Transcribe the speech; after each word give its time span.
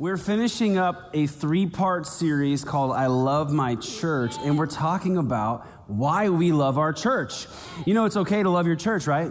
We're 0.00 0.16
finishing 0.16 0.78
up 0.78 1.10
a 1.14 1.28
three 1.28 1.66
part 1.66 2.08
series 2.08 2.64
called 2.64 2.90
I 2.90 3.06
Love 3.06 3.52
My 3.52 3.76
Church, 3.76 4.34
and 4.42 4.58
we're 4.58 4.66
talking 4.66 5.16
about 5.16 5.64
why 5.86 6.28
we 6.28 6.50
love 6.50 6.76
our 6.76 6.92
church. 6.92 7.46
You 7.84 7.94
know, 7.94 8.04
it's 8.04 8.16
okay 8.16 8.42
to 8.42 8.50
love 8.50 8.66
your 8.66 8.74
church, 8.74 9.06
right? 9.06 9.30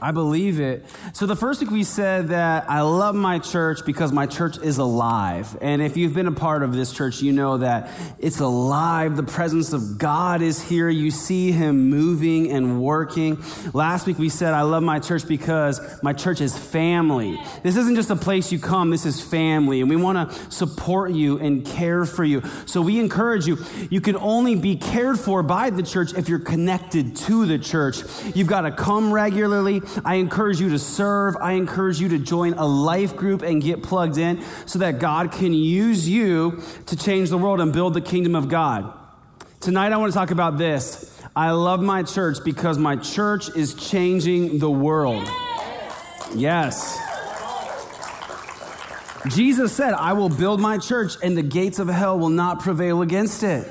I 0.00 0.10
believe 0.10 0.60
it. 0.60 0.84
So, 1.14 1.24
the 1.24 1.36
first 1.36 1.60
week 1.60 1.70
we 1.70 1.82
said 1.82 2.28
that 2.28 2.68
I 2.68 2.82
love 2.82 3.14
my 3.14 3.38
church 3.38 3.80
because 3.86 4.12
my 4.12 4.26
church 4.26 4.58
is 4.58 4.76
alive. 4.76 5.56
And 5.62 5.80
if 5.80 5.96
you've 5.96 6.12
been 6.12 6.26
a 6.26 6.32
part 6.32 6.62
of 6.62 6.74
this 6.74 6.92
church, 6.92 7.22
you 7.22 7.32
know 7.32 7.58
that 7.58 7.90
it's 8.18 8.40
alive. 8.40 9.16
The 9.16 9.22
presence 9.22 9.72
of 9.72 9.96
God 9.98 10.42
is 10.42 10.62
here. 10.62 10.90
You 10.90 11.10
see 11.10 11.50
Him 11.50 11.88
moving 11.88 12.50
and 12.50 12.82
working. 12.82 13.42
Last 13.72 14.06
week 14.06 14.18
we 14.18 14.28
said 14.28 14.52
I 14.52 14.62
love 14.62 14.82
my 14.82 14.98
church 14.98 15.26
because 15.26 15.80
my 16.02 16.12
church 16.12 16.42
is 16.42 16.56
family. 16.56 17.40
This 17.62 17.76
isn't 17.76 17.94
just 17.96 18.10
a 18.10 18.16
place 18.16 18.52
you 18.52 18.58
come, 18.58 18.90
this 18.90 19.06
is 19.06 19.20
family. 19.22 19.80
And 19.80 19.88
we 19.88 19.96
want 19.96 20.30
to 20.30 20.50
support 20.50 21.12
you 21.12 21.38
and 21.38 21.64
care 21.64 22.04
for 22.04 22.24
you. 22.24 22.42
So, 22.66 22.82
we 22.82 23.00
encourage 23.00 23.46
you, 23.46 23.58
you 23.88 24.02
can 24.02 24.16
only 24.16 24.56
be 24.56 24.76
cared 24.76 25.18
for 25.18 25.42
by 25.42 25.70
the 25.70 25.82
church 25.82 26.12
if 26.12 26.28
you're 26.28 26.38
connected 26.38 27.16
to 27.16 27.46
the 27.46 27.58
church. 27.58 27.98
You've 28.34 28.48
got 28.48 28.62
to 28.62 28.72
come 28.72 29.10
regularly. 29.10 29.75
I 30.04 30.16
encourage 30.16 30.60
you 30.60 30.70
to 30.70 30.78
serve. 30.78 31.36
I 31.36 31.52
encourage 31.52 32.00
you 32.00 32.08
to 32.10 32.18
join 32.18 32.54
a 32.54 32.66
life 32.66 33.16
group 33.16 33.42
and 33.42 33.62
get 33.62 33.82
plugged 33.82 34.18
in 34.18 34.42
so 34.66 34.78
that 34.80 34.98
God 34.98 35.32
can 35.32 35.52
use 35.54 36.08
you 36.08 36.62
to 36.86 36.96
change 36.96 37.30
the 37.30 37.38
world 37.38 37.60
and 37.60 37.72
build 37.72 37.94
the 37.94 38.00
kingdom 38.00 38.34
of 38.34 38.48
God. 38.48 38.92
Tonight, 39.60 39.92
I 39.92 39.96
want 39.96 40.12
to 40.12 40.18
talk 40.18 40.30
about 40.30 40.58
this. 40.58 41.12
I 41.34 41.50
love 41.50 41.80
my 41.82 42.02
church 42.02 42.38
because 42.44 42.78
my 42.78 42.96
church 42.96 43.54
is 43.56 43.74
changing 43.74 44.58
the 44.58 44.70
world. 44.70 45.28
Yes. 46.34 46.98
Jesus 49.28 49.74
said, 49.74 49.92
I 49.92 50.12
will 50.12 50.28
build 50.28 50.60
my 50.60 50.78
church 50.78 51.14
and 51.22 51.36
the 51.36 51.42
gates 51.42 51.78
of 51.78 51.88
hell 51.88 52.18
will 52.18 52.28
not 52.28 52.60
prevail 52.60 53.02
against 53.02 53.42
it. 53.42 53.68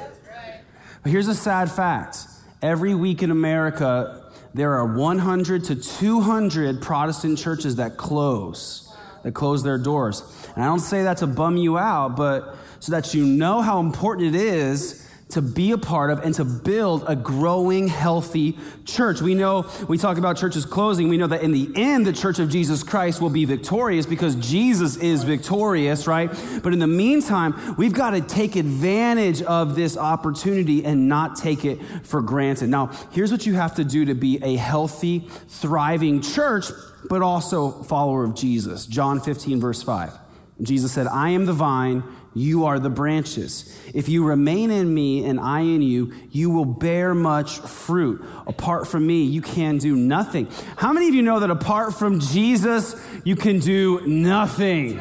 But 1.02 1.12
here's 1.12 1.28
a 1.28 1.36
sad 1.36 1.72
fact 1.72 2.18
every 2.62 2.96
week 2.96 3.22
in 3.22 3.32
America, 3.32 4.25
there 4.56 4.74
are 4.76 4.86
100 4.86 5.66
to 5.66 5.76
200 5.76 6.82
Protestant 6.82 7.38
churches 7.38 7.76
that 7.76 7.98
close, 7.98 8.90
that 9.24 9.34
close 9.34 9.64
their 9.64 9.78
doors. 9.78 10.24
And 10.56 10.64
I 10.64 10.68
don't 10.68 10.80
say 10.80 11.04
that 11.04 11.18
to 11.18 11.28
bum 11.28 11.58
you 11.58 11.78
out, 11.78 12.16
but 12.16 12.56
so 12.80 12.94
that 12.94 13.14
you 13.14 13.26
know 13.26 13.62
how 13.62 13.82
important 13.82 14.34
it 14.34 14.36
is 14.36 15.05
to 15.36 15.42
be 15.42 15.72
a 15.72 15.78
part 15.78 16.10
of 16.10 16.20
and 16.20 16.34
to 16.34 16.46
build 16.46 17.04
a 17.08 17.16
growing, 17.16 17.90
healthy 17.90 18.58
church. 18.86 19.22
We 19.22 19.36
know, 19.36 19.70
we 19.90 19.98
talk 19.98 20.18
about 20.18 20.38
churches 20.38 20.66
closing, 20.66 21.10
we 21.10 21.18
know 21.18 21.28
that 21.28 21.42
in 21.42 21.52
the 21.52 21.70
end, 21.76 22.08
the 22.08 22.14
church 22.14 22.40
of 22.40 22.50
Jesus 22.50 22.84
Christ 22.84 23.22
will 23.22 23.30
be 23.30 23.44
victorious 23.44 24.06
because 24.06 24.36
Jesus 24.36 24.96
is 24.96 25.26
victorious, 25.26 26.08
right? 26.08 26.30
But 26.64 26.72
in 26.72 26.80
the 26.80 26.88
meantime, 26.88 27.76
we've 27.78 27.94
got 27.94 28.12
to 28.12 28.22
take 28.22 28.56
advantage 28.56 29.42
of 29.42 29.76
this 29.76 29.98
opportunity 29.98 30.86
and 30.86 31.10
not 31.10 31.36
take 31.36 31.66
it 31.66 31.80
for 32.06 32.22
granted. 32.22 32.70
Now, 32.70 32.88
here's 33.12 33.34
what 33.34 33.46
you 33.46 33.56
have 33.56 33.76
to 33.76 33.84
do 33.84 34.06
to 34.06 34.16
be 34.16 34.40
a 34.42 34.56
healthy, 34.56 35.28
thriving 35.50 36.22
church, 36.22 36.68
but 37.10 37.22
also 37.22 37.84
follower 37.84 38.24
of 38.24 38.36
Jesus. 38.36 38.86
John 38.86 39.20
15, 39.20 39.60
verse 39.60 39.84
5. 39.84 40.25
Jesus 40.62 40.92
said, 40.92 41.08
I 41.08 41.30
am 41.30 41.46
the 41.46 41.54
vine 41.54 42.04
you 42.38 42.66
are 42.66 42.80
the 42.80 42.90
branches. 42.90 43.80
If 43.94 44.10
you 44.10 44.26
remain 44.26 44.70
in 44.70 44.94
me 44.94 45.24
and 45.24 45.40
I 45.40 45.62
in 45.62 45.82
you, 45.82 46.14
you 46.32 46.50
will 46.50 46.66
bear 46.66 47.16
much 47.16 47.60
fruit. 47.60 48.24
Apart 48.46 48.90
from 48.90 49.08
me, 49.08 49.24
you 49.24 49.42
can 49.42 49.78
do 49.78 49.96
nothing. 49.96 50.50
How 50.76 50.92
many 50.92 51.08
of 51.08 51.16
you 51.16 51.22
know 51.22 51.40
that 51.40 51.50
apart 51.50 51.94
from 51.94 52.20
Jesus, 52.20 52.94
you 53.24 53.38
can 53.38 53.60
do 53.60 54.06
nothing? 54.06 55.00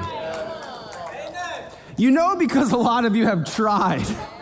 You 1.96 2.12
know 2.12 2.36
because 2.36 2.70
a 2.70 2.76
lot 2.76 3.04
of 3.04 3.16
you 3.16 3.26
have 3.26 3.44
tried 3.52 4.06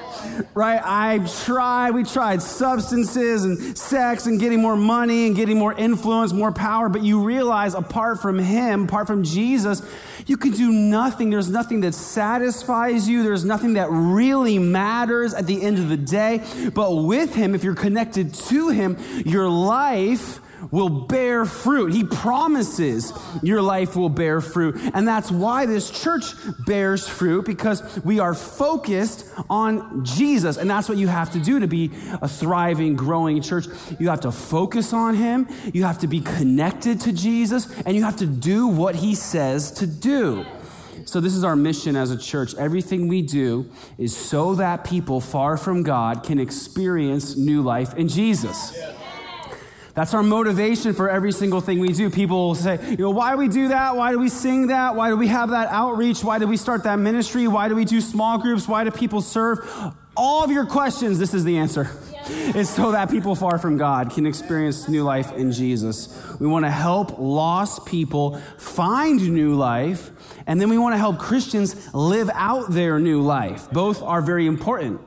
right? 0.54 0.80
I 0.84 1.26
tried, 1.44 1.92
we 1.92 2.04
tried 2.04 2.42
substances 2.42 3.44
and 3.44 3.76
sex 3.76 4.26
and 4.26 4.38
getting 4.38 4.60
more 4.60 4.76
money 4.76 5.26
and 5.26 5.36
getting 5.36 5.58
more 5.58 5.72
influence, 5.72 6.32
more 6.32 6.52
power, 6.52 6.88
but 6.88 7.02
you 7.02 7.22
realize 7.22 7.74
apart 7.74 8.20
from 8.20 8.38
Him, 8.38 8.84
apart 8.84 9.06
from 9.06 9.22
Jesus, 9.22 9.82
you 10.26 10.36
can 10.36 10.52
do 10.52 10.70
nothing. 10.70 11.30
There's 11.30 11.50
nothing 11.50 11.80
that 11.82 11.94
satisfies 11.94 13.08
you, 13.08 13.22
there's 13.22 13.44
nothing 13.44 13.74
that 13.74 13.88
really 13.90 14.58
matters 14.58 15.34
at 15.34 15.46
the 15.46 15.62
end 15.62 15.78
of 15.78 15.88
the 15.88 15.96
day. 15.96 16.42
But 16.74 16.92
with 16.92 17.34
Him, 17.34 17.54
if 17.54 17.64
you're 17.64 17.74
connected 17.74 18.34
to 18.34 18.68
Him, 18.68 18.96
your 19.24 19.48
life 19.48 20.40
will 20.70 20.88
bear 20.88 21.44
fruit. 21.44 21.92
He 21.92 22.04
promises 22.04 23.12
your 23.42 23.62
life 23.62 23.96
will 23.96 24.08
bear 24.08 24.40
fruit. 24.40 24.78
And 24.94 25.06
that's 25.06 25.30
why 25.30 25.66
this 25.66 25.90
church 25.90 26.24
bears 26.66 27.08
fruit 27.08 27.44
because 27.44 27.82
we 28.04 28.20
are 28.20 28.34
focused 28.34 29.26
on 29.50 30.04
Jesus. 30.04 30.56
And 30.56 30.70
that's 30.70 30.88
what 30.88 30.98
you 30.98 31.08
have 31.08 31.32
to 31.32 31.38
do 31.38 31.60
to 31.60 31.66
be 31.66 31.90
a 32.20 32.28
thriving, 32.28 32.94
growing 32.94 33.42
church. 33.42 33.66
You 33.98 34.08
have 34.08 34.20
to 34.20 34.32
focus 34.32 34.92
on 34.92 35.14
Him, 35.14 35.48
you 35.72 35.84
have 35.84 35.98
to 35.98 36.06
be 36.06 36.20
connected 36.20 37.00
to 37.02 37.12
Jesus, 37.12 37.68
and 37.82 37.96
you 37.96 38.04
have 38.04 38.16
to 38.16 38.26
do 38.26 38.66
what 38.66 38.96
He 38.96 39.14
says 39.14 39.70
to 39.72 39.86
do. 39.86 40.44
So, 41.04 41.20
this 41.20 41.34
is 41.34 41.42
our 41.42 41.56
mission 41.56 41.96
as 41.96 42.10
a 42.10 42.16
church. 42.16 42.54
Everything 42.54 43.08
we 43.08 43.22
do 43.22 43.68
is 43.98 44.16
so 44.16 44.54
that 44.54 44.84
people 44.84 45.20
far 45.20 45.56
from 45.56 45.82
God 45.82 46.22
can 46.22 46.38
experience 46.38 47.36
new 47.36 47.60
life 47.60 47.94
in 47.94 48.08
Jesus. 48.08 48.72
Yeah. 48.76 49.01
That's 49.94 50.14
our 50.14 50.22
motivation 50.22 50.94
for 50.94 51.10
every 51.10 51.32
single 51.32 51.60
thing 51.60 51.78
we 51.78 51.92
do. 51.92 52.08
People 52.08 52.48
will 52.48 52.54
say, 52.54 52.78
you 52.90 52.96
know, 52.96 53.10
why 53.10 53.32
do 53.32 53.38
we 53.38 53.48
do 53.48 53.68
that? 53.68 53.94
Why 53.94 54.12
do 54.12 54.18
we 54.18 54.28
sing 54.28 54.68
that? 54.68 54.96
Why 54.96 55.10
do 55.10 55.16
we 55.16 55.28
have 55.28 55.50
that 55.50 55.68
outreach? 55.68 56.24
Why 56.24 56.38
do 56.38 56.46
we 56.46 56.56
start 56.56 56.84
that 56.84 56.98
ministry? 56.98 57.46
Why 57.46 57.68
do 57.68 57.74
we 57.74 57.84
do 57.84 58.00
small 58.00 58.38
groups? 58.38 58.66
Why 58.66 58.84
do 58.84 58.90
people 58.90 59.20
serve? 59.20 59.60
All 60.16 60.44
of 60.44 60.50
your 60.50 60.66
questions, 60.66 61.18
this 61.18 61.32
is 61.32 61.44
the 61.44 61.58
answer. 61.58 61.90
It's 62.26 62.70
so 62.70 62.92
that 62.92 63.10
people 63.10 63.34
far 63.34 63.58
from 63.58 63.78
God 63.78 64.10
can 64.10 64.26
experience 64.26 64.88
new 64.88 65.02
life 65.02 65.32
in 65.32 65.52
Jesus. 65.52 66.08
We 66.38 66.46
want 66.46 66.64
to 66.64 66.70
help 66.70 67.18
lost 67.18 67.86
people 67.86 68.40
find 68.58 69.30
new 69.30 69.54
life, 69.54 70.10
and 70.46 70.60
then 70.60 70.68
we 70.68 70.78
want 70.78 70.94
to 70.94 70.98
help 70.98 71.18
Christians 71.18 71.92
live 71.94 72.30
out 72.34 72.70
their 72.70 72.98
new 72.98 73.22
life. 73.22 73.70
Both 73.70 74.02
are 74.02 74.22
very 74.22 74.46
important. 74.46 75.00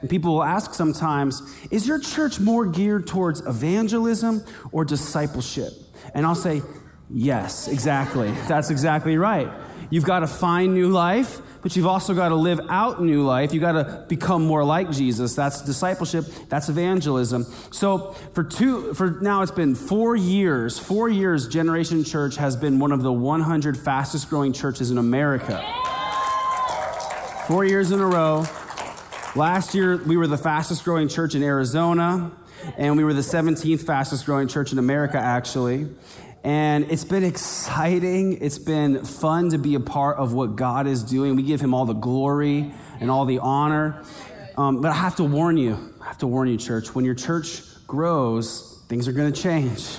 And 0.00 0.08
people 0.08 0.34
will 0.34 0.44
ask 0.44 0.74
sometimes, 0.74 1.42
is 1.70 1.88
your 1.88 1.98
church 1.98 2.38
more 2.38 2.64
geared 2.66 3.06
towards 3.06 3.44
evangelism 3.46 4.44
or 4.70 4.84
discipleship? 4.84 5.72
And 6.14 6.24
I'll 6.24 6.34
say, 6.34 6.62
yes, 7.10 7.68
exactly. 7.68 8.30
That's 8.46 8.70
exactly 8.70 9.16
right. 9.16 9.50
You've 9.90 10.04
got 10.04 10.20
to 10.20 10.26
find 10.26 10.74
new 10.74 10.88
life, 10.88 11.40
but 11.62 11.74
you've 11.74 11.86
also 11.86 12.14
got 12.14 12.28
to 12.28 12.34
live 12.34 12.60
out 12.68 13.02
new 13.02 13.24
life. 13.24 13.52
You've 13.52 13.62
got 13.62 13.72
to 13.72 14.04
become 14.06 14.46
more 14.46 14.62
like 14.62 14.90
Jesus. 14.90 15.34
That's 15.34 15.62
discipleship, 15.62 16.26
that's 16.48 16.68
evangelism. 16.68 17.44
So 17.72 18.12
for 18.34 18.44
two 18.44 18.92
for 18.94 19.18
now 19.22 19.42
it's 19.42 19.50
been 19.50 19.74
4 19.74 20.14
years. 20.14 20.78
4 20.78 21.08
years 21.08 21.48
Generation 21.48 22.04
Church 22.04 22.36
has 22.36 22.56
been 22.56 22.78
one 22.78 22.92
of 22.92 23.02
the 23.02 23.12
100 23.12 23.76
fastest 23.76 24.28
growing 24.28 24.52
churches 24.52 24.90
in 24.90 24.98
America. 24.98 25.64
4 27.48 27.64
years 27.64 27.90
in 27.90 28.00
a 28.00 28.06
row. 28.06 28.44
Last 29.38 29.72
year, 29.72 29.96
we 29.98 30.16
were 30.16 30.26
the 30.26 30.36
fastest 30.36 30.82
growing 30.82 31.06
church 31.06 31.36
in 31.36 31.44
Arizona, 31.44 32.32
and 32.76 32.96
we 32.96 33.04
were 33.04 33.14
the 33.14 33.20
17th 33.20 33.86
fastest 33.86 34.26
growing 34.26 34.48
church 34.48 34.72
in 34.72 34.80
America, 34.80 35.16
actually. 35.16 35.86
And 36.42 36.90
it's 36.90 37.04
been 37.04 37.22
exciting. 37.22 38.38
It's 38.42 38.58
been 38.58 39.04
fun 39.04 39.50
to 39.50 39.58
be 39.58 39.76
a 39.76 39.80
part 39.80 40.16
of 40.16 40.32
what 40.32 40.56
God 40.56 40.88
is 40.88 41.04
doing. 41.04 41.36
We 41.36 41.44
give 41.44 41.60
Him 41.60 41.72
all 41.72 41.86
the 41.86 41.92
glory 41.92 42.74
and 42.98 43.12
all 43.12 43.26
the 43.26 43.38
honor. 43.38 44.02
Um, 44.56 44.82
but 44.82 44.90
I 44.90 44.96
have 44.96 45.14
to 45.16 45.24
warn 45.24 45.56
you, 45.56 45.94
I 46.00 46.06
have 46.06 46.18
to 46.18 46.26
warn 46.26 46.48
you, 46.48 46.56
church, 46.56 46.92
when 46.96 47.04
your 47.04 47.14
church 47.14 47.62
grows, 47.86 48.82
things 48.88 49.06
are 49.06 49.12
going 49.12 49.32
to 49.32 49.40
change. 49.40 49.98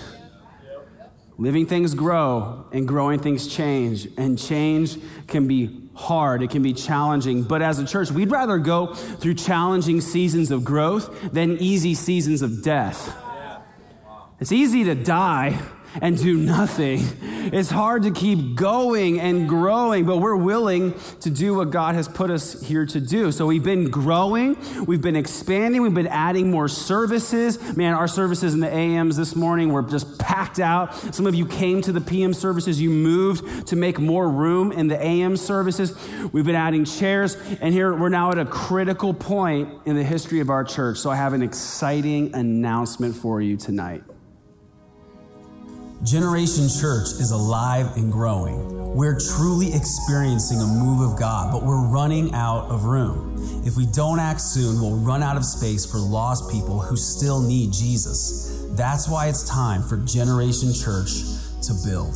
Living 1.40 1.66
things 1.66 1.94
grow 1.94 2.66
and 2.74 2.86
growing 2.86 3.18
things 3.18 3.48
change. 3.48 4.10
And 4.18 4.38
change 4.38 4.98
can 5.26 5.48
be 5.48 5.90
hard, 5.96 6.44
it 6.44 6.50
can 6.50 6.62
be 6.62 6.74
challenging. 6.74 7.44
But 7.44 7.62
as 7.62 7.80
a 7.80 7.86
church, 7.86 8.12
we'd 8.12 8.30
rather 8.30 8.58
go 8.58 8.94
through 8.94 9.36
challenging 9.36 10.02
seasons 10.02 10.52
of 10.52 10.66
growth 10.66 11.32
than 11.32 11.58
easy 11.58 11.94
seasons 11.94 12.42
of 12.42 12.62
death. 12.62 13.16
It's 14.42 14.52
easy 14.52 14.84
to 14.84 14.96
die 14.96 15.58
and 16.02 16.18
do 16.18 16.38
nothing. 16.38 17.02
It's 17.52 17.70
hard 17.70 18.04
to 18.04 18.12
keep 18.12 18.56
going 18.56 19.20
and 19.20 19.48
growing, 19.48 20.06
but 20.06 20.18
we're 20.18 20.36
willing 20.36 20.94
to 21.22 21.30
do 21.30 21.56
what 21.56 21.72
God 21.72 21.96
has 21.96 22.08
put 22.08 22.30
us 22.30 22.62
here 22.62 22.86
to 22.86 23.00
do. 23.00 23.32
So 23.32 23.48
we've 23.48 23.64
been 23.64 23.90
growing, 23.90 24.58
we've 24.86 25.02
been 25.02 25.16
expanding, 25.16 25.82
we've 25.82 25.94
been 25.94 26.08
adding 26.08 26.52
more 26.52 26.68
services. 26.68 27.76
Man, 27.76 27.94
our 27.94 28.08
services 28.08 28.54
in 28.54 28.60
the 28.60 28.72
AMs 28.72 29.18
this 29.18 29.36
morning 29.36 29.72
were 29.72 29.82
just 29.82 30.20
packed 30.20 30.60
out. 30.60 30.94
Some 31.16 31.26
of 31.26 31.36
you 31.36 31.46
came 31.46 31.82
to 31.82 31.92
the 31.92 32.02
PM 32.02 32.34
services, 32.34 32.80
you 32.80 32.90
moved 32.90 33.68
to 33.68 33.76
make 33.76 34.00
more 34.00 34.30
room 34.30 34.72
in 34.72 34.88
the 34.88 35.02
AM 35.02 35.38
services. 35.38 35.98
We've 36.32 36.46
been 36.46 36.56
adding 36.56 36.86
chairs, 36.86 37.36
and 37.62 37.74
here 37.74 37.96
we're 37.96 38.10
now 38.10 38.32
at 38.32 38.38
a 38.38 38.46
critical 38.46 39.14
point 39.14 39.70
in 39.86 39.96
the 39.96 40.04
history 40.04 40.40
of 40.40 40.50
our 40.50 40.64
church. 40.64 40.98
So 40.98 41.10
I 41.10 41.16
have 41.16 41.34
an 41.34 41.42
exciting 41.42 42.36
announcement 42.36 43.16
for 43.16 43.42
you 43.42 43.58
tonight. 43.58 44.04
Generation 46.04 46.70
Church 46.70 47.08
is 47.20 47.32
alive 47.32 47.98
and 47.98 48.10
growing. 48.10 48.96
We're 48.96 49.20
truly 49.20 49.74
experiencing 49.74 50.62
a 50.62 50.66
move 50.66 51.02
of 51.02 51.20
God, 51.20 51.52
but 51.52 51.64
we're 51.64 51.86
running 51.88 52.34
out 52.34 52.70
of 52.70 52.86
room. 52.86 53.36
If 53.66 53.76
we 53.76 53.86
don't 53.86 54.18
act 54.18 54.40
soon, 54.40 54.80
we'll 54.80 54.96
run 54.96 55.22
out 55.22 55.36
of 55.36 55.44
space 55.44 55.86
for 55.86 55.98
lost 55.98 56.50
people 56.50 56.80
who 56.80 56.96
still 56.96 57.42
need 57.42 57.74
Jesus. 57.74 58.66
That's 58.78 59.10
why 59.10 59.28
it's 59.28 59.44
time 59.44 59.84
for 59.84 59.98
Generation 59.98 60.72
Church 60.74 61.12
to 61.68 61.76
build. 61.86 62.16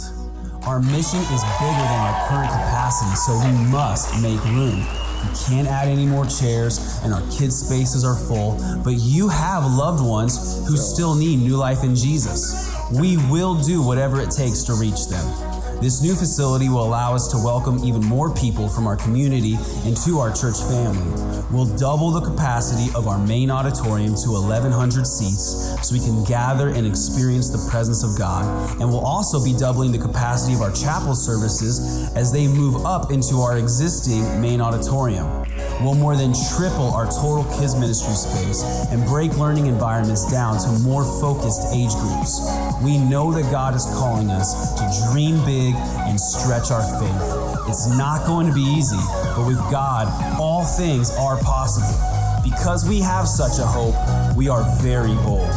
Our 0.65 0.80
mission 0.80 1.19
is 1.19 1.44
bigger 1.59 1.83
than 1.83 2.00
our 2.00 2.27
current 2.30 2.51
capacity, 2.51 3.15
so 3.18 3.35
we 3.35 3.51
must 3.69 4.15
make 4.24 4.41
room. 4.45 4.80
We 4.80 5.30
can't 5.45 5.68
add 5.68 5.89
any 5.89 6.06
more 6.06 6.25
chairs, 6.25 7.01
and 7.03 7.13
our 7.13 7.21
kids' 7.38 7.59
spaces 7.68 8.06
are 8.06 8.15
full, 8.15 8.57
but 8.81 8.94
you 8.95 9.27
have 9.27 9.65
loved 9.65 10.01
ones 10.01 10.65
who 10.69 10.77
still 10.77 11.15
need 11.15 11.39
new 11.39 11.57
life 11.57 11.83
in 11.83 11.97
Jesus. 11.97 12.72
We 12.91 13.18
will 13.30 13.56
do 13.56 13.81
whatever 13.81 14.21
it 14.21 14.31
takes 14.31 14.63
to 14.63 14.74
reach 14.74 15.07
them. 15.07 15.52
This 15.83 16.01
new 16.01 16.15
facility 16.15 16.69
will 16.69 16.85
allow 16.85 17.13
us 17.13 17.27
to 17.33 17.38
welcome 17.38 17.83
even 17.83 18.01
more 18.06 18.33
people 18.33 18.69
from 18.69 18.88
our 18.88 18.95
community 18.95 19.57
into 19.83 20.18
our 20.18 20.33
church 20.33 20.56
family. 20.56 21.12
We'll 21.51 21.75
double 21.75 22.09
the 22.12 22.21
capacity 22.21 22.89
of 22.95 23.06
our 23.09 23.19
main 23.19 23.51
auditorium 23.51 24.15
to 24.24 24.31
1,100 24.31 25.06
seats 25.06 25.75
so 25.83 25.94
we 25.94 26.00
can 26.00 26.24
gather 26.24 26.69
and 26.69 26.88
experience 26.88 27.50
the 27.50 27.69
presence 27.69 28.01
of 28.01 28.18
God. 28.18 28.47
And 28.80 28.88
we'll 28.88 29.06
also 29.06 29.44
be 29.44 29.53
doubling 29.59 29.91
the 29.91 30.00
capacity 30.00 30.53
of 30.53 30.62
our 30.62 30.71
chapel 30.71 31.15
services 31.15 32.09
as 32.15 32.31
they 32.31 32.47
move 32.47 32.85
up 32.85 33.12
into 33.12 33.44
our 33.44 33.57
existing 33.57 34.39
main 34.39 34.62
auditorium. 34.62 35.44
We'll 35.83 35.95
more 35.95 36.15
than 36.15 36.33
triple 36.56 36.94
our 36.94 37.06
total 37.06 37.44
kids 37.59 37.75
ministry 37.75 38.15
space 38.15 38.63
and 38.89 39.03
break 39.06 39.35
learning 39.38 39.68
environments 39.68 40.31
down 40.31 40.57
to 40.63 40.69
more 40.80 41.03
focused 41.19 41.75
age 41.75 41.91
groups. 42.00 42.39
We 42.81 42.97
know 42.97 43.33
that 43.33 43.51
God 43.51 43.75
is 43.75 43.83
calling 44.00 44.30
us 44.31 44.74
to 44.80 45.12
dream 45.12 45.44
big 45.45 45.72
and 45.75 46.19
stretch 46.19 46.71
our 46.71 46.81
faith. 46.99 47.69
It's 47.69 47.87
not 47.87 48.25
going 48.25 48.47
to 48.47 48.53
be 48.53 48.61
easy, 48.61 48.99
but 49.35 49.45
with 49.47 49.59
God, 49.71 50.07
all 50.39 50.63
things 50.63 51.11
are 51.17 51.37
possible. 51.41 51.97
Because 52.43 52.87
we 52.87 52.99
have 52.99 53.27
such 53.27 53.59
a 53.59 53.65
hope, 53.65 53.95
we 54.35 54.49
are 54.49 54.63
very 54.81 55.15
bold. 55.23 55.49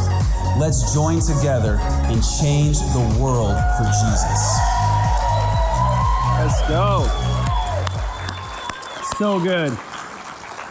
Let's 0.57 0.93
join 0.93 1.19
together 1.19 1.77
and 2.09 2.23
change 2.41 2.79
the 2.79 3.17
world 3.19 3.57
for 3.77 3.83
Jesus. 3.83 4.41
Let's 6.39 6.61
go. 6.67 7.05
So 9.17 9.39
good 9.39 9.77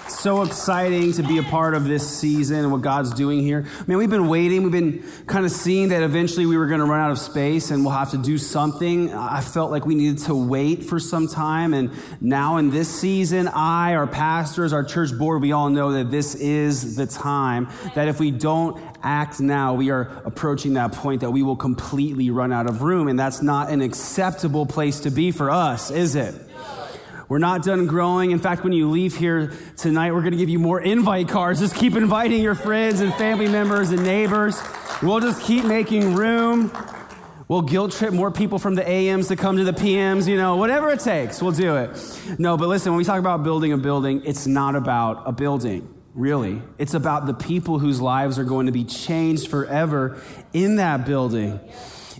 so 0.09 0.43
exciting 0.43 1.13
to 1.13 1.23
be 1.23 1.39
a 1.39 1.43
part 1.43 1.75
of 1.75 1.85
this 1.85 2.09
season 2.09 2.59
and 2.59 2.73
what 2.73 2.83
God's 2.83 3.13
doing 3.13 3.41
here. 3.41 3.67
Man, 3.87 3.99
we've 3.99 4.11
been 4.11 4.29
waiting. 4.29 4.63
We've 4.63 4.73
been 4.73 5.05
kind 5.27 5.45
of 5.45 5.51
seeing 5.51 5.89
that 5.89 6.03
eventually 6.03 6.47
we 6.47 6.57
were 6.57 6.67
going 6.67 6.81
to 6.81 6.87
run 6.87 7.01
out 7.01 7.11
of 7.11 7.19
space 7.19 7.71
and 7.71 7.85
we'll 7.85 7.95
have 7.95 8.11
to 8.13 8.19
do 8.19 8.39
something. 8.39 9.13
I 9.13 9.41
felt 9.41 9.71
like 9.71 9.85
we 9.87 9.95
needed 9.95 10.19
to 10.25 10.35
wait 10.35 10.85
for 10.85 10.99
some 10.99 11.29
time. 11.29 11.75
And 11.75 11.91
now 12.21 12.57
in 12.57 12.71
this 12.71 12.89
season, 12.89 13.49
I, 13.49 13.95
our 13.95 14.07
pastors, 14.07 14.73
our 14.73 14.85
church 14.85 15.17
board, 15.17 15.43
we 15.43 15.53
all 15.53 15.71
know 15.71 15.93
that 15.93 16.11
this 16.11 16.35
is 16.35 16.97
the 16.97 17.07
time 17.07 17.69
that 17.95 18.09
if 18.09 18.21
we 18.21 18.31
don't 18.31 18.81
act 19.03 19.41
now, 19.41 19.75
we 19.75 19.91
are 19.91 20.23
approaching 20.25 20.75
that 20.75 20.93
point 20.93 21.21
that 21.21 21.31
we 21.31 21.43
will 21.43 21.57
completely 21.57 22.31
run 22.31 22.53
out 22.53 22.67
of 22.67 22.83
room. 22.83 23.09
And 23.09 23.19
that's 23.19 23.43
not 23.43 23.71
an 23.71 23.81
acceptable 23.81 24.67
place 24.67 25.01
to 25.01 25.11
be 25.11 25.31
for 25.31 25.51
us, 25.51 25.91
is 25.91 26.15
it? 26.15 26.46
We're 27.29 27.39
not 27.39 27.65
done 27.65 27.87
growing. 27.87 28.31
In 28.31 28.39
fact, 28.39 28.63
when 28.63 28.73
you 28.73 28.89
leave 28.89 29.17
here 29.17 29.53
tonight, 29.77 30.13
we're 30.13 30.21
going 30.21 30.33
to 30.33 30.39
give 30.39 30.49
you 30.49 30.61
more 30.61 30.81
invite 30.81 31.29
cards. 31.29 31.59
Just 31.59 31.75
keep 31.75 31.97
inviting 31.97 32.43
your 32.43 32.55
friends 32.55 33.01
and 33.01 33.13
family 33.15 33.49
members 33.49 33.91
and 33.91 34.05
neighbors. 34.05 34.61
We'll 35.03 35.21
just 35.21 35.43
keep 35.43 35.65
making 35.65 36.15
room. 36.15 36.71
We'll 37.49 37.63
guilt 37.63 37.93
trip 37.93 38.13
more 38.13 38.31
people 38.31 38.59
from 38.59 38.75
the 38.75 38.89
AMs 38.89 39.29
to 39.29 39.37
come 39.37 39.57
to 39.57 39.65
the 39.65 39.73
PMs, 39.73 40.27
you 40.27 40.37
know, 40.37 40.57
whatever 40.57 40.91
it 40.91 40.99
takes, 40.99 41.41
we'll 41.41 41.53
do 41.53 41.77
it. 41.77 41.91
No, 42.41 42.57
but 42.57 42.69
listen, 42.69 42.91
when 42.91 42.99
we 42.99 43.05
talk 43.05 43.21
about 43.21 43.45
building 43.45 43.73
a 43.73 43.79
building, 43.79 44.23
it's 44.25 44.49
not 44.49 44.75
about 44.75 45.23
a 45.27 45.33
building, 45.33 45.89
really. 46.15 46.61
It's 46.77 46.95
about 46.95 47.27
the 47.27 47.35
people 47.35 47.79
whose 47.79 48.01
lives 48.01 48.37
are 48.41 48.45
going 48.45 48.67
to 48.67 48.73
be 48.73 48.83
changed 48.83 49.47
forever 49.47 50.21
in 50.53 50.77
that 50.77 51.07
building. 51.07 51.61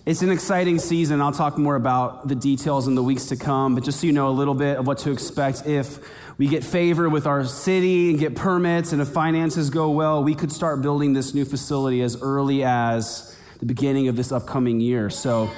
It's 0.07 0.21
an 0.21 0.31
exciting 0.31 0.79
season. 0.79 1.19
I'll 1.19 1.33
talk 1.33 1.57
more 1.57 1.75
about 1.75 2.29
the 2.29 2.35
details 2.35 2.87
in 2.87 2.95
the 2.95 3.03
weeks 3.03 3.25
to 3.25 3.35
come, 3.35 3.75
but 3.75 3.83
just 3.83 3.99
so 3.99 4.07
you 4.07 4.13
know 4.13 4.29
a 4.29 4.31
little 4.31 4.53
bit 4.53 4.77
of 4.77 4.87
what 4.87 4.99
to 4.99 5.11
expect 5.11 5.67
if 5.67 5.99
we 6.37 6.47
get 6.47 6.63
favor 6.63 7.09
with 7.09 7.27
our 7.27 7.43
city 7.43 8.11
and 8.11 8.17
get 8.17 8.33
permits 8.33 8.93
and 8.93 9.01
if 9.01 9.09
finances 9.09 9.69
go 9.69 9.89
well, 9.89 10.23
we 10.23 10.33
could 10.33 10.49
start 10.49 10.81
building 10.81 11.11
this 11.11 11.33
new 11.33 11.43
facility 11.43 12.01
as 12.01 12.21
early 12.21 12.63
as 12.63 13.35
the 13.59 13.65
beginning 13.65 14.07
of 14.07 14.15
this 14.15 14.31
upcoming 14.31 14.79
year. 14.79 15.09
So 15.09 15.51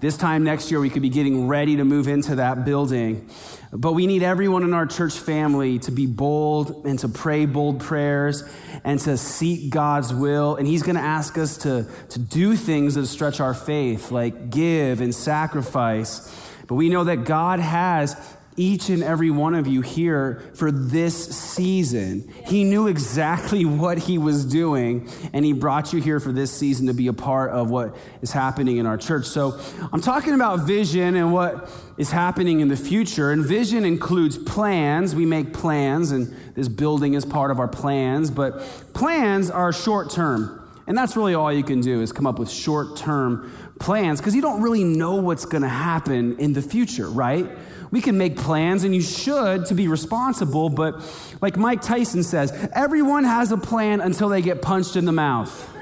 this 0.00 0.16
time 0.16 0.44
next 0.44 0.70
year, 0.70 0.80
we 0.80 0.90
could 0.90 1.02
be 1.02 1.08
getting 1.08 1.48
ready 1.48 1.76
to 1.76 1.84
move 1.84 2.08
into 2.08 2.36
that 2.36 2.64
building. 2.64 3.28
But 3.72 3.92
we 3.92 4.06
need 4.06 4.22
everyone 4.22 4.62
in 4.62 4.72
our 4.72 4.86
church 4.86 5.14
family 5.14 5.78
to 5.80 5.90
be 5.90 6.06
bold 6.06 6.86
and 6.86 6.98
to 7.00 7.08
pray 7.08 7.46
bold 7.46 7.80
prayers 7.80 8.44
and 8.84 9.00
to 9.00 9.16
seek 9.16 9.70
God's 9.70 10.12
will. 10.12 10.56
And 10.56 10.66
He's 10.66 10.82
going 10.82 10.96
to 10.96 11.00
ask 11.00 11.36
us 11.38 11.56
to, 11.58 11.86
to 12.10 12.18
do 12.18 12.54
things 12.56 12.94
that 12.94 13.06
stretch 13.06 13.40
our 13.40 13.54
faith, 13.54 14.10
like 14.10 14.50
give 14.50 15.00
and 15.00 15.14
sacrifice. 15.14 16.30
But 16.66 16.76
we 16.76 16.88
know 16.88 17.04
that 17.04 17.24
God 17.24 17.60
has 17.60 18.16
each 18.56 18.88
and 18.88 19.02
every 19.02 19.30
one 19.30 19.54
of 19.54 19.66
you 19.66 19.80
here 19.80 20.42
for 20.54 20.70
this 20.70 21.36
season. 21.36 22.32
He 22.46 22.64
knew 22.64 22.86
exactly 22.86 23.64
what 23.64 23.98
he 23.98 24.18
was 24.18 24.44
doing, 24.44 25.08
and 25.32 25.44
he 25.44 25.52
brought 25.52 25.92
you 25.92 26.00
here 26.00 26.20
for 26.20 26.32
this 26.32 26.52
season 26.52 26.86
to 26.86 26.94
be 26.94 27.06
a 27.06 27.12
part 27.12 27.50
of 27.50 27.70
what 27.70 27.96
is 28.22 28.32
happening 28.32 28.76
in 28.76 28.86
our 28.86 28.96
church. 28.96 29.26
So, 29.26 29.58
I'm 29.92 30.00
talking 30.00 30.34
about 30.34 30.60
vision 30.60 31.16
and 31.16 31.32
what 31.32 31.70
is 31.96 32.10
happening 32.10 32.60
in 32.60 32.68
the 32.68 32.76
future. 32.76 33.30
And 33.30 33.44
vision 33.44 33.84
includes 33.84 34.38
plans. 34.38 35.14
We 35.14 35.26
make 35.26 35.52
plans, 35.52 36.10
and 36.10 36.34
this 36.54 36.68
building 36.68 37.14
is 37.14 37.24
part 37.24 37.50
of 37.50 37.58
our 37.58 37.68
plans, 37.68 38.30
but 38.30 38.60
plans 38.94 39.50
are 39.50 39.72
short 39.72 40.10
term. 40.10 40.60
And 40.86 40.98
that's 40.98 41.16
really 41.16 41.34
all 41.34 41.52
you 41.52 41.62
can 41.62 41.80
do 41.80 42.02
is 42.02 42.12
come 42.12 42.26
up 42.26 42.38
with 42.38 42.50
short 42.50 42.96
term 42.96 43.50
plans 43.80 44.20
because 44.20 44.34
you 44.34 44.42
don't 44.42 44.60
really 44.60 44.84
know 44.84 45.16
what's 45.16 45.46
going 45.46 45.62
to 45.62 45.68
happen 45.68 46.38
in 46.38 46.52
the 46.52 46.62
future, 46.62 47.08
right? 47.08 47.50
We 47.94 48.00
can 48.00 48.18
make 48.18 48.36
plans, 48.36 48.82
and 48.82 48.92
you 48.92 49.00
should 49.00 49.66
to 49.66 49.74
be 49.74 49.86
responsible, 49.86 50.68
but 50.68 51.00
like 51.40 51.56
Mike 51.56 51.80
Tyson 51.80 52.24
says, 52.24 52.50
everyone 52.72 53.22
has 53.22 53.52
a 53.52 53.56
plan 53.56 54.00
until 54.00 54.28
they 54.28 54.42
get 54.42 54.60
punched 54.60 54.96
in 54.96 55.04
the 55.04 55.12
mouth. 55.12 55.73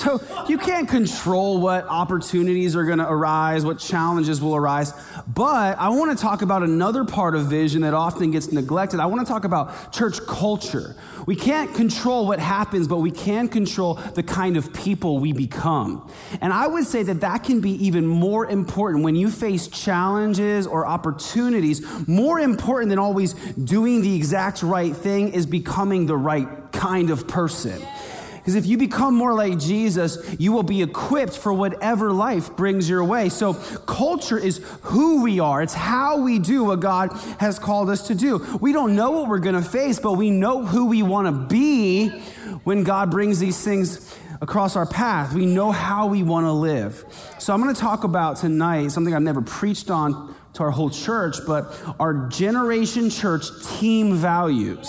So 0.00 0.18
you 0.48 0.56
can't 0.56 0.88
control 0.88 1.60
what 1.60 1.84
opportunities 1.86 2.74
are 2.74 2.84
going 2.84 3.00
to 3.00 3.08
arise, 3.08 3.66
what 3.66 3.78
challenges 3.78 4.40
will 4.40 4.56
arise. 4.56 4.94
But 5.26 5.78
I 5.78 5.90
want 5.90 6.16
to 6.16 6.22
talk 6.22 6.40
about 6.40 6.62
another 6.62 7.04
part 7.04 7.34
of 7.34 7.46
vision 7.46 7.82
that 7.82 7.92
often 7.92 8.30
gets 8.30 8.50
neglected. 8.50 8.98
I 8.98 9.04
want 9.04 9.26
to 9.26 9.30
talk 9.30 9.44
about 9.44 9.92
church 9.92 10.18
culture. 10.26 10.96
We 11.26 11.36
can't 11.36 11.74
control 11.74 12.26
what 12.26 12.38
happens, 12.38 12.88
but 12.88 13.00
we 13.00 13.10
can 13.10 13.48
control 13.48 13.94
the 13.94 14.22
kind 14.22 14.56
of 14.56 14.72
people 14.72 15.18
we 15.18 15.34
become. 15.34 16.10
And 16.40 16.50
I 16.50 16.66
would 16.66 16.86
say 16.86 17.02
that 17.02 17.20
that 17.20 17.44
can 17.44 17.60
be 17.60 17.72
even 17.84 18.06
more 18.06 18.46
important 18.46 19.04
when 19.04 19.16
you 19.16 19.30
face 19.30 19.68
challenges 19.68 20.66
or 20.66 20.86
opportunities. 20.86 21.84
More 22.08 22.40
important 22.40 22.88
than 22.88 22.98
always 22.98 23.34
doing 23.34 24.00
the 24.00 24.16
exact 24.16 24.62
right 24.62 24.96
thing 24.96 25.34
is 25.34 25.44
becoming 25.44 26.06
the 26.06 26.16
right 26.16 26.48
kind 26.72 27.10
of 27.10 27.28
person. 27.28 27.82
Because 28.40 28.54
if 28.54 28.64
you 28.64 28.78
become 28.78 29.14
more 29.14 29.34
like 29.34 29.58
Jesus, 29.58 30.18
you 30.38 30.50
will 30.52 30.62
be 30.62 30.80
equipped 30.80 31.36
for 31.36 31.52
whatever 31.52 32.10
life 32.10 32.56
brings 32.56 32.88
your 32.88 33.04
way. 33.04 33.28
So, 33.28 33.52
culture 33.54 34.38
is 34.38 34.64
who 34.82 35.22
we 35.22 35.40
are, 35.40 35.62
it's 35.62 35.74
how 35.74 36.22
we 36.22 36.38
do 36.38 36.64
what 36.64 36.80
God 36.80 37.12
has 37.38 37.58
called 37.58 37.90
us 37.90 38.06
to 38.08 38.14
do. 38.14 38.58
We 38.60 38.72
don't 38.72 38.96
know 38.96 39.10
what 39.10 39.28
we're 39.28 39.40
going 39.40 39.62
to 39.62 39.68
face, 39.68 39.98
but 39.98 40.12
we 40.12 40.30
know 40.30 40.64
who 40.64 40.86
we 40.86 41.02
want 41.02 41.26
to 41.26 41.32
be 41.32 42.08
when 42.64 42.82
God 42.82 43.10
brings 43.10 43.40
these 43.40 43.62
things 43.62 44.16
across 44.40 44.74
our 44.74 44.86
path. 44.86 45.34
We 45.34 45.44
know 45.44 45.70
how 45.70 46.06
we 46.06 46.22
want 46.22 46.46
to 46.46 46.52
live. 46.52 47.04
So, 47.38 47.52
I'm 47.52 47.62
going 47.62 47.74
to 47.74 47.80
talk 47.80 48.04
about 48.04 48.38
tonight 48.38 48.88
something 48.88 49.14
I've 49.14 49.20
never 49.20 49.42
preached 49.42 49.90
on 49.90 50.34
to 50.54 50.62
our 50.62 50.70
whole 50.70 50.90
church, 50.90 51.36
but 51.46 51.78
our 52.00 52.28
Generation 52.28 53.10
Church 53.10 53.44
team 53.78 54.14
values. 54.14 54.88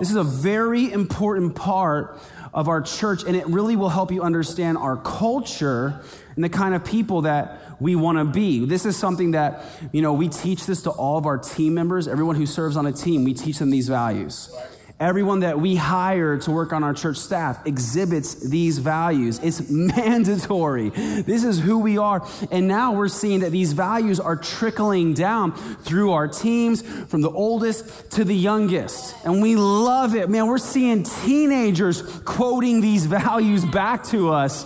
This 0.00 0.08
is 0.08 0.16
a 0.16 0.24
very 0.24 0.90
important 0.90 1.54
part 1.54 2.18
of 2.52 2.68
our 2.68 2.80
church, 2.80 3.22
and 3.24 3.36
it 3.36 3.46
really 3.46 3.76
will 3.76 3.88
help 3.88 4.10
you 4.10 4.22
understand 4.22 4.76
our 4.76 4.96
culture 4.96 6.00
and 6.34 6.44
the 6.44 6.48
kind 6.48 6.74
of 6.74 6.84
people 6.84 7.22
that 7.22 7.60
we 7.80 7.94
want 7.94 8.18
to 8.18 8.24
be. 8.24 8.64
This 8.64 8.84
is 8.84 8.96
something 8.96 9.32
that, 9.32 9.64
you 9.92 10.02
know, 10.02 10.12
we 10.12 10.28
teach 10.28 10.66
this 10.66 10.82
to 10.82 10.90
all 10.90 11.16
of 11.16 11.26
our 11.26 11.38
team 11.38 11.74
members, 11.74 12.08
everyone 12.08 12.36
who 12.36 12.46
serves 12.46 12.76
on 12.76 12.86
a 12.86 12.92
team, 12.92 13.24
we 13.24 13.34
teach 13.34 13.58
them 13.58 13.70
these 13.70 13.88
values. 13.88 14.54
Everyone 15.00 15.40
that 15.40 15.58
we 15.58 15.76
hire 15.76 16.36
to 16.36 16.50
work 16.50 16.74
on 16.74 16.84
our 16.84 16.92
church 16.92 17.16
staff 17.16 17.66
exhibits 17.66 18.34
these 18.34 18.76
values. 18.76 19.40
It's 19.42 19.70
mandatory. 19.70 20.90
This 20.90 21.42
is 21.42 21.58
who 21.58 21.78
we 21.78 21.96
are. 21.96 22.28
And 22.50 22.68
now 22.68 22.92
we're 22.92 23.08
seeing 23.08 23.40
that 23.40 23.50
these 23.50 23.72
values 23.72 24.20
are 24.20 24.36
trickling 24.36 25.14
down 25.14 25.52
through 25.52 26.12
our 26.12 26.28
teams 26.28 26.82
from 26.82 27.22
the 27.22 27.30
oldest 27.30 28.10
to 28.10 28.24
the 28.24 28.36
youngest. 28.36 29.16
And 29.24 29.40
we 29.40 29.56
love 29.56 30.14
it. 30.14 30.28
Man, 30.28 30.46
we're 30.46 30.58
seeing 30.58 31.04
teenagers 31.04 32.02
quoting 32.26 32.82
these 32.82 33.06
values 33.06 33.64
back 33.64 34.04
to 34.08 34.34
us. 34.34 34.64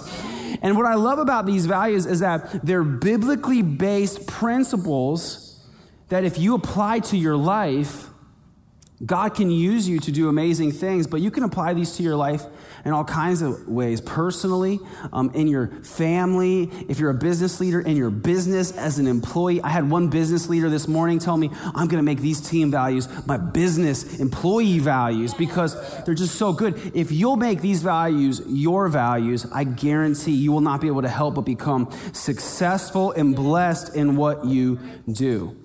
And 0.62 0.76
what 0.76 0.87
I 0.87 0.95
love 0.95 1.21
about 1.21 1.47
these 1.47 1.67
values 1.67 2.07
is 2.07 2.19
that 2.21 2.67
they're 2.67 2.83
biblically 2.83 3.62
based 3.62 4.26
principles 4.26 5.64
that 6.09 6.25
if 6.25 6.38
you 6.38 6.57
apply 6.57 6.99
to 7.00 7.17
your 7.17 7.37
life, 7.37 8.09
God 9.04 9.34
can 9.34 9.50
use 9.50 9.88
you 9.88 9.99
to 10.00 10.12
do 10.12 10.28
amazing 10.28 10.73
things, 10.73 11.06
but 11.06 11.20
you 11.20 11.30
can 11.30 11.42
apply 11.42 11.75
these 11.75 11.96
to 11.96 12.02
your 12.02 12.16
life 12.16 12.44
in 12.84 12.92
all 12.92 13.04
kinds 13.04 13.42
of 13.42 13.66
ways 13.68 14.00
personally, 14.00 14.78
um, 15.12 15.30
in 15.34 15.49
your 15.49 15.68
family, 15.82 16.70
if 16.88 16.99
you're 16.99 17.11
a 17.11 17.14
business 17.14 17.61
leader, 17.61 17.80
in 17.80 17.96
your 17.96 18.11
business 18.11 18.76
as 18.76 18.99
an 18.99 19.06
employee. 19.06 19.61
I 19.62 19.68
had 19.68 19.90
one 19.90 20.08
business 20.08 20.49
leader 20.49 20.70
this 20.70 20.87
morning 20.87 21.18
tell 21.18 21.37
me, 21.37 21.50
I'm 21.75 21.88
going 21.88 21.99
to 21.99 22.02
make 22.02 22.20
these 22.20 22.40
team 22.40 22.70
values 22.70 23.08
my 23.26 23.37
business 23.37 24.20
employee 24.20 24.78
values 24.78 25.34
because 25.34 25.75
they're 26.04 26.14
just 26.14 26.37
so 26.37 26.52
good. 26.52 26.92
If 26.94 27.11
you'll 27.11 27.37
make 27.37 27.61
these 27.61 27.82
values 27.82 28.42
your 28.46 28.88
values, 28.88 29.46
I 29.52 29.64
guarantee 29.64 30.32
you 30.32 30.52
will 30.52 30.61
not 30.61 30.80
be 30.80 30.87
able 30.87 31.02
to 31.02 31.08
help 31.08 31.34
but 31.34 31.42
become 31.42 31.90
successful 32.12 33.12
and 33.12 33.34
blessed 33.34 33.96
in 33.96 34.16
what 34.16 34.44
you 34.44 34.78
do. 35.11 35.63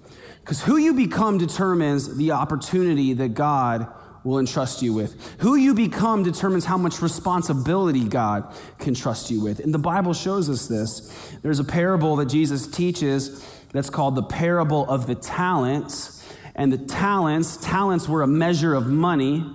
Because 0.49 0.63
who 0.63 0.77
you 0.77 0.95
become 0.95 1.37
determines 1.37 2.17
the 2.17 2.31
opportunity 2.31 3.13
that 3.13 3.35
God 3.35 3.87
will 4.23 4.39
entrust 4.39 4.81
you 4.81 4.95
with. 4.95 5.35
Who 5.41 5.55
you 5.55 5.75
become 5.75 6.23
determines 6.23 6.65
how 6.65 6.75
much 6.75 7.03
responsibility 7.03 8.03
God 8.03 8.51
can 8.79 8.95
trust 8.95 9.29
you 9.29 9.43
with. 9.43 9.59
And 9.59 9.71
the 9.71 9.77
Bible 9.77 10.15
shows 10.15 10.49
us 10.49 10.67
this. 10.67 11.37
There's 11.43 11.59
a 11.59 11.63
parable 11.63 12.15
that 12.15 12.29
Jesus 12.29 12.65
teaches 12.65 13.47
that's 13.73 13.91
called 13.91 14.15
the 14.15 14.23
parable 14.23 14.89
of 14.89 15.05
the 15.05 15.13
talents. 15.13 16.27
And 16.55 16.73
the 16.73 16.79
talents, 16.79 17.57
talents 17.57 18.09
were 18.09 18.23
a 18.23 18.27
measure 18.27 18.73
of 18.73 18.87
money, 18.87 19.45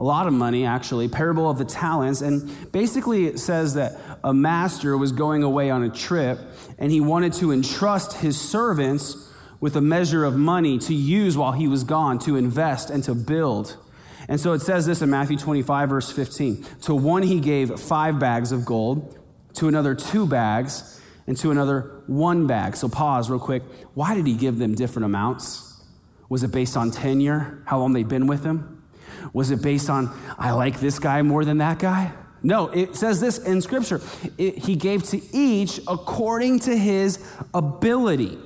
a 0.00 0.02
lot 0.02 0.26
of 0.26 0.32
money 0.32 0.66
actually, 0.66 1.06
parable 1.06 1.48
of 1.48 1.58
the 1.58 1.64
talents. 1.64 2.22
And 2.22 2.72
basically 2.72 3.26
it 3.26 3.38
says 3.38 3.74
that 3.74 4.00
a 4.24 4.34
master 4.34 4.98
was 4.98 5.12
going 5.12 5.44
away 5.44 5.70
on 5.70 5.84
a 5.84 5.90
trip 5.90 6.40
and 6.76 6.90
he 6.90 7.00
wanted 7.00 7.34
to 7.34 7.52
entrust 7.52 8.14
his 8.14 8.36
servants 8.36 9.28
with 9.60 9.76
a 9.76 9.80
measure 9.80 10.24
of 10.24 10.36
money 10.36 10.78
to 10.78 10.94
use 10.94 11.36
while 11.36 11.52
he 11.52 11.68
was 11.68 11.84
gone, 11.84 12.18
to 12.18 12.36
invest 12.36 12.90
and 12.90 13.04
to 13.04 13.14
build. 13.14 13.76
And 14.28 14.40
so 14.40 14.52
it 14.52 14.60
says 14.60 14.86
this 14.86 15.02
in 15.02 15.10
Matthew 15.10 15.36
25, 15.36 15.88
verse 15.88 16.10
15. 16.10 16.64
To 16.82 16.94
one 16.94 17.22
he 17.22 17.40
gave 17.40 17.78
five 17.78 18.18
bags 18.18 18.52
of 18.52 18.64
gold, 18.64 19.18
to 19.54 19.68
another 19.68 19.94
two 19.94 20.26
bags, 20.26 21.00
and 21.26 21.36
to 21.36 21.50
another 21.50 22.02
one 22.06 22.46
bag. 22.46 22.76
So 22.76 22.88
pause 22.88 23.28
real 23.28 23.40
quick. 23.40 23.62
Why 23.94 24.14
did 24.14 24.26
he 24.26 24.34
give 24.34 24.58
them 24.58 24.74
different 24.74 25.06
amounts? 25.06 25.82
Was 26.28 26.42
it 26.42 26.52
based 26.52 26.76
on 26.76 26.90
tenure, 26.90 27.62
how 27.66 27.78
long 27.78 27.92
they'd 27.92 28.08
been 28.08 28.26
with 28.26 28.44
him? 28.44 28.82
Was 29.32 29.50
it 29.50 29.62
based 29.62 29.90
on, 29.90 30.16
I 30.38 30.52
like 30.52 30.80
this 30.80 30.98
guy 30.98 31.22
more 31.22 31.44
than 31.44 31.58
that 31.58 31.78
guy? 31.78 32.12
No, 32.42 32.68
it 32.68 32.96
says 32.96 33.20
this 33.20 33.38
in 33.38 33.60
Scripture. 33.60 34.00
It, 34.38 34.58
he 34.58 34.74
gave 34.74 35.02
to 35.10 35.20
each 35.36 35.80
according 35.86 36.60
to 36.60 36.76
his 36.76 37.18
ability 37.52 38.38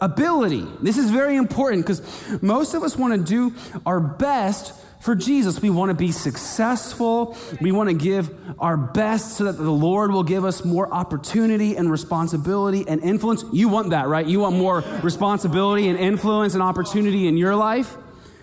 ability. 0.00 0.66
This 0.80 0.98
is 0.98 1.10
very 1.10 1.36
important 1.36 1.86
because 1.86 2.42
most 2.42 2.74
of 2.74 2.82
us 2.82 2.96
want 2.96 3.14
to 3.14 3.22
do 3.22 3.54
our 3.84 4.00
best 4.00 4.74
for 5.00 5.14
Jesus. 5.14 5.60
We 5.60 5.70
want 5.70 5.90
to 5.90 5.94
be 5.94 6.12
successful. 6.12 7.36
We 7.60 7.72
want 7.72 7.88
to 7.88 7.94
give 7.94 8.30
our 8.58 8.76
best 8.76 9.38
so 9.38 9.44
that 9.44 9.56
the 9.56 9.70
Lord 9.70 10.12
will 10.12 10.22
give 10.22 10.44
us 10.44 10.64
more 10.64 10.92
opportunity 10.92 11.76
and 11.76 11.90
responsibility 11.90 12.84
and 12.86 13.02
influence. 13.02 13.44
You 13.52 13.68
want 13.68 13.90
that, 13.90 14.08
right? 14.08 14.26
You 14.26 14.40
want 14.40 14.56
more 14.56 14.80
responsibility 15.02 15.88
and 15.88 15.98
influence 15.98 16.54
and 16.54 16.62
opportunity 16.62 17.26
in 17.26 17.36
your 17.36 17.56
life. 17.56 17.96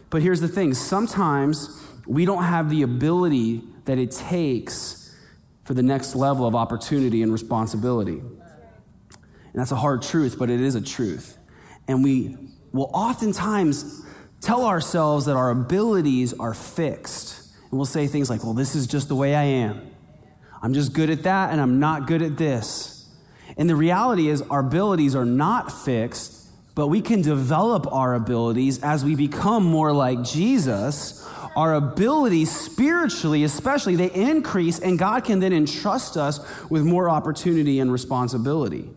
But 0.10 0.22
here's 0.22 0.42
the 0.42 0.48
thing 0.48 0.74
sometimes 0.74 1.84
we 2.08 2.26
don't 2.26 2.44
have 2.44 2.70
the 2.70 2.82
ability 2.82 3.62
that 3.86 3.98
it 3.98 4.12
takes 4.12 5.16
for 5.64 5.74
the 5.74 5.84
next 5.84 6.16
level 6.16 6.48
of 6.48 6.56
opportunity 6.56 7.22
and 7.22 7.32
responsibility. 7.32 8.20
And 8.20 9.62
that's 9.62 9.72
a 9.72 9.76
hard 9.76 10.02
truth, 10.02 10.38
but 10.40 10.50
it 10.50 10.62
is 10.62 10.76
a 10.76 10.82
truth. 10.82 11.37
And 11.88 12.04
we 12.04 12.38
will 12.72 12.90
oftentimes 12.94 14.04
tell 14.42 14.66
ourselves 14.66 15.26
that 15.26 15.36
our 15.36 15.50
abilities 15.50 16.34
are 16.34 16.54
fixed. 16.54 17.50
And 17.70 17.78
we'll 17.78 17.86
say 17.86 18.08
things 18.08 18.30
like, 18.30 18.44
well, 18.44 18.54
this 18.54 18.76
is 18.76 18.88
just 18.88 19.08
the 19.08 19.16
way 19.16 19.36
I 19.36 19.44
am. 19.44 19.82
I'm 20.62 20.74
just 20.74 20.94
good 20.94 21.10
at 21.10 21.24
that 21.24 21.52
and 21.52 21.62
I'm 21.62 21.80
not 21.80 22.08
good 22.08 22.22
at 22.22 22.38
this. 22.38 23.10
And 23.58 23.70
the 23.70 23.76
reality 23.76 24.28
is, 24.28 24.42
our 24.44 24.60
abilities 24.60 25.16
are 25.16 25.26
not 25.26 25.72
fixed, 25.72 26.48
but 26.76 26.88
we 26.88 27.02
can 27.02 27.22
develop 27.22 27.92
our 27.92 28.14
abilities 28.14 28.84
as 28.84 29.04
we 29.04 29.16
become 29.16 29.64
more 29.64 29.94
like 29.94 30.24
Jesus. 30.24 31.28
Our 31.56 31.74
abilities, 31.74 32.56
spiritually 32.56 33.44
especially, 33.44 33.96
they 33.96 34.12
increase, 34.12 34.78
and 34.78 35.00
God 35.00 35.24
can 35.24 35.40
then 35.40 35.54
entrust 35.54 36.18
us 36.18 36.40
with 36.70 36.84
more 36.84 37.10
opportunity 37.10 37.80
and 37.80 37.92
responsibility. 37.92 38.90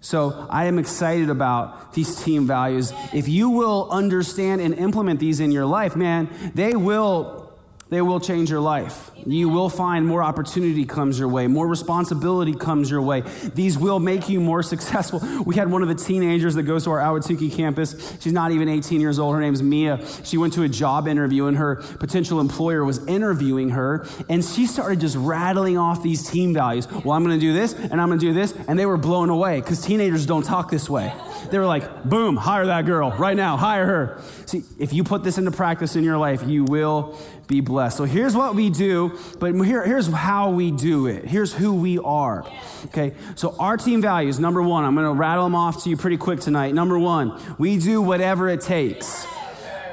So 0.00 0.46
I 0.48 0.66
am 0.66 0.78
excited 0.78 1.28
about 1.28 1.92
these 1.94 2.22
team 2.22 2.46
values. 2.46 2.92
If 3.12 3.28
you 3.28 3.50
will 3.50 3.88
understand 3.90 4.60
and 4.60 4.74
implement 4.74 5.18
these 5.18 5.40
in 5.40 5.50
your 5.50 5.66
life, 5.66 5.96
man, 5.96 6.28
they 6.54 6.76
will 6.76 7.47
they 7.90 8.02
will 8.02 8.20
change 8.20 8.50
your 8.50 8.60
life. 8.60 9.10
You 9.26 9.48
will 9.48 9.68
find 9.68 10.06
more 10.06 10.22
opportunity 10.22 10.84
comes 10.84 11.18
your 11.18 11.28
way, 11.28 11.46
more 11.46 11.66
responsibility 11.66 12.54
comes 12.54 12.90
your 12.90 13.02
way. 13.02 13.22
These 13.54 13.78
will 13.78 13.98
make 13.98 14.28
you 14.28 14.40
more 14.40 14.62
successful. 14.62 15.20
We 15.44 15.56
had 15.56 15.70
one 15.70 15.82
of 15.82 15.88
the 15.88 15.94
teenagers 15.94 16.54
that 16.54 16.64
goes 16.64 16.84
to 16.84 16.90
our 16.90 16.98
Ahwatukee 16.98 17.52
campus. 17.52 18.16
She's 18.20 18.32
not 18.32 18.52
even 18.52 18.68
18 18.68 19.00
years 19.00 19.18
old. 19.18 19.34
Her 19.34 19.40
name's 19.40 19.62
Mia. 19.62 20.00
She 20.24 20.36
went 20.36 20.52
to 20.54 20.62
a 20.62 20.68
job 20.68 21.08
interview, 21.08 21.46
and 21.46 21.56
her 21.56 21.76
potential 21.76 22.40
employer 22.40 22.84
was 22.84 23.04
interviewing 23.06 23.70
her, 23.70 24.06
and 24.28 24.44
she 24.44 24.66
started 24.66 25.00
just 25.00 25.16
rattling 25.16 25.78
off 25.78 26.02
these 26.02 26.28
team 26.28 26.54
values. 26.54 26.86
Well, 26.90 27.12
I'm 27.12 27.24
going 27.24 27.38
to 27.38 27.40
do 27.40 27.52
this, 27.52 27.72
and 27.74 28.00
I'm 28.00 28.08
going 28.08 28.20
to 28.20 28.26
do 28.26 28.32
this, 28.32 28.54
and 28.68 28.78
they 28.78 28.86
were 28.86 28.98
blown 28.98 29.30
away 29.30 29.60
because 29.60 29.80
teenagers 29.80 30.26
don't 30.26 30.44
talk 30.44 30.70
this 30.70 30.88
way. 30.88 31.12
They 31.50 31.58
were 31.58 31.66
like, 31.66 32.04
boom, 32.04 32.36
hire 32.36 32.66
that 32.66 32.86
girl 32.86 33.10
right 33.12 33.36
now, 33.36 33.56
hire 33.56 33.86
her. 33.86 34.22
See, 34.46 34.62
if 34.78 34.92
you 34.92 35.04
put 35.04 35.24
this 35.24 35.38
into 35.38 35.50
practice 35.50 35.96
in 35.96 36.04
your 36.04 36.18
life, 36.18 36.42
you 36.46 36.64
will 36.64 37.18
be 37.46 37.60
blessed. 37.60 37.96
So 37.96 38.04
here's 38.04 38.36
what 38.36 38.54
we 38.54 38.70
do, 38.70 39.18
but 39.38 39.54
here, 39.54 39.84
here's 39.84 40.06
how 40.08 40.50
we 40.50 40.70
do 40.70 41.06
it. 41.06 41.24
Here's 41.24 41.52
who 41.52 41.74
we 41.74 41.98
are. 41.98 42.46
Okay, 42.86 43.14
so 43.34 43.56
our 43.58 43.76
team 43.76 44.02
values 44.02 44.38
number 44.38 44.62
one, 44.62 44.84
I'm 44.84 44.94
to 44.94 45.12
rattle 45.12 45.44
them 45.44 45.54
off 45.54 45.84
to 45.84 45.90
you 45.90 45.96
pretty 45.96 46.18
quick 46.18 46.40
tonight. 46.40 46.74
Number 46.74 46.98
one, 46.98 47.40
we 47.58 47.78
do 47.78 48.02
whatever 48.02 48.48
it 48.48 48.60
takes. 48.60 49.26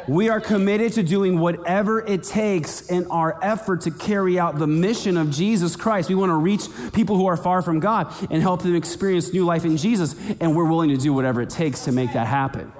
We 0.07 0.29
are 0.29 0.39
committed 0.39 0.93
to 0.93 1.03
doing 1.03 1.39
whatever 1.39 2.05
it 2.05 2.23
takes 2.23 2.89
in 2.89 3.07
our 3.07 3.39
effort 3.41 3.81
to 3.81 3.91
carry 3.91 4.37
out 4.37 4.59
the 4.59 4.67
mission 4.67 5.17
of 5.17 5.31
Jesus 5.31 5.75
Christ. 5.75 6.09
We 6.09 6.15
want 6.15 6.29
to 6.29 6.35
reach 6.35 6.67
people 6.93 7.15
who 7.17 7.25
are 7.25 7.37
far 7.37 7.61
from 7.61 7.79
God 7.79 8.13
and 8.29 8.41
help 8.41 8.61
them 8.61 8.75
experience 8.75 9.33
new 9.33 9.45
life 9.45 9.65
in 9.65 9.77
Jesus, 9.77 10.15
and 10.39 10.55
we're 10.55 10.69
willing 10.69 10.89
to 10.89 10.97
do 10.97 11.11
whatever 11.11 11.41
it 11.41 11.49
takes 11.49 11.85
to 11.85 11.91
make 11.91 12.13
that 12.13 12.27
happen. 12.27 12.71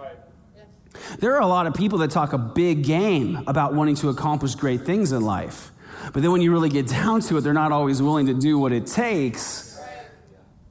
There 1.20 1.36
are 1.36 1.42
a 1.42 1.48
lot 1.48 1.66
of 1.68 1.74
people 1.74 2.00
that 2.00 2.12
talk 2.12 2.34
a 2.34 2.38
big 2.38 2.84
game 2.84 3.44
about 3.48 3.74
wanting 3.74 3.96
to 3.96 4.10
accomplish 4.10 4.56
great 4.56 4.86
things 4.86 5.12
in 5.12 5.22
life. 5.22 5.72
But 6.14 6.22
then 6.22 6.32
when 6.32 6.42
you 6.42 6.52
really 6.52 6.70
get 6.70 6.88
down 6.88 7.22
to 7.22 7.38
it, 7.38 7.42
they're 7.42 7.54
not 7.54 7.72
always 7.72 8.02
willing 8.02 8.28
to 8.28 8.34
do 8.34 8.60
what 8.60 8.72
it 8.72 8.86
takes 8.86 9.65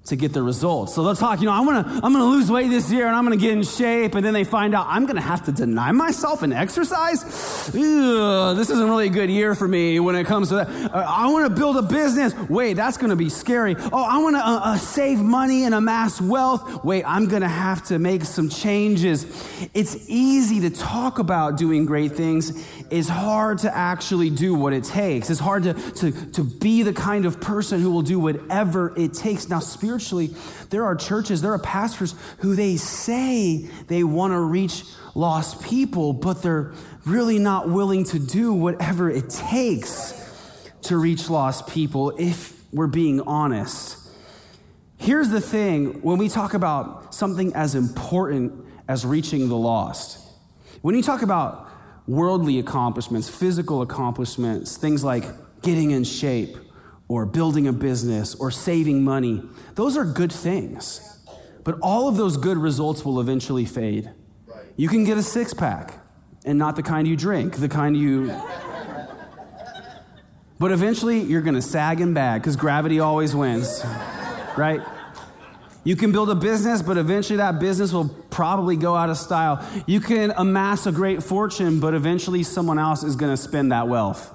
to 0.04 0.16
get 0.16 0.34
the 0.34 0.42
results. 0.42 0.94
So 0.94 1.02
they'll 1.02 1.16
talk, 1.16 1.40
you 1.40 1.46
know, 1.46 1.52
I'm 1.52 1.64
gonna, 1.64 2.00
I'm 2.02 2.12
gonna 2.12 2.26
lose 2.26 2.50
weight 2.50 2.68
this 2.68 2.92
year 2.92 3.06
and 3.06 3.16
I'm 3.16 3.24
gonna 3.24 3.38
get 3.38 3.52
in 3.52 3.62
shape. 3.62 4.14
And 4.14 4.24
then 4.24 4.34
they 4.34 4.44
find 4.44 4.74
out 4.74 4.86
I'm 4.86 5.06
gonna 5.06 5.22
have 5.22 5.46
to 5.46 5.52
deny 5.52 5.92
myself 5.92 6.42
and 6.42 6.52
exercise. 6.52 7.24
Ugh, 7.74 8.54
this 8.54 8.68
isn't 8.68 8.86
really 8.86 9.06
a 9.06 9.10
good 9.10 9.30
year 9.30 9.54
for 9.54 9.66
me 9.66 9.98
when 10.00 10.14
it 10.14 10.26
comes 10.26 10.50
to 10.50 10.56
that. 10.56 10.68
Uh, 10.68 11.06
I 11.08 11.32
wanna 11.32 11.48
build 11.48 11.78
a 11.78 11.82
business. 11.82 12.34
Wait, 12.50 12.74
that's 12.74 12.98
gonna 12.98 13.16
be 13.16 13.30
scary. 13.30 13.76
Oh, 13.78 14.04
I 14.04 14.18
wanna 14.18 14.40
uh, 14.40 14.60
uh, 14.62 14.76
save 14.76 15.20
money 15.20 15.64
and 15.64 15.74
amass 15.74 16.20
wealth. 16.20 16.84
Wait, 16.84 17.02
I'm 17.06 17.26
gonna 17.26 17.48
have 17.48 17.82
to 17.86 17.98
make 17.98 18.24
some 18.24 18.50
changes. 18.50 19.24
It's 19.72 20.06
easy 20.10 20.60
to 20.68 20.70
talk 20.70 21.18
about 21.18 21.56
doing 21.56 21.86
great 21.86 22.12
things. 22.12 22.62
It's 22.90 23.08
hard 23.08 23.60
to 23.60 23.74
actually 23.74 24.28
do 24.28 24.54
what 24.54 24.74
it 24.74 24.84
takes. 24.84 25.30
It's 25.30 25.40
hard 25.40 25.62
to, 25.62 25.72
to, 25.72 26.12
to 26.32 26.44
be 26.44 26.82
the 26.82 26.92
kind 26.92 27.24
of 27.24 27.40
person 27.40 27.80
who 27.80 27.90
will 27.90 28.02
do 28.02 28.18
whatever 28.18 28.92
it 28.98 29.14
takes. 29.14 29.48
Now, 29.48 29.60
spiritually, 29.60 29.93
spiritually, 30.00 30.30
there 30.70 30.84
are 30.84 30.96
churches, 30.96 31.40
there 31.40 31.52
are 31.52 31.58
pastors 31.58 32.14
who 32.38 32.56
they 32.56 32.76
say 32.76 33.58
they 33.86 34.02
want 34.02 34.32
to 34.32 34.40
reach 34.40 34.82
lost 35.14 35.62
people, 35.62 36.12
but 36.12 36.42
they're 36.42 36.72
really 37.06 37.38
not 37.38 37.68
willing 37.68 38.02
to 38.02 38.18
do 38.18 38.52
whatever 38.52 39.08
it 39.08 39.30
takes 39.30 40.20
to 40.82 40.96
reach 40.96 41.30
lost 41.30 41.68
people, 41.68 42.12
if 42.18 42.60
we're 42.72 42.88
being 42.88 43.20
honest. 43.20 43.96
Here's 44.96 45.28
the 45.28 45.40
thing 45.40 46.02
when 46.02 46.18
we 46.18 46.28
talk 46.28 46.54
about 46.54 47.14
something 47.14 47.54
as 47.54 47.76
important 47.76 48.66
as 48.88 49.06
reaching 49.06 49.48
the 49.48 49.56
lost, 49.56 50.18
when 50.82 50.96
you 50.96 51.02
talk 51.02 51.22
about 51.22 51.68
worldly 52.08 52.58
accomplishments, 52.58 53.28
physical 53.28 53.80
accomplishments, 53.80 54.76
things 54.76 55.04
like 55.04 55.24
getting 55.62 55.92
in 55.92 56.02
shape, 56.04 56.56
or 57.08 57.26
building 57.26 57.66
a 57.66 57.72
business 57.72 58.34
or 58.34 58.50
saving 58.50 59.04
money. 59.04 59.42
Those 59.74 59.96
are 59.96 60.04
good 60.04 60.32
things. 60.32 61.18
But 61.64 61.78
all 61.80 62.08
of 62.08 62.16
those 62.16 62.36
good 62.36 62.58
results 62.58 63.04
will 63.04 63.20
eventually 63.20 63.64
fade. 63.64 64.10
You 64.76 64.88
can 64.88 65.04
get 65.04 65.16
a 65.16 65.22
six 65.22 65.54
pack 65.54 65.94
and 66.44 66.58
not 66.58 66.76
the 66.76 66.82
kind 66.82 67.08
you 67.08 67.16
drink, 67.16 67.56
the 67.56 67.68
kind 67.68 67.96
you. 67.96 68.26
But 70.58 70.72
eventually 70.72 71.20
you're 71.20 71.42
going 71.42 71.54
to 71.54 71.62
sag 71.62 72.00
and 72.00 72.14
bag 72.14 72.42
because 72.42 72.56
gravity 72.56 73.00
always 73.00 73.34
wins. 73.34 73.82
right? 74.56 74.80
You 75.84 75.96
can 75.96 76.12
build 76.12 76.30
a 76.30 76.34
business, 76.34 76.80
but 76.80 76.96
eventually 76.96 77.36
that 77.36 77.60
business 77.60 77.92
will 77.92 78.08
probably 78.30 78.76
go 78.76 78.94
out 78.94 79.10
of 79.10 79.18
style. 79.18 79.66
You 79.86 80.00
can 80.00 80.32
amass 80.36 80.86
a 80.86 80.92
great 80.92 81.22
fortune, 81.22 81.80
but 81.80 81.92
eventually 81.92 82.42
someone 82.42 82.78
else 82.78 83.02
is 83.02 83.16
going 83.16 83.32
to 83.32 83.36
spend 83.36 83.72
that 83.72 83.88
wealth. 83.88 84.32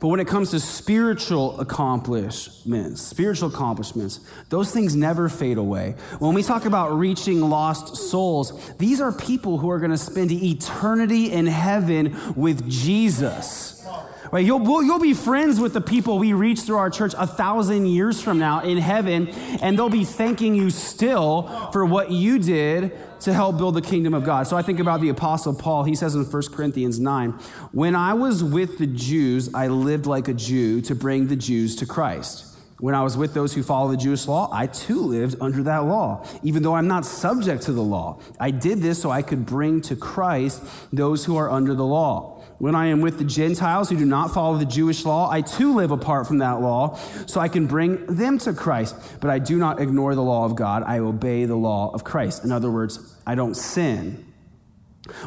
But 0.00 0.08
when 0.08 0.20
it 0.20 0.26
comes 0.26 0.50
to 0.50 0.60
spiritual 0.60 1.60
accomplishments, 1.60 3.00
spiritual 3.02 3.48
accomplishments, 3.48 4.20
those 4.48 4.70
things 4.70 4.94
never 4.94 5.28
fade 5.28 5.58
away. 5.58 5.96
When 6.18 6.34
we 6.34 6.42
talk 6.42 6.64
about 6.64 6.98
reaching 6.98 7.40
lost 7.40 7.96
souls, 7.96 8.74
these 8.78 9.00
are 9.00 9.12
people 9.12 9.58
who 9.58 9.70
are 9.70 9.78
going 9.78 9.90
to 9.90 9.98
spend 9.98 10.30
eternity 10.32 11.32
in 11.32 11.46
heaven 11.46 12.16
with 12.34 12.68
Jesus. 12.68 13.86
Right? 14.32 14.44
You'll, 14.44 14.82
you'll 14.82 14.98
be 14.98 15.14
friends 15.14 15.60
with 15.60 15.74
the 15.74 15.80
people 15.80 16.18
we 16.18 16.32
reach 16.32 16.60
through 16.60 16.78
our 16.78 16.90
church 16.90 17.14
a 17.18 17.26
thousand 17.26 17.86
years 17.86 18.20
from 18.20 18.38
now 18.38 18.60
in 18.60 18.78
heaven, 18.78 19.28
and 19.60 19.78
they'll 19.78 19.88
be 19.88 20.04
thanking 20.04 20.54
you 20.54 20.70
still 20.70 21.42
for 21.72 21.84
what 21.84 22.10
you 22.10 22.38
did 22.38 22.92
to 23.20 23.32
help 23.32 23.56
build 23.56 23.74
the 23.74 23.82
kingdom 23.82 24.14
of 24.14 24.24
God. 24.24 24.46
So 24.46 24.56
I 24.56 24.62
think 24.62 24.80
about 24.80 25.00
the 25.00 25.08
Apostle 25.08 25.54
Paul. 25.54 25.84
He 25.84 25.94
says 25.94 26.14
in 26.14 26.24
1 26.24 26.42
Corinthians 26.52 27.00
9, 27.00 27.30
When 27.72 27.94
I 27.94 28.14
was 28.14 28.44
with 28.44 28.78
the 28.78 28.86
Jews, 28.86 29.52
I 29.54 29.68
lived 29.68 30.06
like 30.06 30.28
a 30.28 30.34
Jew 30.34 30.80
to 30.82 30.94
bring 30.94 31.28
the 31.28 31.36
Jews 31.36 31.76
to 31.76 31.86
Christ. 31.86 32.53
When 32.78 32.94
I 32.94 33.02
was 33.02 33.16
with 33.16 33.34
those 33.34 33.54
who 33.54 33.62
follow 33.62 33.90
the 33.90 33.96
Jewish 33.96 34.26
law, 34.26 34.48
I 34.52 34.66
too 34.66 35.00
lived 35.00 35.36
under 35.40 35.62
that 35.62 35.84
law, 35.84 36.26
even 36.42 36.62
though 36.62 36.74
I'm 36.74 36.88
not 36.88 37.06
subject 37.06 37.62
to 37.64 37.72
the 37.72 37.82
law. 37.82 38.18
I 38.40 38.50
did 38.50 38.80
this 38.80 39.00
so 39.00 39.10
I 39.10 39.22
could 39.22 39.46
bring 39.46 39.80
to 39.82 39.96
Christ 39.96 40.62
those 40.92 41.24
who 41.24 41.36
are 41.36 41.50
under 41.50 41.74
the 41.74 41.84
law. 41.84 42.42
When 42.58 42.74
I 42.74 42.86
am 42.86 43.00
with 43.00 43.18
the 43.18 43.24
Gentiles 43.24 43.90
who 43.90 43.96
do 43.96 44.04
not 44.04 44.34
follow 44.34 44.58
the 44.58 44.64
Jewish 44.64 45.04
law, 45.04 45.30
I 45.30 45.40
too 45.40 45.74
live 45.74 45.92
apart 45.92 46.26
from 46.26 46.38
that 46.38 46.60
law, 46.60 46.96
so 47.26 47.40
I 47.40 47.48
can 47.48 47.66
bring 47.66 48.06
them 48.06 48.38
to 48.38 48.52
Christ. 48.52 48.96
But 49.20 49.30
I 49.30 49.38
do 49.38 49.56
not 49.56 49.80
ignore 49.80 50.14
the 50.14 50.22
law 50.22 50.44
of 50.44 50.56
God, 50.56 50.82
I 50.84 50.98
obey 50.98 51.44
the 51.44 51.56
law 51.56 51.92
of 51.94 52.02
Christ. 52.02 52.44
In 52.44 52.50
other 52.50 52.70
words, 52.70 53.16
I 53.26 53.34
don't 53.34 53.54
sin. 53.54 54.23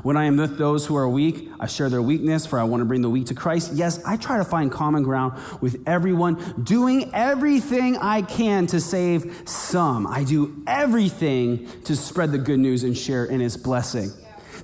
When 0.01 0.17
I 0.17 0.25
am 0.25 0.37
with 0.37 0.57
those 0.57 0.87
who 0.87 0.95
are 0.95 1.07
weak, 1.07 1.49
I 1.59 1.67
share 1.67 1.87
their 1.89 2.01
weakness, 2.01 2.47
for 2.47 2.59
I 2.59 2.63
want 2.63 2.81
to 2.81 2.85
bring 2.85 3.01
the 3.01 3.09
weak 3.09 3.27
to 3.27 3.35
Christ. 3.35 3.73
Yes, 3.73 4.03
I 4.03 4.17
try 4.17 4.37
to 4.37 4.43
find 4.43 4.71
common 4.71 5.03
ground 5.03 5.39
with 5.61 5.83
everyone, 5.85 6.63
doing 6.63 7.11
everything 7.13 7.97
I 7.97 8.23
can 8.23 8.65
to 8.67 8.81
save 8.81 9.43
some. 9.45 10.07
I 10.07 10.23
do 10.23 10.63
everything 10.65 11.69
to 11.83 11.95
spread 11.95 12.31
the 12.31 12.39
good 12.39 12.59
news 12.59 12.83
and 12.83 12.97
share 12.97 13.25
in 13.25 13.39
its 13.39 13.55
blessing. 13.55 14.11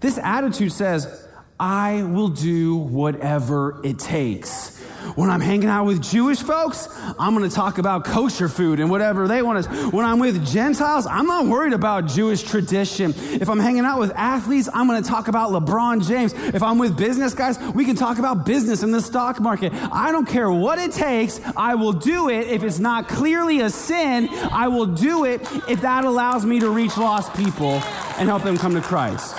This 0.01 0.17
attitude 0.17 0.72
says, 0.72 1.27
I 1.60 2.03
will 2.03 2.29
do 2.29 2.75
whatever 2.75 3.82
it 3.86 4.00
takes. 4.00 4.83
When 5.15 5.29
I'm 5.29 5.41
hanging 5.41 5.69
out 5.69 5.86
with 5.86 6.01
Jewish 6.01 6.39
folks, 6.39 6.88
I'm 7.19 7.36
going 7.36 7.48
to 7.48 7.55
talk 7.55 7.77
about 7.77 8.05
kosher 8.05 8.50
food 8.50 8.79
and 8.79 8.89
whatever 8.89 9.27
they 9.27 9.41
want 9.41 9.65
to. 9.65 9.72
When 9.89 10.05
I'm 10.05 10.19
with 10.19 10.45
Gentiles, 10.45 11.05
I'm 11.05 11.27
not 11.27 11.45
worried 11.45 11.74
about 11.74 12.07
Jewish 12.07 12.41
tradition. 12.43 13.13
If 13.15 13.50
I'm 13.50 13.60
hanging 13.60 13.86
out 13.86 14.00
with 14.00 14.12
athletes, 14.15 14.69
I'm 14.74 14.88
going 14.88 15.01
to 15.01 15.07
talk 15.07 15.27
about 15.27 15.51
LeBron 15.51 16.07
James. 16.07 16.33
If 16.33 16.63
I'm 16.63 16.77
with 16.77 16.98
business 16.98 17.33
guys, 17.33 17.60
we 17.74 17.86
can 17.86 17.95
talk 17.95 18.19
about 18.19 18.45
business 18.45 18.83
in 18.83 18.91
the 18.91 19.01
stock 19.01 19.39
market. 19.39 19.74
I 19.74 20.12
don't 20.12 20.27
care 20.27 20.51
what 20.51 20.79
it 20.79 20.91
takes. 20.91 21.39
I 21.55 21.75
will 21.75 21.93
do 21.93 22.29
it. 22.29 22.48
If 22.48 22.63
it's 22.63 22.79
not 22.79 23.07
clearly 23.07 23.62
a 23.62 23.69
sin, 23.69 24.29
I 24.51 24.67
will 24.67 24.88
do 24.88 25.25
it 25.25 25.41
if 25.69 25.81
that 25.81 26.05
allows 26.05 26.45
me 26.45 26.60
to 26.60 26.69
reach 26.69 26.98
lost 26.98 27.33
people 27.36 27.74
and 28.17 28.29
help 28.29 28.43
them 28.43 28.57
come 28.57 28.74
to 28.74 28.81
Christ. 28.81 29.36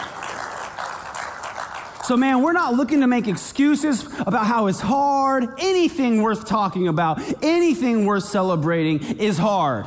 So, 2.05 2.19
man, 2.19 2.43
we're 2.43 2.53
not 2.53 2.75
looking 2.75 3.01
to 3.01 3.07
make 3.07 3.29
excuses 3.29 4.07
about 4.21 4.47
how 4.47 4.67
it's 4.67 4.81
hard. 4.81 5.49
Anything 5.59 6.21
worth 6.21 6.47
talking 6.47 6.87
about, 6.87 7.19
anything 7.43 8.05
worth 8.05 8.25
celebrating 8.25 9.19
is 9.19 9.39
hard. 9.39 9.87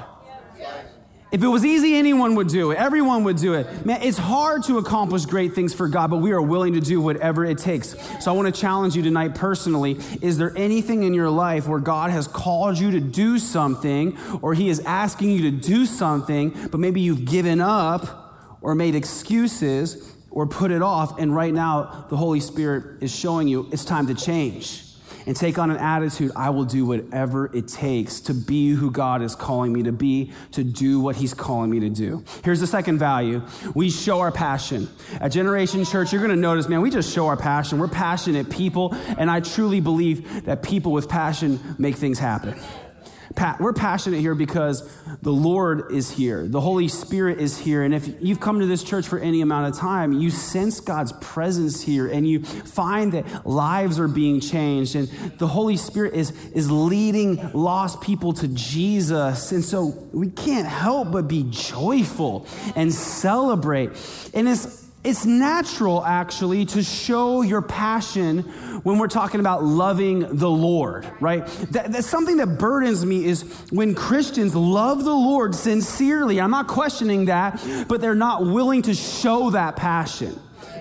If 1.32 1.44
it 1.44 1.48
was 1.48 1.64
easy, 1.64 1.96
anyone 1.96 2.34
would 2.36 2.48
do 2.48 2.72
it. 2.72 2.78
Everyone 2.80 3.24
would 3.26 3.36
do 3.36 3.54
it. 3.54 3.86
Man, 3.86 4.02
it's 4.02 4.18
hard 4.18 4.64
to 4.64 4.80
accomplish 4.80 5.26
great 5.26 5.54
things 5.54 5.76
for 5.76 5.88
God, 5.88 6.10
but 6.10 6.18
we 6.18 6.32
are 6.32 6.42
willing 6.42 6.74
to 6.74 6.80
do 6.80 7.00
whatever 7.02 7.46
it 7.46 7.60
takes. 7.60 7.96
So 8.20 8.32
I 8.32 8.34
want 8.34 8.54
to 8.54 8.60
challenge 8.60 8.96
you 8.96 9.04
tonight 9.04 9.36
personally. 9.36 10.00
Is 10.22 10.40
there 10.40 10.58
anything 10.58 11.04
in 11.04 11.14
your 11.14 11.30
life 11.30 11.68
where 11.68 11.82
God 11.82 12.10
has 12.10 12.28
called 12.28 12.80
you 12.80 12.92
to 12.92 13.00
do 13.00 13.38
something, 13.38 14.18
or 14.42 14.56
He 14.56 14.70
is 14.70 14.80
asking 14.80 15.32
you 15.32 15.52
to 15.52 15.52
do 15.52 15.86
something, 15.86 16.70
but 16.72 16.80
maybe 16.80 17.00
you've 17.00 17.26
given 17.26 17.62
up 17.62 18.58
or 18.62 18.74
made 18.74 18.96
excuses? 18.96 20.17
Or 20.30 20.48
put 20.48 20.72
it 20.72 20.82
off. 20.82 21.20
And 21.20 21.36
right 21.36 21.54
now, 21.54 22.06
the 22.10 22.18
Holy 22.18 22.40
Spirit 22.40 23.02
is 23.02 23.16
showing 23.16 23.48
you 23.48 23.68
it's 23.72 23.86
time 23.86 24.08
to 24.08 24.14
change 24.14 24.84
and 25.28 25.36
take 25.36 25.60
on 25.60 25.70
an 25.70 25.78
attitude 25.78 26.32
I 26.36 26.50
will 26.50 26.64
do 26.64 26.86
whatever 26.86 27.54
it 27.54 27.68
takes 27.68 28.22
to 28.22 28.34
be 28.34 28.70
who 28.70 28.90
God 28.90 29.22
is 29.22 29.36
calling 29.36 29.74
me 29.74 29.84
to 29.84 29.92
be, 29.92 30.32
to 30.54 30.64
do 30.64 31.02
what 31.02 31.18
He's 31.18 31.34
calling 31.34 31.70
me 31.70 31.82
to 31.82 31.90
do. 31.90 32.24
Here's 32.44 32.62
the 32.62 32.68
second 32.68 32.98
value 32.98 33.44
we 33.76 33.90
show 33.92 34.22
our 34.22 34.32
passion. 34.32 34.90
At 35.20 35.30
Generation 35.34 35.84
Church, 35.86 36.14
you're 36.14 36.26
to 36.26 36.36
notice, 36.36 36.68
man, 36.70 36.82
we 36.82 36.90
just 36.90 37.14
show 37.14 37.28
our 37.28 37.38
passion. 37.38 37.78
We're 37.78 37.90
passionate 37.90 38.50
people, 38.50 38.96
and 39.18 39.30
I 39.30 39.42
truly 39.42 39.82
believe 39.82 40.46
that 40.46 40.64
people 40.64 40.94
with 40.94 41.10
passion 41.10 41.60
make 41.78 41.96
things 41.96 42.20
happen 42.20 42.58
we're 43.60 43.74
passionate 43.74 44.20
here 44.20 44.36
because 44.36 44.90
the 45.22 45.32
Lord 45.32 45.92
is 45.92 46.12
here. 46.12 46.48
The 46.48 46.62
Holy 46.62 46.88
Spirit 46.88 47.40
is 47.40 47.58
here. 47.58 47.84
And 47.84 47.94
if 47.94 48.08
you've 48.22 48.40
come 48.40 48.60
to 48.60 48.66
this 48.66 48.84
church 48.84 49.08
for 49.08 49.20
any 49.20 49.42
amount 49.42 49.74
of 49.74 49.80
time, 49.80 50.14
you 50.14 50.30
sense 50.30 50.80
God's 50.80 51.14
presence 51.14 51.84
here 51.84 52.08
and 52.08 52.28
you 52.28 52.44
find 52.44 53.12
that 53.14 53.46
lives 53.48 54.00
are 54.00 54.08
being 54.08 54.40
changed 54.40 54.96
and 54.96 55.08
the 55.38 55.48
Holy 55.48 55.78
Spirit 55.78 56.14
is, 56.14 56.32
is 56.54 56.72
leading 56.72 57.52
lost 57.54 58.02
people 58.02 58.34
to 58.34 58.48
Jesus. 58.48 59.52
And 59.52 59.64
so 59.64 59.86
we 60.12 60.30
can't 60.30 60.68
help 60.68 61.12
but 61.12 61.28
be 61.28 61.46
joyful 61.50 62.48
and 62.76 62.94
celebrate. 62.94 63.90
And 64.34 64.48
it's 64.48 64.87
it's 65.08 65.26
natural, 65.26 66.04
actually, 66.04 66.66
to 66.66 66.84
show 66.84 67.42
your 67.42 67.62
passion 67.62 68.40
when 68.84 69.00
we're 69.00 69.08
talking 69.08 69.40
about 69.40 69.64
loving 69.64 70.20
the 70.38 70.50
Lord, 70.50 71.10
right? 71.22 71.46
That, 71.72 71.94
that's 71.94 72.08
something 72.08 72.36
that 72.38 72.58
burdens 72.58 73.06
me 73.06 73.24
is 73.24 73.44
when 73.70 73.96
Christians 73.96 74.54
love 74.54 75.06
the 75.06 75.14
Lord 75.14 75.56
sincerely. 75.56 76.42
I'm 76.42 76.52
not 76.52 76.68
questioning 76.68 77.26
that, 77.26 77.64
but 77.88 78.02
they're 78.02 78.16
not 78.16 78.46
willing 78.46 78.82
to 78.84 78.94
show 78.94 79.52
that 79.52 79.78
passion. 79.78 80.38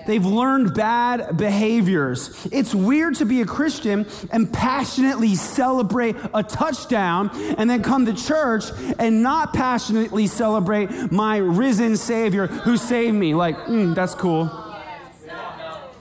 They've 0.07 0.25
learned 0.25 0.73
bad 0.73 1.37
behaviors. 1.37 2.47
It's 2.51 2.73
weird 2.73 3.15
to 3.15 3.25
be 3.25 3.41
a 3.41 3.45
Christian 3.45 4.07
and 4.31 4.51
passionately 4.51 5.35
celebrate 5.35 6.15
a 6.33 6.43
touchdown 6.43 7.29
and 7.57 7.69
then 7.69 7.83
come 7.83 8.05
to 8.05 8.13
church 8.13 8.63
and 8.97 9.21
not 9.21 9.53
passionately 9.53 10.27
celebrate 10.27 11.11
my 11.11 11.37
risen 11.37 11.97
Savior 11.97 12.47
who 12.47 12.77
saved 12.77 13.15
me. 13.15 13.33
Like, 13.33 13.57
mm, 13.65 13.93
that's 13.93 14.15
cool. 14.15 14.49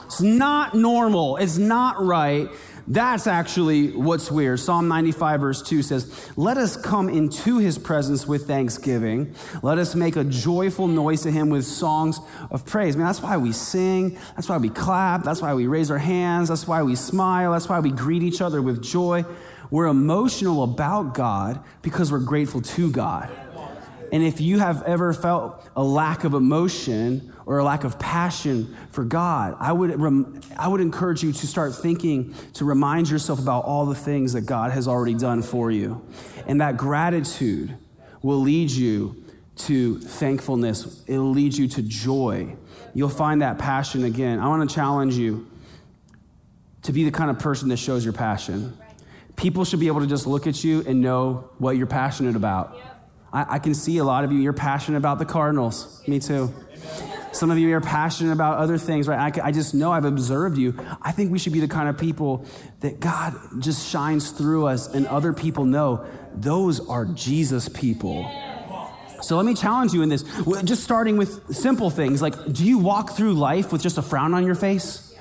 It's 0.04 0.20
not 0.20 0.74
normal. 0.74 1.36
It's 1.36 1.58
not 1.58 2.02
right. 2.02 2.48
That's 2.88 3.26
actually 3.26 3.90
what's 3.90 4.30
weird. 4.30 4.60
Psalm 4.60 4.86
95, 4.86 5.40
verse 5.40 5.62
2 5.62 5.82
says, 5.82 6.30
Let 6.36 6.56
us 6.56 6.76
come 6.76 7.08
into 7.08 7.58
his 7.58 7.78
presence 7.78 8.26
with 8.26 8.46
thanksgiving. 8.46 9.34
Let 9.62 9.78
us 9.78 9.96
make 9.96 10.14
a 10.14 10.22
joyful 10.22 10.86
noise 10.86 11.22
to 11.22 11.32
him 11.32 11.50
with 11.50 11.64
songs 11.64 12.20
of 12.50 12.64
praise. 12.64 12.96
Man, 12.96 13.06
that's 13.06 13.20
why 13.20 13.36
we 13.38 13.50
sing. 13.52 14.16
That's 14.36 14.48
why 14.48 14.58
we 14.58 14.68
clap. 14.68 15.24
That's 15.24 15.42
why 15.42 15.54
we 15.54 15.66
raise 15.66 15.90
our 15.90 15.98
hands. 15.98 16.48
That's 16.48 16.68
why 16.68 16.82
we 16.84 16.94
smile. 16.94 17.52
That's 17.52 17.68
why 17.68 17.80
we 17.80 17.90
greet 17.90 18.22
each 18.22 18.40
other 18.40 18.62
with 18.62 18.82
joy. 18.82 19.24
We're 19.70 19.86
emotional 19.86 20.62
about 20.62 21.14
God 21.14 21.64
because 21.82 22.12
we're 22.12 22.20
grateful 22.20 22.62
to 22.62 22.90
God. 22.90 23.30
And 24.12 24.22
if 24.22 24.40
you 24.40 24.58
have 24.58 24.82
ever 24.82 25.12
felt 25.12 25.64
a 25.74 25.82
lack 25.82 26.24
of 26.24 26.34
emotion 26.34 27.32
or 27.44 27.58
a 27.58 27.64
lack 27.64 27.84
of 27.84 27.98
passion 27.98 28.76
for 28.90 29.04
God, 29.04 29.56
I 29.58 29.72
would, 29.72 30.00
rem- 30.00 30.40
I 30.56 30.68
would 30.68 30.80
encourage 30.80 31.22
you 31.22 31.32
to 31.32 31.46
start 31.46 31.74
thinking, 31.74 32.34
to 32.54 32.64
remind 32.64 33.08
yourself 33.08 33.38
about 33.38 33.64
all 33.64 33.86
the 33.86 33.94
things 33.94 34.32
that 34.32 34.42
God 34.42 34.72
has 34.72 34.88
already 34.88 35.14
done 35.14 35.42
for 35.42 35.70
you. 35.70 36.06
And 36.46 36.60
that 36.60 36.76
gratitude 36.76 37.76
will 38.22 38.40
lead 38.40 38.70
you 38.70 39.22
to 39.56 39.98
thankfulness, 39.98 41.02
it'll 41.06 41.30
lead 41.30 41.54
you 41.54 41.66
to 41.66 41.82
joy. 41.82 42.56
You'll 42.92 43.08
find 43.08 43.40
that 43.40 43.58
passion 43.58 44.04
again. 44.04 44.38
I 44.38 44.48
want 44.48 44.68
to 44.68 44.74
challenge 44.74 45.16
you 45.16 45.46
to 46.82 46.92
be 46.92 47.04
the 47.04 47.10
kind 47.10 47.30
of 47.30 47.38
person 47.38 47.68
that 47.70 47.78
shows 47.78 48.04
your 48.04 48.12
passion. 48.12 48.76
People 49.34 49.64
should 49.64 49.80
be 49.80 49.86
able 49.86 50.00
to 50.00 50.06
just 50.06 50.26
look 50.26 50.46
at 50.46 50.62
you 50.62 50.84
and 50.86 51.00
know 51.00 51.50
what 51.58 51.76
you're 51.76 51.86
passionate 51.86 52.36
about. 52.36 52.78
I, 53.32 53.56
I 53.56 53.58
can 53.58 53.74
see 53.74 53.98
a 53.98 54.04
lot 54.04 54.24
of 54.24 54.32
you, 54.32 54.38
you're 54.38 54.52
passionate 54.52 54.98
about 54.98 55.18
the 55.18 55.24
Cardinals. 55.24 56.02
Me 56.06 56.18
too. 56.18 56.52
Some 57.32 57.50
of 57.50 57.58
you 57.58 57.74
are 57.76 57.80
passionate 57.82 58.32
about 58.32 58.58
other 58.58 58.78
things, 58.78 59.06
right? 59.06 59.38
I, 59.38 59.48
I, 59.48 59.52
just 59.52 59.74
know 59.74 59.92
I've 59.92 60.06
observed 60.06 60.56
you. 60.56 60.74
I 61.02 61.12
think 61.12 61.30
we 61.30 61.38
should 61.38 61.52
be 61.52 61.60
the 61.60 61.68
kind 61.68 61.86
of 61.86 61.98
people 61.98 62.46
that 62.80 62.98
God 62.98 63.34
just 63.58 63.90
shines 63.90 64.30
through 64.30 64.66
us 64.66 64.86
and 64.86 65.06
other 65.06 65.34
people 65.34 65.66
know 65.66 66.06
those 66.34 66.80
are 66.88 67.04
Jesus 67.04 67.68
people. 67.68 68.30
So 69.20 69.36
let 69.36 69.44
me 69.44 69.54
challenge 69.54 69.92
you 69.92 70.02
in 70.02 70.08
this. 70.08 70.22
Just 70.64 70.82
starting 70.82 71.18
with 71.18 71.54
simple 71.54 71.90
things 71.90 72.22
like 72.22 72.52
do 72.52 72.64
you 72.64 72.78
walk 72.78 73.10
through 73.10 73.34
life 73.34 73.72
with 73.72 73.82
just 73.82 73.98
a 73.98 74.02
frown 74.02 74.32
on 74.32 74.46
your 74.46 74.54
face? 74.54 75.14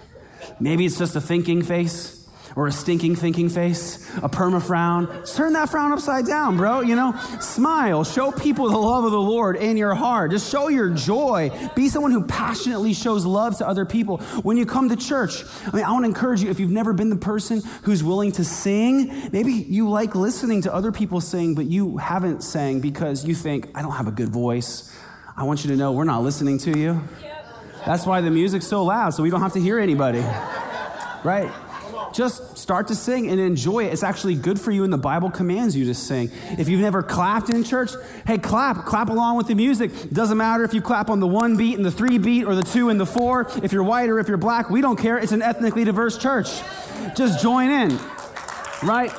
Maybe 0.60 0.86
it's 0.86 0.98
just 0.98 1.16
a 1.16 1.22
thinking 1.22 1.64
face. 1.64 2.15
Or 2.56 2.68
a 2.68 2.72
stinking 2.72 3.16
thinking 3.16 3.50
face, 3.50 3.96
a 4.18 4.30
perma 4.30 4.62
frown. 4.62 5.24
Turn 5.26 5.54
that 5.54 5.70
frown 5.70 5.92
upside 5.92 6.26
down, 6.26 6.58
bro. 6.58 6.82
You 6.82 6.96
know, 6.96 7.14
smile. 7.42 8.04
Show 8.04 8.32
people 8.32 8.70
the 8.70 8.78
love 8.78 9.04
of 9.04 9.12
the 9.12 9.22
Lord 9.22 9.58
in 9.58 9.76
your 9.78 9.94
heart. 9.94 10.32
Just 10.32 10.50
show 10.50 10.70
your 10.70 10.90
joy. 10.90 11.52
Be 11.76 11.90
someone 11.90 12.12
who 12.12 12.26
passionately 12.26 12.94
shows 12.94 13.26
love 13.26 13.58
to 13.58 13.68
other 13.68 13.86
people. 13.86 14.18
When 14.44 14.58
you 14.58 14.66
come 14.66 14.90
to 14.90 14.96
church, 14.96 15.44
I 15.68 15.76
mean, 15.76 15.84
I 15.84 15.92
want 15.92 16.04
to 16.04 16.08
encourage 16.08 16.42
you 16.42 16.50
if 16.50 16.60
you've 16.60 16.72
never 16.72 16.94
been 16.94 17.10
the 17.10 17.16
person 17.18 17.62
who's 17.84 18.04
willing 18.04 18.32
to 18.34 18.46
sing, 18.46 19.30
maybe 19.32 19.52
you 19.52 19.90
like 19.90 20.16
listening 20.16 20.62
to 20.62 20.74
other 20.74 20.92
people 20.92 21.20
sing, 21.20 21.56
but 21.56 21.66
you 21.66 21.98
haven't 21.98 22.42
sang 22.42 22.80
because 22.80 23.26
you 23.26 23.36
think, 23.36 23.70
I 23.76 23.82
don't 23.82 23.94
have 23.94 24.08
a 24.08 24.12
good 24.12 24.30
voice. 24.30 24.96
I 25.36 25.44
want 25.44 25.66
you 25.66 25.72
to 25.72 25.76
know 25.76 25.92
we're 25.92 26.06
not 26.06 26.24
listening 26.24 26.58
to 26.60 26.78
you. 26.78 27.02
That's 27.86 28.06
why 28.06 28.22
the 28.22 28.32
music's 28.32 28.66
so 28.66 28.84
loud, 28.86 29.14
so 29.14 29.22
we 29.22 29.30
don't 29.30 29.42
have 29.42 29.54
to 29.54 29.62
hear 29.62 29.78
anybody. 29.78 30.24
Right? 31.24 31.52
Just 32.16 32.58
start 32.58 32.88
to 32.88 32.96
sing 32.96 33.30
and 33.30 33.42
enjoy 33.42 33.86
it. 33.86 33.92
It's 33.92 34.02
actually 34.04 34.36
good 34.36 34.58
for 34.58 34.72
you, 34.72 34.86
and 34.86 34.94
the 34.94 34.98
Bible 34.98 35.30
commands 35.30 35.76
you 35.76 35.84
to 35.86 35.94
sing. 35.94 36.32
If 36.58 36.70
you've 36.70 36.80
never 36.80 37.04
clapped 37.04 37.50
in 37.50 37.66
church, 37.66 37.92
hey, 38.26 38.38
clap. 38.38 38.86
Clap 38.86 39.10
along 39.10 39.36
with 39.36 39.48
the 39.48 39.56
music. 39.56 39.92
Doesn't 40.12 40.38
matter 40.38 40.64
if 40.64 40.74
you 40.74 40.82
clap 40.82 41.10
on 41.10 41.20
the 41.20 41.28
one 41.28 41.58
beat 41.58 41.76
and 41.76 41.86
the 41.86 41.92
three 41.92 42.18
beat 42.18 42.46
or 42.46 42.56
the 42.56 42.64
two 42.64 42.88
and 42.88 42.98
the 42.98 43.06
four. 43.06 43.52
If 43.62 43.74
you're 43.74 43.84
white 43.84 44.10
or 44.10 44.20
if 44.20 44.30
you're 44.30 44.38
black, 44.38 44.70
we 44.70 44.80
don't 44.80 44.98
care. 44.98 45.18
It's 45.18 45.34
an 45.34 45.42
ethnically 45.42 45.84
diverse 45.84 46.18
church. 46.18 46.48
Just 47.18 47.42
join 47.42 47.70
in, 47.70 48.00
right? 48.82 49.12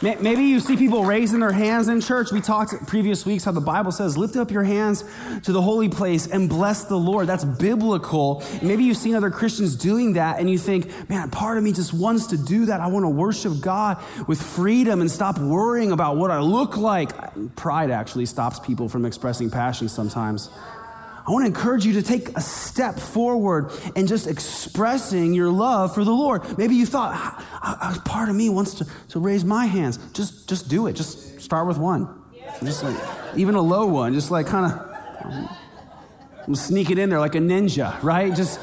Maybe 0.00 0.44
you 0.44 0.60
see 0.60 0.76
people 0.76 1.04
raising 1.04 1.40
their 1.40 1.50
hands 1.50 1.88
in 1.88 2.00
church. 2.00 2.30
We 2.30 2.40
talked 2.40 2.86
previous 2.86 3.26
weeks 3.26 3.42
how 3.42 3.50
the 3.50 3.60
Bible 3.60 3.90
says, 3.90 4.16
lift 4.16 4.36
up 4.36 4.52
your 4.52 4.62
hands 4.62 5.02
to 5.42 5.50
the 5.50 5.60
holy 5.60 5.88
place 5.88 6.28
and 6.28 6.48
bless 6.48 6.84
the 6.84 6.96
Lord. 6.96 7.26
That's 7.26 7.44
biblical. 7.44 8.44
Maybe 8.62 8.84
you've 8.84 8.96
seen 8.96 9.16
other 9.16 9.30
Christians 9.30 9.74
doing 9.74 10.12
that 10.12 10.38
and 10.38 10.48
you 10.48 10.56
think, 10.56 11.08
man, 11.08 11.30
part 11.30 11.58
of 11.58 11.64
me 11.64 11.72
just 11.72 11.92
wants 11.92 12.28
to 12.28 12.36
do 12.36 12.66
that. 12.66 12.80
I 12.80 12.86
want 12.86 13.06
to 13.06 13.10
worship 13.10 13.60
God 13.60 14.00
with 14.28 14.40
freedom 14.40 15.00
and 15.00 15.10
stop 15.10 15.36
worrying 15.38 15.90
about 15.90 16.16
what 16.16 16.30
I 16.30 16.38
look 16.38 16.76
like. 16.76 17.10
Pride 17.56 17.90
actually 17.90 18.26
stops 18.26 18.60
people 18.60 18.88
from 18.88 19.04
expressing 19.04 19.50
passion 19.50 19.88
sometimes. 19.88 20.48
I 21.28 21.30
want 21.30 21.42
to 21.42 21.46
encourage 21.46 21.84
you 21.84 21.92
to 21.92 22.02
take 22.02 22.30
a 22.38 22.40
step 22.40 22.98
forward 22.98 23.70
and 23.94 24.08
just 24.08 24.26
expressing 24.26 25.34
your 25.34 25.50
love 25.50 25.94
for 25.94 26.02
the 26.02 26.10
Lord. 26.10 26.56
Maybe 26.56 26.74
you 26.74 26.86
thought, 26.86 27.44
a 27.62 28.00
part 28.00 28.30
of 28.30 28.34
me 28.34 28.48
wants 28.48 28.72
to, 28.76 28.86
to 29.10 29.20
raise 29.20 29.44
my 29.44 29.66
hands. 29.66 29.98
Just, 30.14 30.48
just 30.48 30.70
do 30.70 30.86
it. 30.86 30.94
Just 30.94 31.42
start 31.42 31.66
with 31.66 31.76
one. 31.76 32.08
Just 32.64 32.82
like, 32.82 32.96
even 33.36 33.56
a 33.56 33.60
low 33.60 33.84
one, 33.84 34.14
just 34.14 34.30
like 34.30 34.46
kind 34.46 34.72
of 34.72 36.46
um, 36.46 36.54
sneak 36.54 36.88
it 36.88 36.98
in 36.98 37.10
there 37.10 37.20
like 37.20 37.34
a 37.34 37.40
ninja, 37.40 38.02
right? 38.02 38.34
Just, 38.34 38.58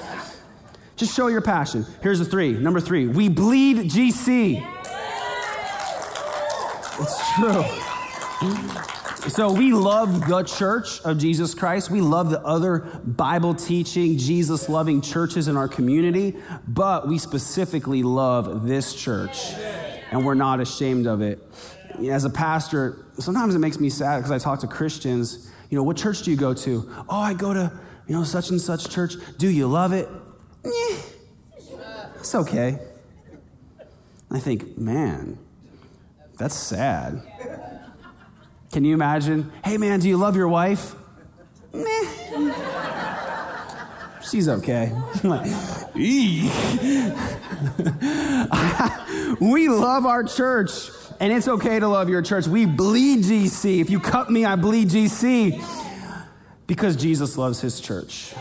just 0.95 1.15
show 1.15 1.27
your 1.27 1.41
passion. 1.41 1.85
Here's 2.01 2.17
the 2.17 2.25
three. 2.25 2.53
Number 2.53 2.79
three, 2.79 3.05
we 3.05 3.29
bleed 3.29 3.91
GC. 3.91 4.67
It's 6.99 7.35
true. 7.35 8.85
So 9.27 9.51
we 9.51 9.73
love 9.73 10.27
the 10.27 10.43
church 10.43 11.01
of 11.01 11.17
Jesus 11.17 11.55
Christ. 11.55 11.89
We 11.89 11.99
love 11.99 12.29
the 12.29 12.41
other 12.41 12.79
Bible 13.03 13.55
teaching, 13.55 14.19
Jesus 14.19 14.69
loving 14.69 15.01
churches 15.01 15.47
in 15.47 15.57
our 15.57 15.67
community, 15.67 16.35
but 16.67 17.07
we 17.07 17.17
specifically 17.17 18.03
love 18.03 18.67
this 18.67 18.93
church 18.93 19.51
and 20.11 20.23
we're 20.23 20.35
not 20.35 20.61
ashamed 20.61 21.07
of 21.07 21.21
it. 21.21 21.39
As 22.07 22.23
a 22.23 22.29
pastor, 22.29 23.03
sometimes 23.17 23.55
it 23.55 23.59
makes 23.59 23.79
me 23.79 23.89
sad 23.89 24.17
because 24.17 24.31
I 24.31 24.37
talk 24.37 24.59
to 24.59 24.67
Christians, 24.67 25.51
you 25.71 25.77
know, 25.77 25.83
what 25.83 25.97
church 25.97 26.21
do 26.21 26.29
you 26.29 26.37
go 26.37 26.53
to? 26.53 26.87
Oh, 27.09 27.19
I 27.19 27.33
go 27.33 27.51
to, 27.51 27.71
you 28.07 28.15
know, 28.15 28.23
such 28.23 28.51
and 28.51 28.61
such 28.61 28.89
church. 28.89 29.15
Do 29.39 29.49
you 29.49 29.65
love 29.67 29.91
it? 29.91 30.07
It's 32.19 32.35
okay. 32.35 32.77
I 34.29 34.39
think, 34.39 34.77
man, 34.77 35.39
that's 36.37 36.55
sad. 36.55 37.23
Can 38.75 38.83
you 38.83 38.93
imagine? 38.93 39.51
Hey, 39.63 39.77
man, 39.77 40.01
do 40.01 40.09
you 40.09 40.17
love 40.17 40.35
your 40.35 40.49
wife? 40.49 40.95
Meh. 41.71 41.85
She's 44.29 44.49
okay. 44.49 44.91
we 49.39 49.69
love 49.69 50.05
our 50.05 50.25
church, 50.25 50.89
and 51.21 51.31
it's 51.31 51.47
okay 51.47 51.79
to 51.79 51.87
love 51.87 52.09
your 52.09 52.21
church. 52.21 52.47
We 52.47 52.65
bleed 52.65 53.23
GC. 53.23 53.79
If 53.79 53.89
you 53.89 54.01
cut 54.01 54.29
me, 54.29 54.43
I 54.43 54.57
bleed 54.57 54.89
GC 54.89 55.63
because 56.67 56.97
Jesus 56.97 57.37
loves 57.37 57.61
his 57.61 57.79
church. 57.79 58.33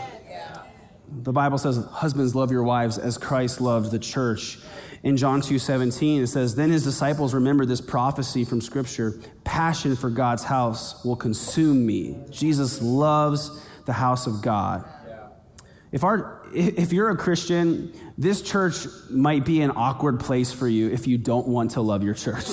The 1.09 1.31
Bible 1.31 1.59
says, 1.59 1.77
Husbands, 1.85 2.35
love 2.35 2.51
your 2.51 2.63
wives 2.63 2.97
as 2.97 3.17
Christ 3.17 3.61
loved 3.61 3.89
the 3.89 3.99
church 3.99 4.59
in 5.05 5.15
John 5.15 5.39
2:17 5.39 6.23
it 6.23 6.27
says 6.27 6.55
then 6.55 6.71
his 6.71 6.83
disciples 6.83 7.33
remembered 7.33 7.69
this 7.69 7.79
prophecy 7.79 8.43
from 8.43 8.59
scripture 8.59 9.17
passion 9.45 9.95
for 9.95 10.09
God's 10.09 10.43
house 10.43 11.05
will 11.05 11.15
consume 11.15 11.85
me 11.85 12.17
Jesus 12.31 12.81
loves 12.81 13.63
the 13.85 13.93
house 13.93 14.25
of 14.27 14.41
God. 14.41 14.83
If 15.91 16.03
our 16.03 16.41
if 16.53 16.91
you're 16.91 17.09
a 17.09 17.15
Christian 17.15 17.93
this 18.17 18.41
church 18.41 18.87
might 19.09 19.45
be 19.45 19.61
an 19.61 19.71
awkward 19.71 20.19
place 20.19 20.51
for 20.51 20.67
you 20.67 20.89
if 20.89 21.07
you 21.07 21.17
don't 21.17 21.47
want 21.47 21.71
to 21.71 21.81
love 21.81 22.03
your 22.03 22.15
church. 22.15 22.47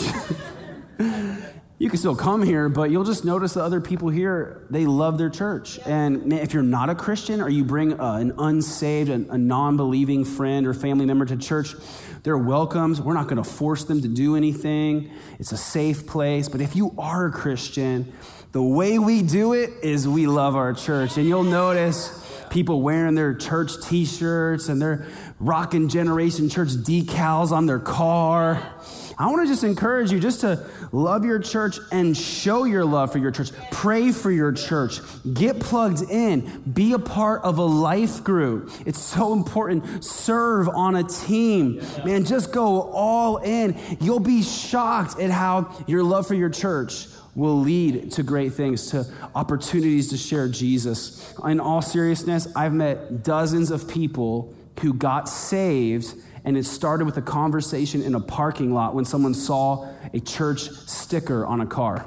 You 1.83 1.91
can 1.91 1.99
still 1.99 2.15
come 2.15 2.45
here, 2.45 2.69
but 2.69 2.93
you'll 2.93 3.03
just 3.03 3.25
notice 3.25 3.55
the 3.55 3.65
other 3.65 3.81
people 3.81 4.09
here, 4.09 4.65
they 4.71 4.87
love 4.87 5.19
their 5.19 5.29
church. 5.29 5.81
And 5.85 6.33
if 6.33 6.55
you're 6.55 6.63
not 6.63 6.91
a 6.91 6.95
Christian 6.95 7.41
or 7.41 7.49
you 7.49 7.65
bring 7.65 7.95
a, 7.95 8.13
an 8.13 8.35
unsaved, 8.39 9.11
a, 9.11 9.15
a 9.33 9.37
non 9.37 9.77
believing 9.77 10.25
friend 10.25 10.65
or 10.69 10.75
family 10.75 11.07
member 11.07 11.25
to 11.25 11.37
church, 11.37 11.75
they're 12.23 12.39
welcomed. 12.39 13.01
We're 13.01 13.15
not 13.15 13.27
going 13.27 13.43
to 13.43 13.49
force 13.49 13.85
them 13.85 14.01
to 14.03 14.09
do 14.09 14.37
anything. 14.37 15.11
It's 15.39 15.53
a 15.53 15.57
safe 15.57 16.07
place. 16.07 16.49
But 16.49 16.61
if 16.61 16.77
you 16.77 16.95
are 16.97 17.27
a 17.27 17.33
Christian, 17.33 18.13
the 18.53 18.63
way 18.63 18.99
we 18.99 19.23
do 19.23 19.55
it 19.55 19.71
is 19.83 20.07
we 20.07 20.27
love 20.27 20.55
our 20.55 20.73
church. 20.73 21.17
And 21.17 21.27
you'll 21.27 21.43
notice 21.43 22.19
people 22.51 22.83
wearing 22.83 23.15
their 23.15 23.35
church 23.35 23.73
t 23.83 24.05
shirts 24.05 24.69
and 24.69 24.81
they're 24.81 25.07
rocking 25.41 25.89
Generation 25.89 26.49
Church 26.49 26.69
decals 26.69 27.51
on 27.51 27.67
their 27.67 27.81
car. 27.81 28.73
I 29.19 29.27
want 29.31 29.43
to 29.43 29.47
just 29.47 29.65
encourage 29.65 30.11
you 30.11 30.21
just 30.21 30.41
to 30.41 30.65
love 30.93 31.25
your 31.25 31.39
church 31.39 31.79
and 31.91 32.17
show 32.17 32.65
your 32.65 32.85
love 32.85 33.13
for 33.13 33.19
your 33.19 33.31
church. 33.31 33.51
Pray 33.71 34.13
for 34.13 34.31
your 34.31 34.53
church. 34.53 35.01
Get 35.33 35.61
plugged 35.61 36.03
in. 36.11 36.63
Be 36.73 36.93
a 36.93 36.99
part 36.99 37.43
of 37.43 37.59
a 37.59 37.65
life 37.65 38.25
group. 38.25 38.71
It's 38.87 39.01
so 39.01 39.33
important. 39.33 40.05
Serve 40.05 40.69
on 40.69 40.97
a 40.97 41.05
team. 41.05 41.83
Man, 42.05 42.25
just 42.25 42.53
go 42.53 42.91
all 42.93 43.39
in. 43.39 43.79
You'll 44.01 44.21
be 44.21 44.43
shocked 44.43 45.19
at 45.21 45.31
how 45.31 45.73
your 45.87 46.03
love 46.03 46.27
for 46.27 46.35
your 46.35 46.51
church 46.51 47.07
will 47.35 47.59
lead 47.59 48.13
to 48.13 48.23
great 48.23 48.53
things, 48.53 48.91
to 48.91 49.07
opportunities 49.35 50.09
to 50.11 50.17
share 50.17 50.49
Jesus. 50.49 51.35
In 51.45 51.61
all 51.61 51.81
seriousness, 51.81 52.47
I've 52.55 52.75
met 52.75 53.23
dozens 53.23 53.71
of 53.71 53.89
people 53.89 54.55
who 54.81 54.93
got 54.93 55.29
saved 55.29 56.15
and 56.45 56.57
it 56.57 56.65
started 56.65 57.05
with 57.05 57.17
a 57.17 57.23
conversation 57.23 58.03
in 58.03 58.15
a 58.15 58.21
parking 58.21 58.75
lot 58.75 58.95
when 58.95 59.05
someone 59.05 59.35
saw 59.35 59.89
a 60.13 60.21
church 60.21 60.63
sticker 60.87 61.47
on 61.47 61.61
a 61.61 61.67
car. 61.67 62.07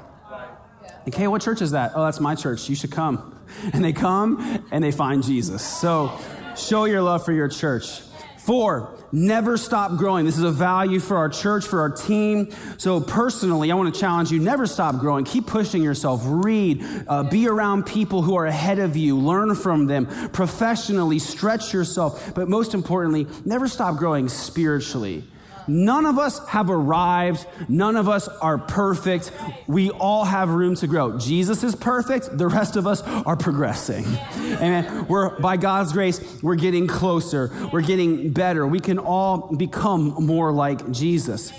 Okay, 1.08 1.28
what 1.28 1.40
church 1.40 1.62
is 1.62 1.70
that? 1.70 1.92
Oh, 1.94 2.04
that's 2.04 2.20
my 2.20 2.34
church. 2.34 2.68
You 2.68 2.74
should 2.74 2.92
come. 2.92 3.32
And 3.72 3.84
they 3.84 3.92
come 3.92 4.64
and 4.72 4.82
they 4.82 4.90
find 4.90 5.22
Jesus. 5.22 5.62
So 5.64 6.10
show 6.56 6.84
your 6.84 7.00
love 7.00 7.24
for 7.24 7.30
your 7.30 7.46
church. 7.46 8.00
Four, 8.46 8.96
never 9.10 9.56
stop 9.56 9.96
growing. 9.96 10.24
This 10.24 10.38
is 10.38 10.44
a 10.44 10.52
value 10.52 11.00
for 11.00 11.16
our 11.16 11.28
church, 11.28 11.66
for 11.66 11.80
our 11.80 11.90
team. 11.90 12.50
So, 12.78 13.00
personally, 13.00 13.72
I 13.72 13.74
want 13.74 13.92
to 13.92 14.00
challenge 14.00 14.30
you 14.30 14.38
never 14.38 14.68
stop 14.68 14.98
growing. 14.98 15.24
Keep 15.24 15.48
pushing 15.48 15.82
yourself. 15.82 16.22
Read, 16.24 16.84
uh, 17.08 17.24
be 17.24 17.48
around 17.48 17.86
people 17.86 18.22
who 18.22 18.36
are 18.36 18.46
ahead 18.46 18.78
of 18.78 18.96
you, 18.96 19.18
learn 19.18 19.56
from 19.56 19.86
them. 19.86 20.06
Professionally, 20.30 21.18
stretch 21.18 21.74
yourself. 21.74 22.36
But 22.36 22.48
most 22.48 22.72
importantly, 22.72 23.26
never 23.44 23.66
stop 23.66 23.96
growing 23.96 24.28
spiritually. 24.28 25.24
None 25.68 26.06
of 26.06 26.18
us 26.18 26.46
have 26.48 26.70
arrived. 26.70 27.46
None 27.68 27.96
of 27.96 28.08
us 28.08 28.28
are 28.28 28.58
perfect. 28.58 29.32
We 29.66 29.90
all 29.90 30.24
have 30.24 30.50
room 30.50 30.74
to 30.76 30.86
grow. 30.86 31.18
Jesus 31.18 31.62
is 31.64 31.74
perfect. 31.74 32.36
The 32.36 32.46
rest 32.46 32.76
of 32.76 32.86
us 32.86 33.02
are 33.02 33.36
progressing. 33.36 34.04
Amen. 34.36 35.06
We're, 35.08 35.38
by 35.40 35.56
God's 35.56 35.92
grace, 35.92 36.20
we're 36.42 36.56
getting 36.56 36.86
closer. 36.86 37.50
We're 37.72 37.82
getting 37.82 38.32
better. 38.32 38.66
We 38.66 38.80
can 38.80 38.98
all 38.98 39.54
become 39.56 40.24
more 40.24 40.52
like 40.52 40.90
Jesus. 40.90 41.52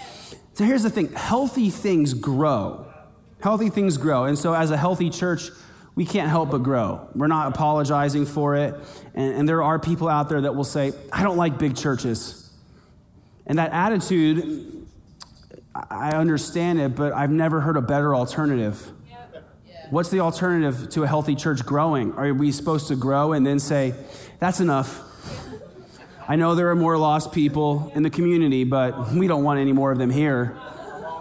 So 0.53 0.63
here's 0.63 0.83
the 0.83 0.89
thing 0.89 1.11
healthy 1.13 1.69
things 1.69 2.13
grow. 2.13 2.85
Healthy 3.41 3.69
things 3.69 3.97
grow. 3.97 4.23
And 4.23 4.37
so, 4.37 4.53
as 4.53 4.71
a 4.71 4.77
healthy 4.77 5.11
church, 5.11 5.49
we 5.93 6.05
can't 6.05 6.29
help 6.29 6.51
but 6.51 6.59
grow. 6.59 7.07
We're 7.13 7.27
not 7.27 7.53
apologizing 7.53 8.25
for 8.25 8.55
it. 8.55 8.75
And, 9.13 9.35
and 9.35 9.49
there 9.49 9.61
are 9.61 9.79
people 9.79 10.07
out 10.07 10.29
there 10.29 10.41
that 10.41 10.55
will 10.55 10.63
say, 10.63 10.93
I 11.11 11.23
don't 11.23 11.37
like 11.37 11.59
big 11.59 11.75
churches. 11.75 12.46
And 13.47 13.57
that 13.57 13.71
attitude, 13.71 14.87
I 15.73 16.13
understand 16.13 16.79
it, 16.79 16.95
but 16.95 17.13
I've 17.13 17.31
never 17.31 17.61
heard 17.61 17.77
a 17.77 17.81
better 17.81 18.13
alternative. 18.13 18.91
What's 19.89 20.09
the 20.09 20.19
alternative 20.19 20.89
to 20.91 21.03
a 21.03 21.07
healthy 21.07 21.33
church 21.33 21.65
growing? 21.65 22.11
Are 22.13 22.33
we 22.33 22.51
supposed 22.51 22.89
to 22.89 22.95
grow 22.95 23.31
and 23.31 23.47
then 23.47 23.59
say, 23.59 23.95
that's 24.39 24.59
enough? 24.59 25.01
I 26.27 26.35
know 26.35 26.55
there 26.55 26.69
are 26.69 26.75
more 26.75 26.97
lost 26.97 27.31
people 27.31 27.89
in 27.95 28.03
the 28.03 28.09
community, 28.09 28.65
but 28.65 29.13
we 29.13 29.27
don't 29.27 29.45
want 29.45 29.61
any 29.61 29.71
more 29.71 29.93
of 29.93 29.97
them 29.97 30.09
here. 30.09 30.57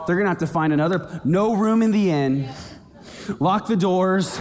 They're 0.06 0.16
going 0.16 0.24
to 0.24 0.30
have 0.30 0.38
to 0.38 0.48
find 0.48 0.72
another, 0.72 1.20
no 1.24 1.54
room 1.54 1.80
in 1.80 1.92
the 1.92 2.10
inn, 2.10 2.48
lock 3.38 3.68
the 3.68 3.76
doors, 3.76 4.40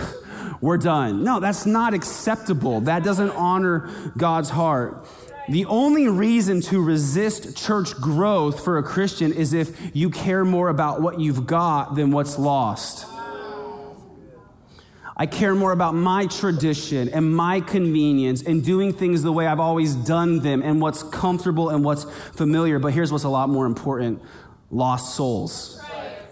we're 0.62 0.78
done. 0.78 1.24
No, 1.24 1.40
that's 1.40 1.68
not 1.68 1.94
acceptable. 1.94 2.82
That 2.82 3.04
doesn't 3.04 3.32
honor 3.32 3.90
God's 4.18 4.50
heart. 4.50 5.08
The 5.48 5.66
only 5.66 6.08
reason 6.08 6.62
to 6.62 6.82
resist 6.82 7.56
church 7.56 7.94
growth 7.96 8.64
for 8.64 8.78
a 8.80 8.84
Christian 8.84 9.32
is 9.32 9.54
if 9.54 9.96
you 9.96 10.10
care 10.10 10.44
more 10.44 10.70
about 10.70 11.02
what 11.02 11.20
you've 11.20 11.46
got 11.46 11.96
than 11.96 12.12
what's 12.12 12.40
lost. 12.40 13.06
I 15.18 15.28
care 15.28 15.56
more 15.56 15.72
about 15.72 15.94
my 15.94 16.26
tradition 16.26 17.08
and 17.10 17.34
my 17.34 17.62
convenience 17.62 18.42
and 18.42 18.64
doing 18.64 18.92
things 18.92 19.24
the 19.24 19.32
way 19.32 19.48
I've 19.48 19.62
always 19.62 19.96
done 19.96 20.40
them 20.40 20.62
and 20.62 20.82
what's 20.82 21.04
comfortable 21.04 21.70
and 21.70 21.86
what's 21.86 22.04
familiar. 22.34 22.80
But 22.80 22.94
here's 22.94 23.12
what's 23.14 23.24
a 23.24 23.30
lot 23.30 23.48
more 23.48 23.66
important 23.66 24.22
lost 24.72 25.16
souls. 25.16 25.80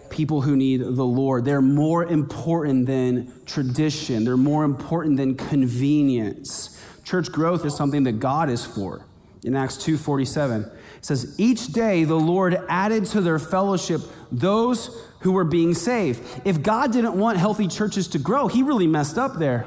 People 0.10 0.42
who 0.42 0.56
need 0.56 0.82
the 0.82 1.06
Lord. 1.06 1.46
They're 1.46 1.62
more 1.62 2.04
important 2.06 2.88
than 2.88 3.32
tradition, 3.46 4.26
they're 4.26 4.38
more 4.38 4.64
important 4.64 5.18
than 5.18 5.36
convenience. 5.36 6.73
Church 7.04 7.32
growth 7.32 7.66
is 7.66 7.76
something 7.76 8.04
that 8.04 8.20
God 8.20 8.50
is 8.50 8.66
for. 8.66 9.06
In 9.44 9.56
Acts 9.56 9.76
2:47, 9.78 10.62
it 10.62 11.06
says, 11.06 11.36
"Each 11.38 11.68
day 11.68 12.06
the 12.06 12.20
Lord 12.20 12.62
added 12.70 13.06
to 13.08 13.22
their 13.22 13.40
fellowship 13.40 14.02
those 14.32 14.90
who 15.24 15.32
were 15.32 15.46
being 15.46 15.74
saved. 15.74 16.22
If 16.46 16.62
God 16.62 16.92
didn't 16.92 17.18
want 17.18 17.38
healthy 17.38 17.68
churches 17.68 18.08
to 18.10 18.20
grow, 18.20 18.48
he 18.48 18.62
really 18.62 18.88
messed 18.88 19.18
up 19.18 19.40
there. 19.40 19.66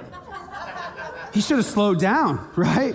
He 1.32 1.40
should 1.40 1.56
have 1.56 1.66
slowed 1.66 1.98
down, 1.98 2.50
right? 2.56 2.94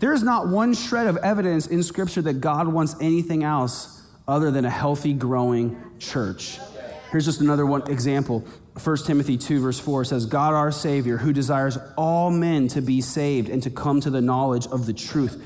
There 0.00 0.12
is 0.12 0.22
not 0.22 0.48
one 0.48 0.74
shred 0.74 1.06
of 1.06 1.16
evidence 1.18 1.66
in 1.66 1.82
Scripture 1.82 2.22
that 2.22 2.40
God 2.40 2.68
wants 2.68 2.96
anything 3.00 3.44
else 3.44 4.02
other 4.26 4.50
than 4.50 4.64
a 4.64 4.70
healthy, 4.70 5.12
growing 5.12 5.76
church. 5.98 6.58
Here's 7.10 7.24
just 7.24 7.40
another 7.40 7.64
one 7.64 7.90
example. 7.90 8.44
1 8.78 8.96
Timothy 8.98 9.36
2, 9.36 9.60
verse 9.60 9.78
4 9.78 10.04
says, 10.04 10.26
God 10.26 10.54
our 10.54 10.70
Savior, 10.70 11.18
who 11.18 11.32
desires 11.32 11.78
all 11.96 12.30
men 12.30 12.68
to 12.68 12.80
be 12.80 13.00
saved 13.00 13.48
and 13.48 13.62
to 13.62 13.70
come 13.70 14.00
to 14.00 14.10
the 14.10 14.20
knowledge 14.20 14.66
of 14.68 14.86
the 14.86 14.92
truth. 14.92 15.42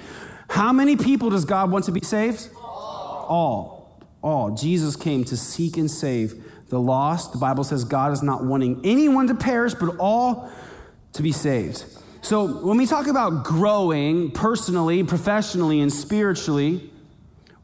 How 0.50 0.72
many 0.72 0.96
people 0.96 1.30
does 1.30 1.44
God 1.44 1.70
want 1.70 1.86
to 1.86 1.92
be 1.92 2.00
saved? 2.00 2.50
All. 2.54 3.26
All. 3.28 4.02
all. 4.22 4.50
Jesus 4.54 4.96
came 4.96 5.24
to 5.24 5.36
seek 5.36 5.76
and 5.76 5.90
save 5.90 6.34
the 6.68 6.80
lost. 6.80 7.32
The 7.32 7.38
Bible 7.38 7.64
says 7.64 7.84
God 7.84 8.12
is 8.12 8.22
not 8.22 8.44
wanting 8.44 8.80
anyone 8.84 9.28
to 9.28 9.34
perish, 9.34 9.74
but 9.74 9.96
all 9.98 10.50
to 11.14 11.22
be 11.22 11.32
saved. 11.32 11.84
So 12.22 12.46
when 12.46 12.76
we 12.76 12.86
talk 12.86 13.08
about 13.08 13.44
growing 13.44 14.30
personally, 14.30 15.02
professionally, 15.02 15.80
and 15.80 15.92
spiritually, 15.92 16.91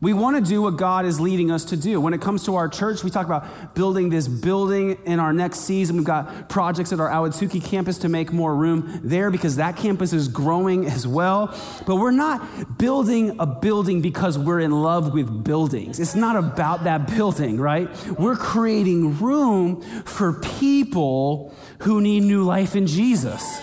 we 0.00 0.12
want 0.12 0.36
to 0.36 0.48
do 0.48 0.62
what 0.62 0.76
God 0.76 1.04
is 1.06 1.20
leading 1.20 1.50
us 1.50 1.64
to 1.66 1.76
do. 1.76 2.00
When 2.00 2.14
it 2.14 2.20
comes 2.20 2.44
to 2.44 2.54
our 2.54 2.68
church, 2.68 3.02
we 3.02 3.10
talk 3.10 3.26
about 3.26 3.74
building 3.74 4.10
this 4.10 4.28
building 4.28 4.96
in 5.04 5.18
our 5.18 5.32
next 5.32 5.60
season. 5.60 5.96
We've 5.96 6.04
got 6.04 6.48
projects 6.48 6.92
at 6.92 7.00
our 7.00 7.08
Ahwatukee 7.08 7.64
campus 7.64 7.98
to 7.98 8.08
make 8.08 8.32
more 8.32 8.54
room 8.54 9.00
there 9.02 9.28
because 9.32 9.56
that 9.56 9.76
campus 9.76 10.12
is 10.12 10.28
growing 10.28 10.86
as 10.86 11.04
well. 11.04 11.52
But 11.84 11.96
we're 11.96 12.12
not 12.12 12.78
building 12.78 13.40
a 13.40 13.46
building 13.46 14.00
because 14.00 14.38
we're 14.38 14.60
in 14.60 14.70
love 14.70 15.12
with 15.12 15.42
buildings. 15.42 15.98
It's 15.98 16.14
not 16.14 16.36
about 16.36 16.84
that 16.84 17.08
building, 17.08 17.60
right? 17.60 17.88
We're 18.16 18.36
creating 18.36 19.18
room 19.18 19.82
for 20.04 20.34
people 20.34 21.52
who 21.80 22.00
need 22.00 22.22
new 22.22 22.44
life 22.44 22.76
in 22.76 22.86
Jesus. 22.86 23.60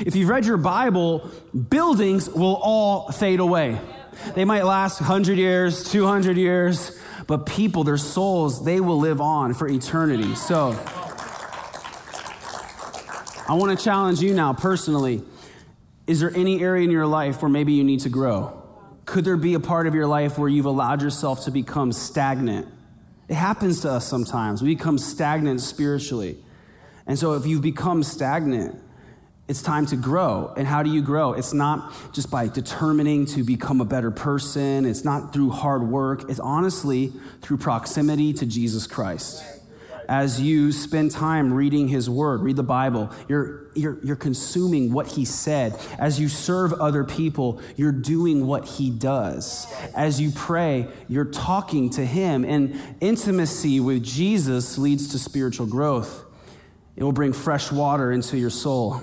If 0.00 0.16
you've 0.16 0.28
read 0.28 0.46
your 0.46 0.56
Bible, 0.56 1.30
buildings 1.70 2.28
will 2.28 2.56
all 2.56 3.12
fade 3.12 3.38
away. 3.38 3.78
They 4.34 4.44
might 4.44 4.64
last 4.64 5.00
100 5.00 5.38
years, 5.38 5.90
200 5.90 6.36
years, 6.36 6.98
but 7.26 7.46
people, 7.46 7.84
their 7.84 7.96
souls, 7.96 8.64
they 8.64 8.80
will 8.80 8.98
live 8.98 9.20
on 9.20 9.54
for 9.54 9.68
eternity. 9.68 10.34
So, 10.34 10.78
I 13.48 13.54
want 13.54 13.76
to 13.76 13.82
challenge 13.82 14.20
you 14.20 14.34
now 14.34 14.52
personally. 14.52 15.22
Is 16.06 16.20
there 16.20 16.34
any 16.34 16.62
area 16.62 16.84
in 16.84 16.90
your 16.90 17.06
life 17.06 17.42
where 17.42 17.48
maybe 17.48 17.72
you 17.72 17.84
need 17.84 18.00
to 18.00 18.08
grow? 18.08 18.62
Could 19.04 19.24
there 19.24 19.36
be 19.36 19.54
a 19.54 19.60
part 19.60 19.86
of 19.86 19.94
your 19.94 20.06
life 20.06 20.38
where 20.38 20.48
you've 20.48 20.66
allowed 20.66 21.02
yourself 21.02 21.44
to 21.44 21.50
become 21.50 21.92
stagnant? 21.92 22.68
It 23.28 23.34
happens 23.34 23.80
to 23.80 23.90
us 23.90 24.06
sometimes. 24.06 24.62
We 24.62 24.74
become 24.74 24.98
stagnant 24.98 25.60
spiritually. 25.60 26.36
And 27.06 27.18
so, 27.18 27.32
if 27.32 27.46
you've 27.46 27.62
become 27.62 28.02
stagnant, 28.02 28.78
it's 29.48 29.62
time 29.62 29.86
to 29.86 29.96
grow. 29.96 30.52
And 30.58 30.66
how 30.66 30.82
do 30.82 30.90
you 30.90 31.00
grow? 31.00 31.32
It's 31.32 31.54
not 31.54 32.12
just 32.12 32.30
by 32.30 32.48
determining 32.48 33.24
to 33.26 33.42
become 33.42 33.80
a 33.80 33.84
better 33.86 34.10
person, 34.10 34.84
it's 34.84 35.04
not 35.04 35.32
through 35.32 35.50
hard 35.50 35.88
work, 35.88 36.28
it's 36.28 36.38
honestly 36.38 37.12
through 37.40 37.56
proximity 37.56 38.34
to 38.34 38.46
Jesus 38.46 38.86
Christ. 38.86 39.42
As 40.06 40.40
you 40.40 40.72
spend 40.72 41.10
time 41.10 41.52
reading 41.52 41.88
his 41.88 42.08
word, 42.08 42.40
read 42.40 42.56
the 42.56 42.62
Bible, 42.62 43.10
you're, 43.28 43.70
you're, 43.74 43.98
you're 44.02 44.16
consuming 44.16 44.90
what 44.90 45.06
he 45.06 45.26
said. 45.26 45.78
As 45.98 46.18
you 46.18 46.28
serve 46.28 46.72
other 46.74 47.04
people, 47.04 47.60
you're 47.76 47.92
doing 47.92 48.46
what 48.46 48.66
he 48.66 48.88
does. 48.88 49.70
As 49.94 50.18
you 50.18 50.30
pray, 50.30 50.88
you're 51.08 51.26
talking 51.26 51.90
to 51.90 52.06
him. 52.06 52.44
And 52.44 52.80
intimacy 53.02 53.80
with 53.80 54.02
Jesus 54.02 54.78
leads 54.78 55.08
to 55.08 55.18
spiritual 55.18 55.66
growth. 55.66 56.24
It 56.96 57.04
will 57.04 57.12
bring 57.12 57.34
fresh 57.34 57.70
water 57.70 58.10
into 58.10 58.38
your 58.38 58.50
soul. 58.50 59.02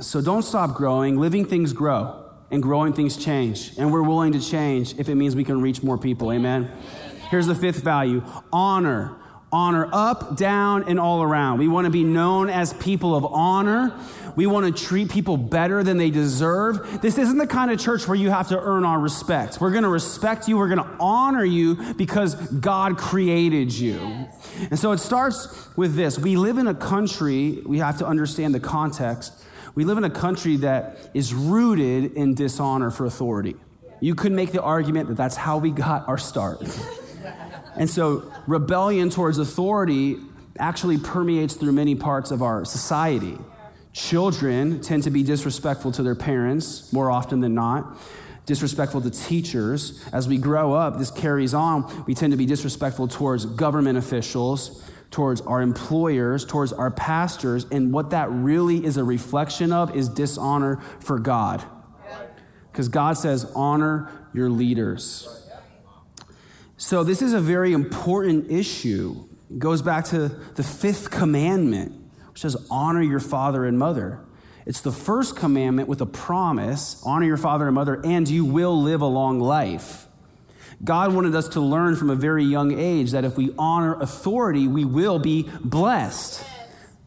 So 0.00 0.20
don't 0.20 0.42
stop 0.42 0.74
growing. 0.74 1.16
Living 1.16 1.44
things 1.46 1.72
grow, 1.72 2.22
and 2.50 2.62
growing 2.62 2.92
things 2.92 3.16
change. 3.16 3.72
And 3.78 3.92
we're 3.92 4.02
willing 4.02 4.32
to 4.32 4.40
change 4.40 4.98
if 4.98 5.08
it 5.08 5.14
means 5.14 5.34
we 5.34 5.44
can 5.44 5.62
reach 5.62 5.82
more 5.82 5.96
people. 5.96 6.32
Amen. 6.32 6.70
Here's 7.30 7.46
the 7.46 7.54
fifth 7.54 7.82
value 7.82 8.22
honor. 8.52 9.16
Honor 9.52 9.88
up, 9.92 10.36
down, 10.36 10.88
and 10.88 10.98
all 10.98 11.22
around. 11.22 11.58
We 11.58 11.68
want 11.68 11.84
to 11.84 11.90
be 11.90 12.02
known 12.02 12.50
as 12.50 12.72
people 12.74 13.14
of 13.14 13.24
honor. 13.24 13.96
We 14.34 14.46
want 14.46 14.76
to 14.76 14.84
treat 14.84 15.10
people 15.10 15.36
better 15.36 15.84
than 15.84 15.96
they 15.98 16.10
deserve. 16.10 17.00
This 17.00 17.16
isn't 17.16 17.38
the 17.38 17.46
kind 17.46 17.70
of 17.70 17.78
church 17.78 18.08
where 18.08 18.16
you 18.16 18.28
have 18.28 18.48
to 18.48 18.60
earn 18.60 18.84
our 18.84 18.98
respect. 18.98 19.60
We're 19.60 19.70
going 19.70 19.84
to 19.84 19.88
respect 19.88 20.48
you. 20.48 20.58
We're 20.58 20.68
going 20.68 20.80
to 20.80 20.96
honor 20.98 21.44
you 21.44 21.94
because 21.94 22.34
God 22.34 22.98
created 22.98 23.72
you. 23.72 24.28
And 24.68 24.78
so 24.78 24.90
it 24.90 24.98
starts 24.98 25.74
with 25.76 25.94
this. 25.94 26.18
We 26.18 26.36
live 26.36 26.58
in 26.58 26.66
a 26.66 26.74
country, 26.74 27.62
we 27.64 27.78
have 27.78 27.98
to 27.98 28.06
understand 28.06 28.52
the 28.52 28.60
context 28.60 29.45
we 29.76 29.84
live 29.84 29.98
in 29.98 30.04
a 30.04 30.10
country 30.10 30.56
that 30.56 31.10
is 31.12 31.34
rooted 31.34 32.14
in 32.14 32.34
dishonor 32.34 32.90
for 32.90 33.04
authority. 33.04 33.54
You 34.00 34.14
could 34.14 34.32
make 34.32 34.50
the 34.52 34.62
argument 34.62 35.08
that 35.08 35.18
that's 35.18 35.36
how 35.36 35.58
we 35.58 35.70
got 35.70 36.08
our 36.08 36.16
start. 36.16 36.62
and 37.76 37.88
so, 37.88 38.32
rebellion 38.46 39.10
towards 39.10 39.38
authority 39.38 40.16
actually 40.58 40.96
permeates 40.96 41.54
through 41.54 41.72
many 41.72 41.94
parts 41.94 42.30
of 42.30 42.42
our 42.42 42.64
society. 42.64 43.38
Children 43.92 44.80
tend 44.80 45.02
to 45.02 45.10
be 45.10 45.22
disrespectful 45.22 45.92
to 45.92 46.02
their 46.02 46.14
parents 46.14 46.90
more 46.90 47.10
often 47.10 47.40
than 47.40 47.54
not, 47.54 47.98
disrespectful 48.46 49.02
to 49.02 49.10
teachers. 49.10 50.02
As 50.10 50.26
we 50.26 50.38
grow 50.38 50.72
up, 50.72 50.98
this 50.98 51.10
carries 51.10 51.52
on. 51.52 52.04
We 52.06 52.14
tend 52.14 52.32
to 52.32 52.38
be 52.38 52.46
disrespectful 52.46 53.08
towards 53.08 53.44
government 53.44 53.98
officials, 53.98 54.82
towards 55.16 55.40
our 55.40 55.62
employers, 55.62 56.44
towards 56.44 56.74
our 56.74 56.90
pastors, 56.90 57.64
and 57.72 57.90
what 57.90 58.10
that 58.10 58.30
really 58.30 58.84
is 58.84 58.98
a 58.98 59.02
reflection 59.02 59.72
of 59.72 59.96
is 59.96 60.10
dishonor 60.10 60.76
for 61.00 61.18
God. 61.18 61.64
Because 62.70 62.90
God 62.90 63.16
says, 63.16 63.50
honor 63.54 64.10
your 64.34 64.50
leaders. 64.50 65.48
So, 66.76 67.02
this 67.02 67.22
is 67.22 67.32
a 67.32 67.40
very 67.40 67.72
important 67.72 68.50
issue. 68.50 69.26
It 69.48 69.58
goes 69.58 69.80
back 69.80 70.04
to 70.06 70.28
the 70.28 70.62
fifth 70.62 71.10
commandment, 71.10 71.94
which 72.32 72.42
says, 72.42 72.54
honor 72.70 73.00
your 73.00 73.20
father 73.20 73.64
and 73.64 73.78
mother. 73.78 74.20
It's 74.66 74.82
the 74.82 74.92
first 74.92 75.34
commandment 75.34 75.88
with 75.88 76.02
a 76.02 76.06
promise 76.06 77.02
honor 77.06 77.24
your 77.24 77.38
father 77.38 77.64
and 77.64 77.74
mother, 77.74 78.02
and 78.04 78.28
you 78.28 78.44
will 78.44 78.82
live 78.82 79.00
a 79.00 79.06
long 79.06 79.40
life. 79.40 80.05
God 80.84 81.14
wanted 81.14 81.34
us 81.34 81.48
to 81.48 81.60
learn 81.60 81.96
from 81.96 82.10
a 82.10 82.14
very 82.14 82.44
young 82.44 82.78
age 82.78 83.12
that 83.12 83.24
if 83.24 83.36
we 83.36 83.54
honor 83.58 83.94
authority, 83.94 84.68
we 84.68 84.84
will 84.84 85.18
be 85.18 85.48
blessed. 85.64 86.44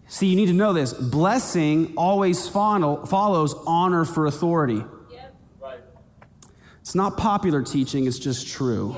See, 0.08 0.28
you 0.28 0.36
need 0.36 0.48
to 0.48 0.54
know 0.54 0.74
this 0.74 0.92
blessing 0.92 1.94
always 1.96 2.48
follows 2.48 3.56
honor 3.68 4.06
for 4.06 4.26
authority. 4.26 4.84
It's 6.82 6.96
not 6.96 7.18
popular 7.18 7.62
teaching, 7.62 8.08
it's 8.08 8.18
just 8.18 8.48
true. 8.48 8.96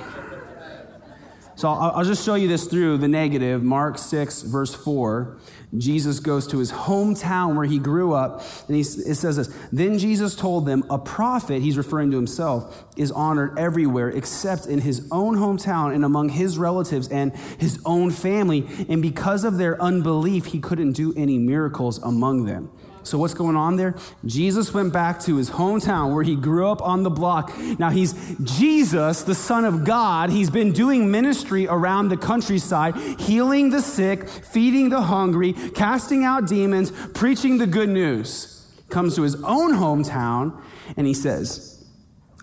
So 1.56 1.68
I'll, 1.68 2.06
just 2.06 2.26
show 2.26 2.36
you 2.36 2.48
this 2.48 2.66
through 2.66 2.98
the 3.00 3.08
negative. 3.08 3.62
Mark 3.62 3.98
6, 3.98 4.44
verse 4.44 4.74
4. 4.74 5.38
Jesus 5.78 6.20
goes 6.20 6.48
to 6.48 6.58
his 6.58 6.72
hometown 6.72 7.56
where 7.56 7.66
he 7.66 7.80
grew 7.80 8.14
up, 8.14 8.44
and 8.68 8.76
he, 8.76 8.82
it 8.82 9.16
says 9.16 9.38
this 9.38 9.48
Then 9.72 9.98
Jesus 9.98 10.36
told 10.36 10.66
them, 10.66 10.84
A 10.90 10.98
prophet, 10.98 11.62
he's 11.62 11.78
referring 11.78 12.12
to 12.12 12.18
himself, 12.18 12.86
is 12.98 13.12
honored 13.12 13.58
everywhere 13.58 14.10
except 14.10 14.66
in 14.66 14.80
his 14.80 15.08
own 15.12 15.38
hometown 15.38 15.96
and 15.96 16.04
among 16.04 16.30
his 16.30 16.58
relatives 16.58 17.08
and 17.08 17.34
his 17.58 17.82
own 17.86 18.12
family. 18.12 18.68
And 18.90 19.02
because 19.02 19.46
of 19.46 19.58
their 19.58 19.82
unbelief, 19.82 20.48
he 20.48 20.60
couldn't 20.60 20.92
do 20.92 21.14
any 21.16 21.38
miracles 21.38 22.00
among 22.04 22.46
them. 22.46 22.70
So, 23.04 23.18
what's 23.18 23.34
going 23.34 23.56
on 23.56 23.76
there? 23.76 23.96
Jesus 24.26 24.74
went 24.74 24.94
back 24.94 25.20
to 25.22 25.38
his 25.38 25.52
hometown 25.52 26.14
where 26.14 26.24
he 26.24 26.36
grew 26.36 26.68
up 26.68 26.82
on 26.82 27.04
the 27.04 27.10
block. 27.10 27.52
Now, 27.80 27.90
he's 27.90 28.14
Jesus, 28.44 29.24
the 29.24 29.36
Son 29.36 29.66
of 29.66 29.86
God. 29.86 30.30
He's 30.30 30.50
been 30.50 30.72
doing 30.72 31.10
ministry 31.12 31.68
around 31.68 32.10
the 32.10 32.18
countryside, 32.18 32.96
healing 33.20 33.70
the 33.72 33.82
sick, 33.82 34.30
feeding 34.30 34.90
the 34.90 35.02
hungry, 35.02 35.54
casting 35.54 36.24
out 36.24 36.48
demons, 36.48 36.92
preaching 37.14 37.58
the 37.58 37.68
good 37.68 37.90
news. 37.90 38.68
Comes 38.90 39.16
to 39.16 39.22
his 39.22 39.36
own 39.44 39.74
hometown 39.74 40.62
and 40.98 41.08
he 41.08 41.14
says, 41.14 41.88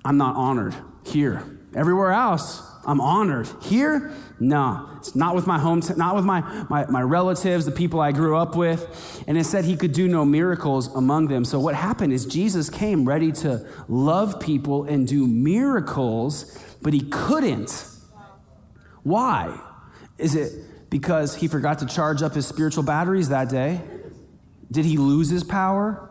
I'm 0.04 0.16
not 0.16 0.34
honored 0.36 0.74
here. 1.04 1.42
Everywhere 1.76 2.12
else, 2.12 2.62
I'm 2.88 3.02
honored. 3.02 3.46
Here, 3.60 4.10
no, 4.40 4.88
it's 4.96 5.14
not 5.14 5.34
with 5.34 5.46
my 5.46 5.58
home, 5.58 5.82
not 5.98 6.16
with 6.16 6.24
my, 6.24 6.40
my, 6.70 6.86
my 6.86 7.02
relatives, 7.02 7.66
the 7.66 7.70
people 7.70 8.00
I 8.00 8.12
grew 8.12 8.38
up 8.38 8.56
with. 8.56 9.22
And 9.28 9.36
it 9.36 9.44
said 9.44 9.66
he 9.66 9.76
could 9.76 9.92
do 9.92 10.08
no 10.08 10.24
miracles 10.24 10.88
among 10.94 11.28
them. 11.28 11.44
So 11.44 11.60
what 11.60 11.74
happened 11.74 12.14
is 12.14 12.24
Jesus 12.24 12.70
came 12.70 13.06
ready 13.06 13.30
to 13.32 13.68
love 13.88 14.40
people 14.40 14.84
and 14.84 15.06
do 15.06 15.26
miracles, 15.26 16.58
but 16.80 16.94
he 16.94 17.00
couldn't. 17.10 17.86
Why? 19.02 19.60
Is 20.16 20.34
it 20.34 20.90
because 20.90 21.36
he 21.36 21.46
forgot 21.46 21.80
to 21.80 21.86
charge 21.86 22.22
up 22.22 22.32
his 22.32 22.46
spiritual 22.46 22.84
batteries 22.84 23.28
that 23.28 23.50
day? 23.50 23.82
Did 24.72 24.86
he 24.86 24.96
lose 24.96 25.28
his 25.28 25.44
power? 25.44 26.10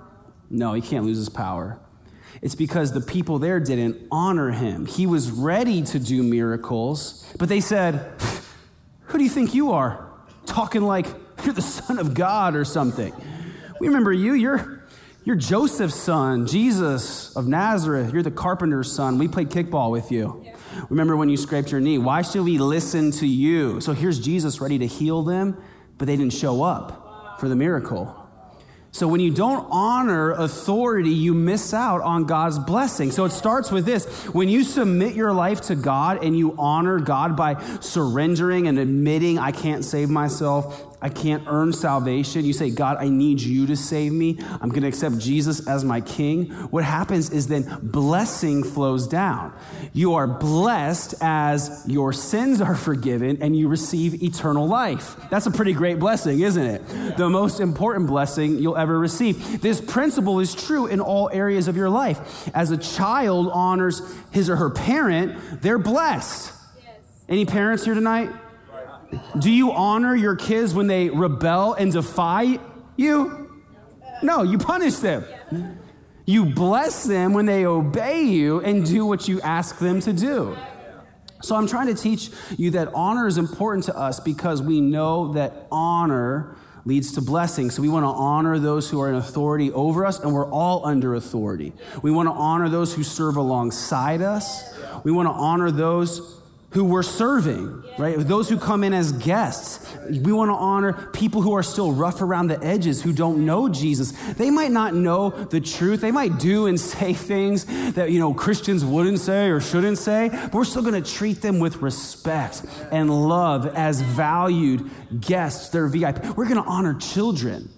No, 0.52 0.74
he 0.74 0.82
can't 0.84 1.06
lose 1.06 1.18
his 1.18 1.30
power. 1.30 1.80
It's 2.42 2.56
because 2.56 2.94
the 2.94 3.02
people 3.02 3.40
there 3.40 3.60
didn't 3.60 4.08
honor 4.12 4.52
him. 4.52 4.86
He 4.86 5.08
was 5.08 5.32
ready 5.32 5.82
to 5.84 6.00
do 6.00 6.24
miracles, 6.24 7.26
but 7.38 7.50
they 7.50 7.60
said, 7.60 8.12
Who 9.06 9.18
do 9.18 9.24
you 9.24 9.30
think 9.30 9.54
you 9.54 9.72
are? 9.72 10.10
Talking 10.46 10.82
like 10.82 11.08
you're 11.44 11.54
the 11.54 11.62
Son 11.62 12.00
of 12.00 12.14
God 12.14 12.56
or 12.56 12.66
something. 12.66 13.14
We 13.80 13.88
remember 13.88 14.12
you. 14.12 14.34
You're, 14.34 14.84
you're 15.24 15.36
Joseph's 15.36 15.96
son, 15.96 16.48
Jesus 16.48 17.36
of 17.36 17.48
Nazareth. 17.48 18.14
You're 18.14 18.24
the 18.24 18.32
carpenter's 18.32 18.92
son. 18.92 19.18
We 19.18 19.28
played 19.28 19.50
kickball 19.50 19.92
with 19.92 20.12
you. 20.12 20.46
Remember 20.90 21.18
when 21.18 21.30
you 21.30 21.38
scraped 21.38 21.72
your 21.72 21.82
knee? 21.82 21.98
Why 21.98 22.22
should 22.22 22.44
we 22.44 22.58
listen 22.58 23.12
to 23.12 23.28
you? 23.28 23.82
So 23.82 23.94
here's 23.94 24.20
Jesus 24.20 24.62
ready 24.62 24.78
to 24.80 24.88
heal 24.88 25.24
them, 25.24 25.62
but 25.98 26.08
they 26.08 26.16
didn't 26.16 26.34
show 26.34 26.64
up 26.64 27.40
for 27.40 27.50
the 27.50 27.56
miracle. 27.56 28.17
So 28.98 29.08
when 29.08 29.20
you 29.20 29.30
don't 29.30 29.68
honor 29.70 30.32
authority, 30.32 31.12
you 31.12 31.36
miss 31.36 31.72
out 31.72 32.02
on 32.02 32.26
God's 32.26 32.58
blessing. 32.58 33.12
So 33.12 33.26
it 33.26 33.30
starts 33.30 33.72
with 33.72 33.86
this. 33.86 34.06
When 34.34 34.50
you 34.50 34.64
submit 34.64 35.14
your 35.14 35.34
life 35.34 35.62
to 35.68 35.76
God 35.76 36.24
and 36.24 36.36
you 36.36 36.56
honor 36.58 37.00
God 37.00 37.38
by 37.38 37.62
surrendering 37.80 38.68
and 38.68 38.80
admitting, 38.80 39.38
I 39.38 39.52
can't 39.52 39.86
save 39.86 40.10
myself, 40.10 40.87
I 41.08 41.10
can't 41.10 41.44
earn 41.48 41.72
salvation. 41.72 42.44
You 42.44 42.52
say, 42.52 42.70
God, 42.70 42.98
I 43.00 43.08
need 43.08 43.40
you 43.40 43.66
to 43.68 43.78
save 43.78 44.12
me. 44.12 44.38
I'm 44.60 44.68
going 44.68 44.82
to 44.82 44.90
accept 44.90 45.20
Jesus 45.20 45.66
as 45.66 45.86
my 45.86 46.02
king. 46.02 46.50
What 46.70 46.84
happens 46.84 47.30
is 47.30 47.48
then 47.48 47.80
blessing 47.82 48.62
flows 48.62 49.08
down. 49.08 49.54
You 49.94 50.16
are 50.16 50.28
blessed 50.28 51.16
as 51.22 51.86
your 51.88 52.12
sins 52.12 52.60
are 52.60 52.76
forgiven 52.76 53.42
and 53.42 53.56
you 53.56 53.70
receive 53.70 54.22
eternal 54.22 54.68
life. 54.68 55.16
That's 55.30 55.46
a 55.46 55.52
pretty 55.52 55.72
great 55.72 55.98
blessing, 55.98 56.42
isn't 56.42 56.62
it? 56.62 57.16
The 57.16 57.30
most 57.30 57.62
important 57.62 58.08
blessing 58.08 58.60
you'll 58.60 58.76
ever 58.76 59.00
receive. 59.00 59.62
This 59.62 59.80
principle 59.80 60.42
is 60.42 60.54
true 60.54 60.88
in 60.88 61.00
all 61.00 61.30
areas 61.32 61.70
of 61.70 61.78
your 61.78 61.90
life. 61.90 62.50
As 62.54 62.70
a 62.72 62.78
child 62.78 63.50
honors 63.54 64.02
his 64.32 64.50
or 64.50 64.58
her 64.58 64.72
parent, 64.72 65.62
they're 65.62 65.80
blessed. 65.80 66.52
Yes. 66.84 66.96
Any 67.30 67.46
parents 67.46 67.86
here 67.86 67.94
tonight? 67.94 68.30
Do 69.40 69.52
you 69.52 69.72
honor 69.72 70.16
your 70.16 70.36
kids 70.36 70.74
when 70.74 70.88
they 70.88 71.10
rebel 71.10 71.74
and 71.74 71.92
defy 71.92 72.60
you? 72.96 73.64
No, 74.22 74.44
you 74.44 74.58
punish 74.58 74.96
them. 74.96 75.26
You 76.26 76.46
bless 76.46 77.06
them 77.06 77.34
when 77.34 77.46
they 77.46 77.66
obey 77.66 78.24
you 78.24 78.60
and 78.60 78.86
do 78.86 79.06
what 79.06 79.28
you 79.28 79.40
ask 79.42 79.80
them 79.80 80.02
to 80.02 80.12
do. 80.12 80.58
So 81.42 81.56
I'm 81.56 81.68
trying 81.68 81.88
to 81.88 81.94
teach 81.94 82.32
you 82.58 82.72
that 82.72 82.90
honor 82.94 83.28
is 83.28 83.38
important 83.38 83.86
to 83.86 83.98
us 83.98 84.20
because 84.20 84.62
we 84.62 84.82
know 84.82 85.34
that 85.34 85.68
honor 85.72 86.58
leads 86.84 87.12
to 87.14 87.22
blessing. 87.22 87.70
So 87.70 87.82
we 87.82 87.90
want 87.90 88.04
to 88.04 88.10
honor 88.10 88.58
those 88.58 88.90
who 88.90 89.00
are 89.02 89.10
in 89.10 89.16
authority 89.16 89.72
over 89.72 90.06
us, 90.06 90.20
and 90.20 90.34
we're 90.34 90.50
all 90.50 90.86
under 90.86 91.16
authority. 91.16 91.74
We 92.02 92.12
want 92.12 92.28
to 92.28 92.34
honor 92.34 92.70
those 92.70 92.94
who 92.96 93.04
serve 93.04 93.38
alongside 93.38 94.22
us. 94.22 94.74
We 95.04 95.12
want 95.12 95.28
to 95.28 95.34
honor 95.34 95.70
those 95.70 96.37
who 96.72 96.84
we're 96.84 97.04
serving, 97.04 97.82
right? 97.98 98.18
Those 98.20 98.50
who 98.50 98.60
come 98.60 98.84
in 98.84 98.94
as 98.94 99.14
guests. 99.14 99.96
We 100.10 100.34
want 100.34 100.50
to 100.50 100.56
honor 100.56 101.10
people 101.14 101.42
who 101.42 101.54
are 101.54 101.64
still 101.64 101.94
rough 101.94 102.22
around 102.22 102.48
the 102.48 102.62
edges, 102.62 103.02
who 103.02 103.14
don't 103.14 103.46
know 103.46 103.70
Jesus. 103.70 104.12
They 104.34 104.50
might 104.50 104.72
not 104.72 104.94
know 104.94 105.30
the 105.30 105.62
truth. 105.62 106.02
They 106.02 106.12
might 106.12 106.40
do 106.40 106.68
and 106.68 106.78
say 106.98 107.14
things 107.14 107.66
that, 107.94 108.12
you 108.12 108.20
know, 108.20 108.34
Christians 108.34 108.84
wouldn't 108.84 109.20
say 109.20 109.48
or 109.48 109.62
shouldn't 109.62 109.98
say, 109.98 110.30
but 110.30 110.54
we're 110.54 110.66
still 110.66 110.82
going 110.82 111.02
to 111.02 111.14
treat 111.14 111.42
them 111.42 111.60
with 111.60 111.78
respect 111.78 112.64
and 112.92 113.10
love 113.10 113.68
as 113.68 114.02
valued 114.02 114.90
guests. 115.22 115.70
They're 115.70 115.88
VIP. 115.88 116.36
We're 116.36 116.50
going 116.50 116.62
to 116.62 116.70
honor 116.70 116.96
children. 116.96 117.70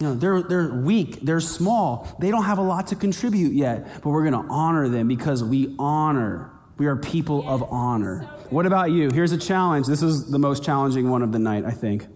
You 0.00 0.06
know, 0.06 0.14
they're, 0.14 0.42
they're 0.42 0.68
weak, 0.68 1.22
they're 1.22 1.40
small, 1.40 2.06
they 2.20 2.30
don't 2.30 2.44
have 2.44 2.58
a 2.58 2.62
lot 2.62 2.86
to 2.88 2.94
contribute 2.94 3.52
yet, 3.52 4.00
but 4.00 4.10
we're 4.10 4.22
going 4.22 4.40
to 4.40 4.48
honor 4.48 4.88
them 4.88 5.08
because 5.08 5.42
we 5.42 5.74
honor 5.76 6.52
we 6.78 6.86
are 6.86 6.96
people 6.96 7.46
of 7.48 7.62
honor. 7.64 8.20
What 8.50 8.64
about 8.64 8.92
you? 8.92 9.10
Here's 9.10 9.32
a 9.32 9.38
challenge. 9.38 9.86
This 9.86 10.02
is 10.02 10.30
the 10.30 10.38
most 10.38 10.64
challenging 10.64 11.10
one 11.10 11.22
of 11.22 11.32
the 11.32 11.38
night, 11.38 11.64
I 11.64 11.72
think. 11.72 12.06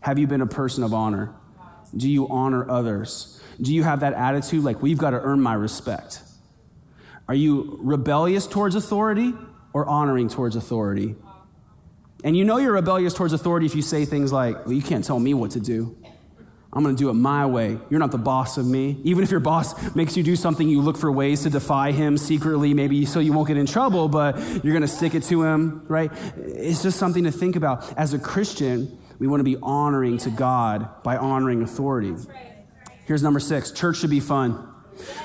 Have 0.00 0.18
you 0.18 0.26
been 0.26 0.40
a 0.40 0.46
person 0.46 0.82
of 0.82 0.94
honor? 0.94 1.34
Do 1.94 2.10
you 2.10 2.26
honor 2.28 2.68
others? 2.68 3.40
Do 3.60 3.74
you 3.74 3.82
have 3.84 4.00
that 4.00 4.14
attitude 4.14 4.64
like, 4.64 4.82
we've 4.82 4.98
got 4.98 5.10
to 5.10 5.20
earn 5.20 5.40
my 5.40 5.54
respect? 5.54 6.22
Are 7.28 7.34
you 7.34 7.78
rebellious 7.80 8.46
towards 8.46 8.74
authority 8.74 9.34
or 9.72 9.86
honoring 9.86 10.28
towards 10.28 10.56
authority? 10.56 11.14
And 12.24 12.36
you 12.36 12.44
know 12.44 12.56
you're 12.56 12.72
rebellious 12.72 13.12
towards 13.12 13.32
authority 13.32 13.66
if 13.66 13.74
you 13.74 13.82
say 13.82 14.04
things 14.04 14.32
like, 14.32 14.64
well, 14.64 14.74
you 14.74 14.82
can't 14.82 15.04
tell 15.04 15.20
me 15.20 15.34
what 15.34 15.50
to 15.52 15.60
do. 15.60 15.96
I'm 16.72 16.82
going 16.82 16.94
to 16.94 16.98
do 16.98 17.08
it 17.08 17.14
my 17.14 17.46
way. 17.46 17.78
You're 17.88 18.00
not 18.00 18.10
the 18.10 18.18
boss 18.18 18.58
of 18.58 18.66
me. 18.66 19.00
Even 19.04 19.24
if 19.24 19.30
your 19.30 19.40
boss 19.40 19.94
makes 19.94 20.16
you 20.16 20.22
do 20.22 20.36
something, 20.36 20.68
you 20.68 20.82
look 20.82 20.98
for 20.98 21.10
ways 21.10 21.44
to 21.44 21.50
defy 21.50 21.92
him 21.92 22.18
secretly, 22.18 22.74
maybe 22.74 23.06
so 23.06 23.20
you 23.20 23.32
won't 23.32 23.48
get 23.48 23.56
in 23.56 23.66
trouble, 23.66 24.08
but 24.08 24.36
you're 24.62 24.74
going 24.74 24.82
to 24.82 24.88
stick 24.88 25.14
it 25.14 25.22
to 25.24 25.44
him, 25.44 25.86
right? 25.88 26.10
It's 26.36 26.82
just 26.82 26.98
something 26.98 27.24
to 27.24 27.30
think 27.30 27.56
about. 27.56 27.96
As 27.96 28.12
a 28.12 28.18
Christian, 28.18 28.98
we 29.18 29.26
want 29.26 29.40
to 29.40 29.44
be 29.44 29.56
honoring 29.62 30.18
to 30.18 30.30
God 30.30 31.02
by 31.02 31.16
honoring 31.16 31.62
authority. 31.62 32.14
Here's 33.06 33.22
number 33.22 33.40
six 33.40 33.70
church 33.70 33.98
should 33.98 34.10
be 34.10 34.20
fun. 34.20 34.68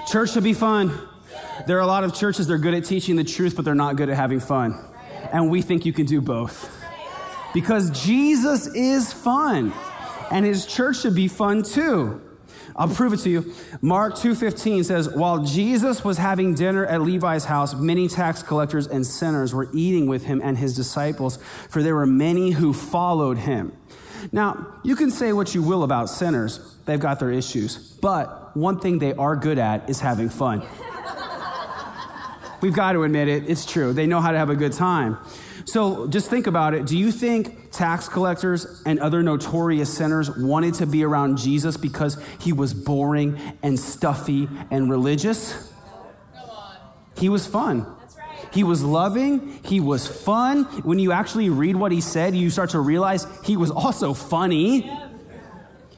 Church 0.07 0.31
should 0.31 0.43
be 0.43 0.53
fun. 0.53 0.97
There 1.67 1.77
are 1.77 1.81
a 1.81 1.87
lot 1.87 2.03
of 2.03 2.13
churches, 2.13 2.47
they're 2.47 2.57
good 2.57 2.73
at 2.73 2.85
teaching 2.85 3.15
the 3.15 3.23
truth, 3.23 3.55
but 3.55 3.65
they're 3.65 3.75
not 3.75 3.95
good 3.95 4.09
at 4.09 4.15
having 4.15 4.39
fun. 4.39 4.79
And 5.33 5.49
we 5.49 5.61
think 5.61 5.85
you 5.85 5.93
can 5.93 6.05
do 6.05 6.21
both. 6.21 6.77
Because 7.53 7.89
Jesus 8.05 8.67
is 8.67 9.11
fun 9.11 9.73
and 10.31 10.45
his 10.45 10.65
church 10.65 11.01
should 11.01 11.15
be 11.15 11.27
fun 11.27 11.61
too. 11.61 12.21
I'll 12.75 12.87
prove 12.87 13.13
it 13.13 13.17
to 13.17 13.29
you. 13.29 13.53
Mark 13.81 14.15
2:15 14.15 14.83
says, 14.83 15.09
"While 15.09 15.39
Jesus 15.39 16.03
was 16.03 16.17
having 16.17 16.55
dinner 16.55 16.85
at 16.85 17.01
Levi's 17.01 17.45
house, 17.45 17.75
many 17.75 18.07
tax 18.07 18.41
collectors 18.41 18.87
and 18.87 19.05
sinners 19.05 19.53
were 19.53 19.67
eating 19.73 20.07
with 20.07 20.23
him 20.23 20.41
and 20.43 20.57
his 20.57 20.73
disciples, 20.73 21.37
for 21.69 21.83
there 21.83 21.95
were 21.95 22.05
many 22.05 22.51
who 22.51 22.73
followed 22.73 23.39
him." 23.39 23.73
Now, 24.31 24.67
you 24.83 24.95
can 24.95 25.11
say 25.11 25.33
what 25.33 25.53
you 25.53 25.63
will 25.63 25.83
about 25.83 26.09
sinners. 26.09 26.59
They've 26.85 26.99
got 26.99 27.19
their 27.19 27.31
issues. 27.31 27.77
But 28.01 28.55
one 28.55 28.79
thing 28.79 28.99
they 28.99 29.13
are 29.13 29.35
good 29.35 29.57
at 29.57 29.89
is 29.89 29.99
having 29.99 30.29
fun. 30.29 30.61
We've 32.61 32.73
got 32.73 32.93
to 32.93 33.03
admit 33.03 33.27
it. 33.27 33.49
It's 33.49 33.65
true. 33.65 33.91
They 33.91 34.05
know 34.05 34.21
how 34.21 34.31
to 34.31 34.37
have 34.37 34.49
a 34.49 34.55
good 34.55 34.73
time. 34.73 35.17
So 35.71 36.05
just 36.07 36.29
think 36.29 36.47
about 36.47 36.73
it. 36.73 36.85
Do 36.85 36.97
you 36.97 37.13
think 37.13 37.71
tax 37.71 38.09
collectors 38.09 38.83
and 38.85 38.99
other 38.99 39.23
notorious 39.23 39.95
sinners 39.95 40.29
wanted 40.29 40.73
to 40.73 40.85
be 40.85 41.05
around 41.05 41.37
Jesus 41.37 41.77
because 41.77 42.21
he 42.41 42.51
was 42.51 42.73
boring 42.73 43.39
and 43.63 43.79
stuffy 43.79 44.49
and 44.69 44.89
religious? 44.89 45.71
He 47.15 47.29
was 47.29 47.47
fun. 47.47 47.85
He 48.51 48.65
was 48.65 48.83
loving. 48.83 49.61
He 49.63 49.79
was 49.79 50.09
fun. 50.09 50.65
When 50.83 50.99
you 50.99 51.13
actually 51.13 51.49
read 51.49 51.77
what 51.77 51.93
he 51.93 52.01
said, 52.01 52.35
you 52.35 52.49
start 52.49 52.71
to 52.71 52.81
realize 52.81 53.25
he 53.45 53.55
was 53.55 53.71
also 53.71 54.13
funny. 54.13 54.91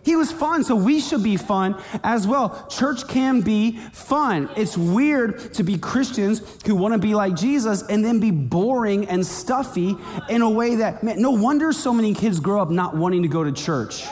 He 0.04 0.16
was 0.16 0.32
fun, 0.32 0.64
so 0.64 0.76
we 0.76 1.00
should 1.00 1.24
be 1.24 1.38
fun 1.38 1.82
as 2.04 2.28
well. 2.28 2.68
Church 2.70 3.08
can 3.08 3.42
be 3.42 3.78
fun. 3.94 4.50
It's 4.58 4.78
weird 4.78 5.54
to 5.54 5.64
be 5.64 5.78
Christians 5.78 6.42
who 6.66 6.76
want 6.76 6.94
to 6.94 7.00
be 7.00 7.16
like 7.16 7.36
Jesus 7.36 7.84
and 7.84 8.04
then 8.04 8.20
be 8.20 8.32
boring 8.32 9.08
and 9.08 9.26
stuffy 9.26 9.96
in 10.30 10.42
a 10.42 10.50
way 10.50 10.76
that, 10.76 11.04
man, 11.04 11.22
no 11.22 11.32
wonder 11.32 11.72
so 11.72 11.94
many 11.94 12.14
kids 12.14 12.40
grow 12.42 12.62
up 12.62 12.70
not 12.70 12.96
wanting 12.96 13.22
to 13.22 13.30
go 13.30 13.44
to 13.44 13.52
church. 13.52 14.04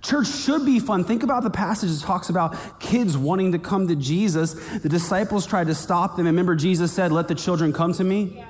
Church 0.00 0.28
should 0.28 0.64
be 0.64 0.78
fun. 0.78 1.02
Think 1.02 1.24
about 1.24 1.42
the 1.42 1.50
passage 1.50 1.90
that 1.90 2.06
talks 2.06 2.28
about 2.28 2.78
kids 2.78 3.18
wanting 3.18 3.50
to 3.50 3.58
come 3.58 3.88
to 3.88 3.96
Jesus. 3.96 4.54
The 4.78 4.88
disciples 4.88 5.46
tried 5.46 5.66
to 5.66 5.74
stop 5.74 6.12
them. 6.16 6.26
And 6.26 6.36
remember, 6.36 6.54
Jesus 6.54 6.92
said, 6.92 7.10
Let 7.10 7.26
the 7.26 7.34
children 7.34 7.72
come 7.72 7.92
to 7.94 8.04
me. 8.04 8.34
Yeah. 8.36 8.46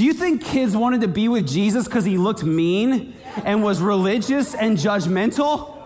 Do 0.00 0.06
you 0.06 0.14
think 0.14 0.42
kids 0.42 0.74
wanted 0.74 1.02
to 1.02 1.08
be 1.08 1.28
with 1.28 1.46
Jesus 1.46 1.84
because 1.84 2.06
he 2.06 2.16
looked 2.16 2.42
mean 2.42 3.12
and 3.44 3.62
was 3.62 3.82
religious 3.82 4.54
and 4.54 4.78
judgmental? 4.78 5.76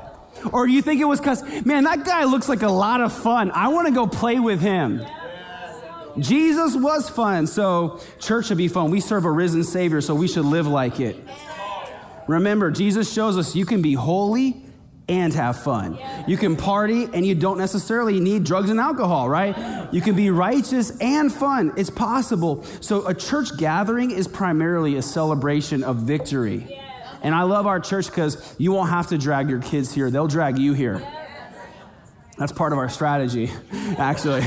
Or 0.53 0.69
do 0.69 0.73
you 0.73 0.83
think 0.83 1.01
it 1.01 1.05
was 1.05 1.19
because, 1.19 1.43
man, 1.67 1.83
that 1.83 2.05
guy 2.05 2.23
looks 2.23 2.49
like 2.49 2.63
a 2.63 2.71
lot 2.71 3.01
of 3.01 3.13
fun. 3.13 3.51
I 3.51 3.67
want 3.71 3.89
to 3.89 3.93
go 3.93 4.07
play 4.07 4.39
with 4.39 4.61
him. 4.61 5.05
Jesus 6.17 6.77
was 6.77 7.09
fun, 7.11 7.49
so 7.49 7.99
church 8.21 8.47
should 8.47 8.57
be 8.57 8.69
fun. 8.69 8.93
We 8.93 9.01
serve 9.01 9.25
a 9.25 9.33
risen 9.33 9.65
Savior, 9.65 10.01
so 10.01 10.15
we 10.15 10.29
should 10.29 10.45
live 10.45 10.69
like 10.69 11.01
it. 11.01 11.17
Remember, 12.29 12.71
Jesus 12.71 13.13
shows 13.13 13.37
us 13.37 13.57
you 13.57 13.67
can 13.67 13.83
be 13.83 13.95
holy 13.95 14.64
and 15.09 15.35
have 15.35 15.63
fun. 15.63 15.99
You 16.27 16.37
can 16.37 16.57
party 16.57 17.09
and 17.13 17.27
you 17.27 17.35
don't 17.35 17.59
necessarily 17.59 18.21
need 18.21 18.45
drugs 18.45 18.71
and 18.71 18.81
alcohol, 18.81 19.29
right? 19.29 19.93
You 19.93 20.01
can 20.01 20.15
be 20.15 20.31
righteous 20.31 20.97
and 20.99 21.33
fun. 21.33 21.73
It's 21.77 21.91
possible. 21.91 22.65
So, 22.81 23.07
a 23.07 23.15
church 23.15 23.57
gathering 23.59 24.11
is 24.11 24.27
primarily 24.27 24.97
a 24.97 25.03
celebration 25.03 25.85
of 25.85 25.97
victory. 25.99 26.81
And 27.23 27.35
I 27.35 27.43
love 27.43 27.67
our 27.67 27.81
church 27.81 28.07
because 28.07 28.55
you 28.59 28.73
won't 28.73 28.91
have 28.91 29.09
to 29.09 29.19
drag 29.19 29.49
your 29.49 29.61
kids 29.61 29.93
here, 29.93 30.11
they'll 30.11 30.29
drag 30.29 30.59
you 30.59 30.73
here. 30.73 31.03
That's 32.37 32.53
part 32.53 32.73
of 32.73 32.79
our 32.79 32.89
strategy, 32.89 33.51
actually. 33.99 34.43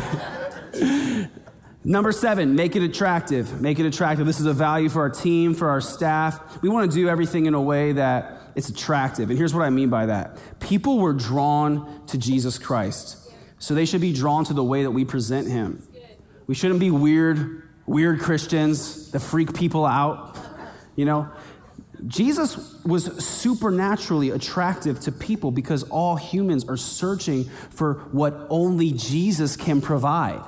Number 1.84 2.12
seven, 2.12 2.56
make 2.56 2.76
it 2.76 2.84
attractive. 2.84 3.62
Make 3.62 3.80
it 3.80 3.86
attractive. 3.86 4.26
This 4.26 4.42
is 4.42 4.46
a 4.46 4.54
value 4.54 4.90
for 4.90 5.02
our 5.02 5.10
team, 5.10 5.54
for 5.54 5.70
our 5.70 5.80
staff. 5.80 6.62
We 6.62 6.68
want 6.68 6.92
to 6.92 6.96
do 6.96 7.08
everything 7.08 7.46
in 7.46 7.54
a 7.54 7.62
way 7.62 7.94
that 7.94 8.37
it's 8.58 8.70
attractive. 8.70 9.30
And 9.30 9.38
here's 9.38 9.54
what 9.54 9.64
I 9.64 9.70
mean 9.70 9.90
by 9.90 10.08
that 10.08 10.38
people 10.60 10.98
were 10.98 11.14
drawn 11.14 12.06
to 12.08 12.18
Jesus 12.18 12.58
Christ, 12.58 13.32
so 13.60 13.74
they 13.74 13.86
should 13.86 14.02
be 14.02 14.12
drawn 14.12 14.44
to 14.46 14.54
the 14.54 14.64
way 14.64 14.84
that 14.84 14.92
we 14.92 15.06
present 15.06 15.48
him. 15.48 15.88
We 16.48 16.56
shouldn't 16.56 16.80
be 16.80 16.92
weird, 16.92 17.70
weird 17.86 18.20
Christians 18.20 19.12
that 19.12 19.20
freak 19.20 19.54
people 19.54 19.86
out. 19.86 20.38
You 20.96 21.06
know, 21.06 21.30
Jesus 22.08 22.84
was 22.84 23.24
supernaturally 23.24 24.32
attractive 24.32 25.00
to 25.02 25.12
people 25.12 25.52
because 25.52 25.84
all 25.84 26.16
humans 26.16 26.66
are 26.68 26.78
searching 26.78 27.44
for 27.70 28.06
what 28.12 28.48
only 28.50 28.92
Jesus 28.92 29.56
can 29.56 29.82
provide. 29.82 30.42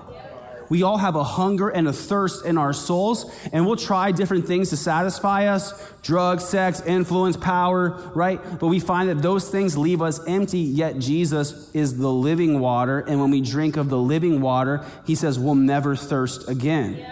We 0.70 0.84
all 0.84 0.97
have 0.97 1.15
a 1.15 1.24
hunger 1.24 1.70
and 1.70 1.88
a 1.88 1.93
thirst 1.93 2.45
in 2.45 2.57
our 2.57 2.74
souls, 2.74 3.26
and 3.51 3.65
we'll 3.65 3.76
try 3.76 4.11
different 4.11 4.45
things 4.45 4.70
to 4.70 4.78
satisfy 4.78 5.47
us 5.47 5.74
drugs, 6.01 6.45
sex, 6.45 6.82
influence, 6.82 7.36
power, 7.36 8.11
right? 8.13 8.39
But 8.59 8.67
we 8.67 8.80
find 8.80 9.09
that 9.09 9.22
those 9.22 9.49
things 9.49 9.76
leave 9.76 10.01
us 10.01 10.20
empty, 10.28 10.59
yet 10.59 10.99
Jesus 10.99 11.74
is 11.74 11.97
the 11.97 12.11
living 12.11 12.59
water. 12.59 12.99
And 12.99 13.20
when 13.20 13.32
we 13.32 13.41
drink 13.41 13.78
of 13.78 13.89
the 13.89 13.97
living 13.97 14.41
water, 14.41 14.86
he 15.05 15.15
says, 15.15 15.39
we'll 15.39 15.55
never 15.55 15.95
thirst 15.95 16.47
again. 16.47 17.05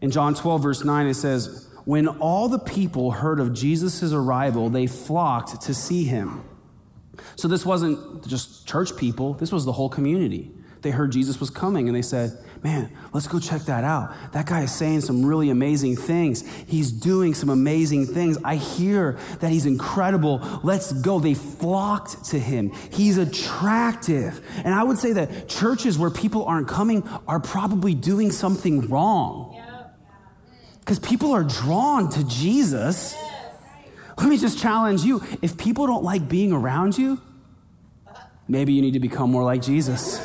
In 0.00 0.10
John 0.10 0.34
12, 0.34 0.62
verse 0.62 0.84
9, 0.84 1.06
it 1.06 1.14
says, 1.14 1.68
When 1.84 2.06
all 2.06 2.48
the 2.48 2.58
people 2.58 3.12
heard 3.12 3.40
of 3.40 3.52
Jesus' 3.52 4.12
arrival, 4.12 4.70
they 4.70 4.86
flocked 4.86 5.62
to 5.62 5.74
see 5.74 6.04
him. 6.04 6.44
So 7.36 7.48
this 7.48 7.66
wasn't 7.66 8.26
just 8.26 8.66
church 8.66 8.96
people, 8.96 9.34
this 9.34 9.50
was 9.50 9.64
the 9.64 9.72
whole 9.72 9.88
community. 9.88 10.52
They 10.82 10.90
heard 10.90 11.10
Jesus 11.10 11.40
was 11.40 11.50
coming 11.50 11.88
and 11.88 11.96
they 11.96 12.02
said, 12.02 12.38
man, 12.62 12.90
let's 13.12 13.26
go 13.26 13.38
check 13.38 13.62
that 13.62 13.84
out. 13.84 14.14
That 14.32 14.46
guy 14.46 14.62
is 14.62 14.72
saying 14.72 15.02
some 15.02 15.24
really 15.24 15.50
amazing 15.50 15.96
things. 15.96 16.46
He's 16.66 16.90
doing 16.90 17.34
some 17.34 17.48
amazing 17.48 18.06
things. 18.06 18.38
I 18.44 18.56
hear 18.56 19.18
that 19.40 19.50
he's 19.50 19.66
incredible. 19.66 20.60
Let's 20.62 20.92
go. 20.92 21.20
They 21.20 21.34
flocked 21.34 22.26
to 22.26 22.38
him. 22.38 22.72
He's 22.90 23.18
attractive. 23.18 24.44
And 24.64 24.74
I 24.74 24.82
would 24.82 24.98
say 24.98 25.12
that 25.12 25.48
churches 25.48 25.98
where 25.98 26.10
people 26.10 26.44
aren't 26.44 26.68
coming 26.68 27.06
are 27.26 27.40
probably 27.40 27.94
doing 27.94 28.30
something 28.30 28.88
wrong. 28.88 29.54
Because 30.80 30.98
people 30.98 31.32
are 31.32 31.44
drawn 31.44 32.10
to 32.12 32.24
Jesus. 32.26 33.14
Let 34.16 34.28
me 34.28 34.38
just 34.38 34.58
challenge 34.58 35.02
you. 35.02 35.22
If 35.42 35.56
people 35.58 35.86
don't 35.86 36.02
like 36.02 36.28
being 36.28 36.52
around 36.52 36.96
you, 36.96 37.20
maybe 38.48 38.72
you 38.72 38.82
need 38.82 38.94
to 38.94 39.00
become 39.00 39.30
more 39.30 39.44
like 39.44 39.62
Jesus. 39.62 40.18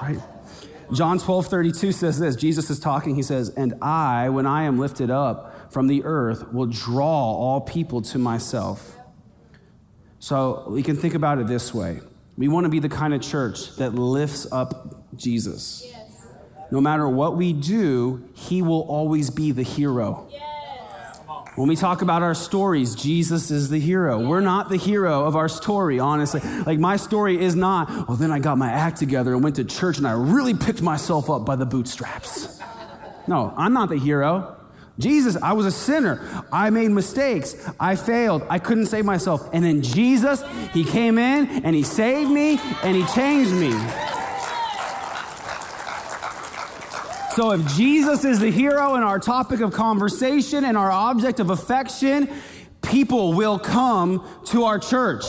Right? 0.00 0.20
John 0.92 1.18
12, 1.18 1.46
32 1.46 1.92
says 1.92 2.18
this 2.18 2.36
Jesus 2.36 2.70
is 2.70 2.78
talking. 2.78 3.14
He 3.14 3.22
says, 3.22 3.50
And 3.50 3.74
I, 3.82 4.28
when 4.28 4.46
I 4.46 4.64
am 4.64 4.78
lifted 4.78 5.10
up 5.10 5.72
from 5.72 5.86
the 5.86 6.04
earth, 6.04 6.52
will 6.52 6.66
draw 6.66 7.34
all 7.34 7.60
people 7.60 8.00
to 8.02 8.18
myself. 8.18 8.96
So 10.18 10.64
we 10.68 10.82
can 10.82 10.96
think 10.96 11.14
about 11.14 11.38
it 11.38 11.46
this 11.46 11.72
way 11.72 12.00
we 12.38 12.46
want 12.46 12.64
to 12.64 12.70
be 12.70 12.78
the 12.78 12.88
kind 12.88 13.12
of 13.12 13.20
church 13.20 13.76
that 13.76 13.94
lifts 13.94 14.46
up 14.52 15.04
Jesus. 15.16 15.82
Yes. 15.84 16.26
No 16.70 16.80
matter 16.80 17.08
what 17.08 17.36
we 17.36 17.52
do, 17.52 18.28
he 18.32 18.62
will 18.62 18.82
always 18.82 19.28
be 19.28 19.50
the 19.50 19.64
hero. 19.64 20.28
Yes. 20.30 20.47
When 21.58 21.68
we 21.68 21.74
talk 21.74 22.02
about 22.02 22.22
our 22.22 22.36
stories, 22.36 22.94
Jesus 22.94 23.50
is 23.50 23.68
the 23.68 23.80
hero. 23.80 24.24
We're 24.24 24.38
not 24.38 24.68
the 24.68 24.76
hero 24.76 25.24
of 25.24 25.34
our 25.34 25.48
story, 25.48 25.98
honestly. 25.98 26.40
Like, 26.64 26.78
my 26.78 26.94
story 26.94 27.42
is 27.42 27.56
not, 27.56 27.88
well, 28.06 28.16
then 28.16 28.30
I 28.30 28.38
got 28.38 28.58
my 28.58 28.70
act 28.70 28.98
together 28.98 29.34
and 29.34 29.42
went 29.42 29.56
to 29.56 29.64
church 29.64 29.98
and 29.98 30.06
I 30.06 30.12
really 30.12 30.54
picked 30.54 30.82
myself 30.82 31.28
up 31.28 31.44
by 31.44 31.56
the 31.56 31.66
bootstraps. 31.66 32.60
No, 33.26 33.52
I'm 33.56 33.72
not 33.72 33.88
the 33.88 33.98
hero. 33.98 34.56
Jesus, 35.00 35.36
I 35.42 35.54
was 35.54 35.66
a 35.66 35.72
sinner. 35.72 36.44
I 36.52 36.70
made 36.70 36.92
mistakes. 36.92 37.56
I 37.80 37.96
failed. 37.96 38.46
I 38.48 38.60
couldn't 38.60 38.86
save 38.86 39.04
myself. 39.04 39.50
And 39.52 39.64
then 39.64 39.82
Jesus, 39.82 40.44
He 40.72 40.84
came 40.84 41.18
in 41.18 41.64
and 41.64 41.74
He 41.74 41.82
saved 41.82 42.30
me 42.30 42.60
and 42.84 42.94
He 42.94 43.04
changed 43.06 43.52
me. 43.52 43.72
So, 47.38 47.52
if 47.52 47.64
Jesus 47.76 48.24
is 48.24 48.40
the 48.40 48.50
hero 48.50 48.96
and 48.96 49.04
our 49.04 49.20
topic 49.20 49.60
of 49.60 49.72
conversation 49.72 50.64
and 50.64 50.76
our 50.76 50.90
object 50.90 51.38
of 51.38 51.50
affection, 51.50 52.28
people 52.82 53.32
will 53.32 53.60
come 53.60 54.28
to 54.46 54.64
our 54.64 54.80
church. 54.80 55.22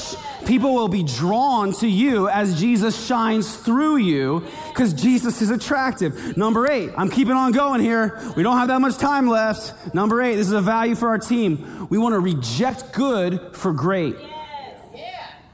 People 0.48 0.74
will 0.74 0.88
be 0.88 1.04
drawn 1.04 1.72
to 1.74 1.88
you 1.88 2.28
as 2.28 2.60
Jesus 2.60 3.06
shines 3.06 3.58
through 3.58 3.98
you 3.98 4.44
because 4.70 4.94
Jesus 4.94 5.44
is 5.44 5.52
attractive. 5.52 6.36
Number 6.36 6.66
eight, 6.66 6.90
I'm 6.98 7.12
keeping 7.12 7.36
on 7.36 7.52
going 7.52 7.80
here. 7.80 8.20
We 8.36 8.42
don't 8.42 8.58
have 8.58 8.70
that 8.70 8.82
much 8.82 8.98
time 8.98 9.28
left. 9.28 9.94
Number 9.94 10.20
eight, 10.20 10.34
this 10.34 10.48
is 10.48 10.54
a 10.54 10.62
value 10.62 10.96
for 10.96 11.10
our 11.10 11.20
team. 11.20 11.86
We 11.92 12.00
want 12.00 12.14
to 12.14 12.20
reject 12.20 12.92
good 12.92 13.56
for 13.56 13.72
great. 13.72 14.16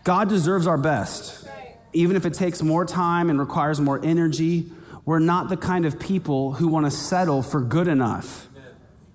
God 0.05 0.29
deserves 0.29 0.67
our 0.67 0.77
best, 0.77 1.49
even 1.91 2.15
if 2.15 2.25
it 2.25 2.33
takes 2.33 2.61
more 2.61 2.85
time 2.85 3.29
and 3.29 3.41
requires 3.41 3.81
more 3.81 3.99
energy 4.05 4.71
we're 5.05 5.19
not 5.19 5.49
the 5.49 5.57
kind 5.57 5.85
of 5.85 5.99
people 5.99 6.53
who 6.53 6.67
want 6.67 6.85
to 6.85 6.91
settle 6.91 7.41
for 7.41 7.61
good 7.61 7.87
enough. 7.87 8.47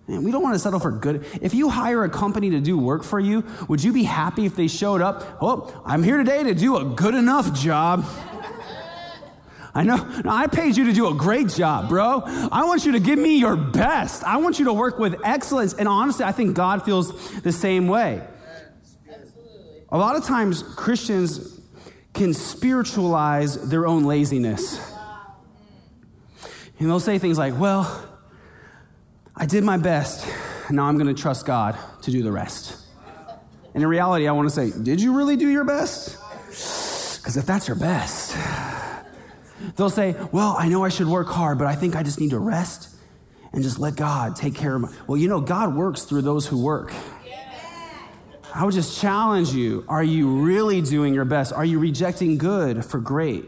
Man, 0.07 0.25
we 0.25 0.33
don't 0.33 0.43
want 0.43 0.55
to 0.55 0.59
settle 0.59 0.81
for 0.81 0.91
good. 0.91 1.25
If 1.41 1.55
you 1.55 1.69
hire 1.69 2.03
a 2.03 2.09
company 2.09 2.51
to 2.51 2.61
do 2.61 2.77
work 2.77 3.05
for 3.05 3.21
you, 3.21 3.45
would 3.69 3.83
you 3.83 3.93
be 3.93 4.03
happy 4.03 4.45
if 4.45 4.57
they 4.57 4.67
showed 4.67 5.01
up? 5.01 5.39
Oh, 5.41 5.83
I'm 5.85 6.03
here 6.03 6.17
today 6.17 6.43
to 6.43 6.55
do 6.55 6.77
a 6.77 6.85
good 6.85 7.15
enough 7.15 7.55
job. 7.55 8.05
I 9.75 9.85
know. 9.85 9.97
No, 10.25 10.31
I 10.31 10.49
paid 10.49 10.77
you 10.77 10.87
to 10.87 10.93
do 10.93 11.09
a 11.09 11.15
great 11.15 11.49
job, 11.49 11.89
bro. 11.89 12.23
I 12.25 12.65
want 12.65 12.85
you 12.85 12.93
to 12.93 13.01
give 13.01 13.21
me 13.21 13.39
your 13.39 13.57
best. 13.57 14.25
I 14.25 14.39
want 14.39 14.59
you 14.59 14.65
to 14.65 14.73
work 14.73 14.99
with 14.99 15.15
excellence. 15.25 15.75
And 15.75 15.87
honestly, 15.87 16.25
I 16.25 16.33
think 16.33 16.57
God 16.57 16.85
feels 16.85 17.41
the 17.43 17.53
same 17.53 17.87
way. 17.87 18.21
Absolutely. 19.09 19.83
A 19.91 19.99
lot 19.99 20.17
of 20.17 20.25
times, 20.25 20.65
Christians 20.75 21.61
can 22.15 22.35
spiritualize 22.35 23.69
their 23.69 23.87
own 23.87 24.03
laziness. 24.03 24.90
And 26.81 26.89
they'll 26.89 26.99
say 26.99 27.19
things 27.19 27.37
like, 27.37 27.59
well, 27.59 28.09
I 29.37 29.45
did 29.45 29.65
my 29.65 29.77
best. 29.77 30.27
Now 30.71 30.87
I'm 30.87 30.97
going 30.97 31.15
to 31.15 31.23
trust 31.23 31.47
God 31.47 31.77
to 32.03 32.11
do 32.11 32.23
the 32.23 32.33
rest. 32.33 32.79
And 33.75 33.83
in 33.83 33.89
reality, 33.89 34.27
I 34.27 34.33
want 34.33 34.49
to 34.49 34.55
say, 34.55 34.73
did 34.83 35.01
you 35.01 35.15
really 35.15 35.37
do 35.37 35.49
your 35.49 35.65
best? 35.65 36.17
Because 36.49 37.37
if 37.37 37.45
that's 37.45 37.69
your 37.69 37.77
best, 37.77 38.35
they'll 39.77 39.91
say, 39.91 40.17
well, 40.33 40.57
I 40.59 40.69
know 40.69 40.83
I 40.83 40.89
should 40.89 41.07
work 41.07 41.29
hard, 41.29 41.59
but 41.59 41.67
I 41.67 41.75
think 41.75 41.97
I 41.97 42.03
just 42.03 42.19
need 42.19 42.31
to 42.31 42.39
rest 42.39 42.89
and 43.53 43.63
just 43.63 43.79
let 43.79 43.95
God 43.95 44.35
take 44.35 44.55
care 44.55 44.75
of 44.75 44.81
my. 44.81 44.93
Well, 45.07 45.19
you 45.19 45.29
know, 45.29 45.41
God 45.41 45.75
works 45.75 46.05
through 46.05 46.23
those 46.23 46.47
who 46.47 46.63
work. 46.63 46.95
I 48.55 48.65
would 48.65 48.75
just 48.75 48.99
challenge 49.01 49.51
you 49.51 49.85
are 49.87 50.03
you 50.03 50.41
really 50.41 50.81
doing 50.81 51.13
your 51.13 51.27
best? 51.27 51.53
Are 51.53 51.65
you 51.65 51.79
rejecting 51.79 52.39
good 52.39 52.87
for 52.87 53.01
great? 53.01 53.45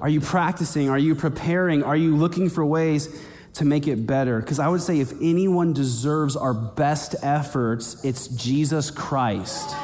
Are 0.00 0.08
you 0.08 0.20
practicing? 0.20 0.88
Are 0.88 0.98
you 0.98 1.14
preparing? 1.14 1.82
Are 1.82 1.96
you 1.96 2.16
looking 2.16 2.48
for 2.48 2.64
ways 2.64 3.08
to 3.54 3.64
make 3.64 3.86
it 3.86 4.06
better? 4.06 4.40
Because 4.40 4.58
I 4.58 4.68
would 4.68 4.80
say 4.80 5.00
if 5.00 5.12
anyone 5.20 5.72
deserves 5.72 6.36
our 6.36 6.54
best 6.54 7.14
efforts, 7.22 8.02
it's 8.04 8.28
Jesus 8.28 8.90
Christ. 8.90 9.76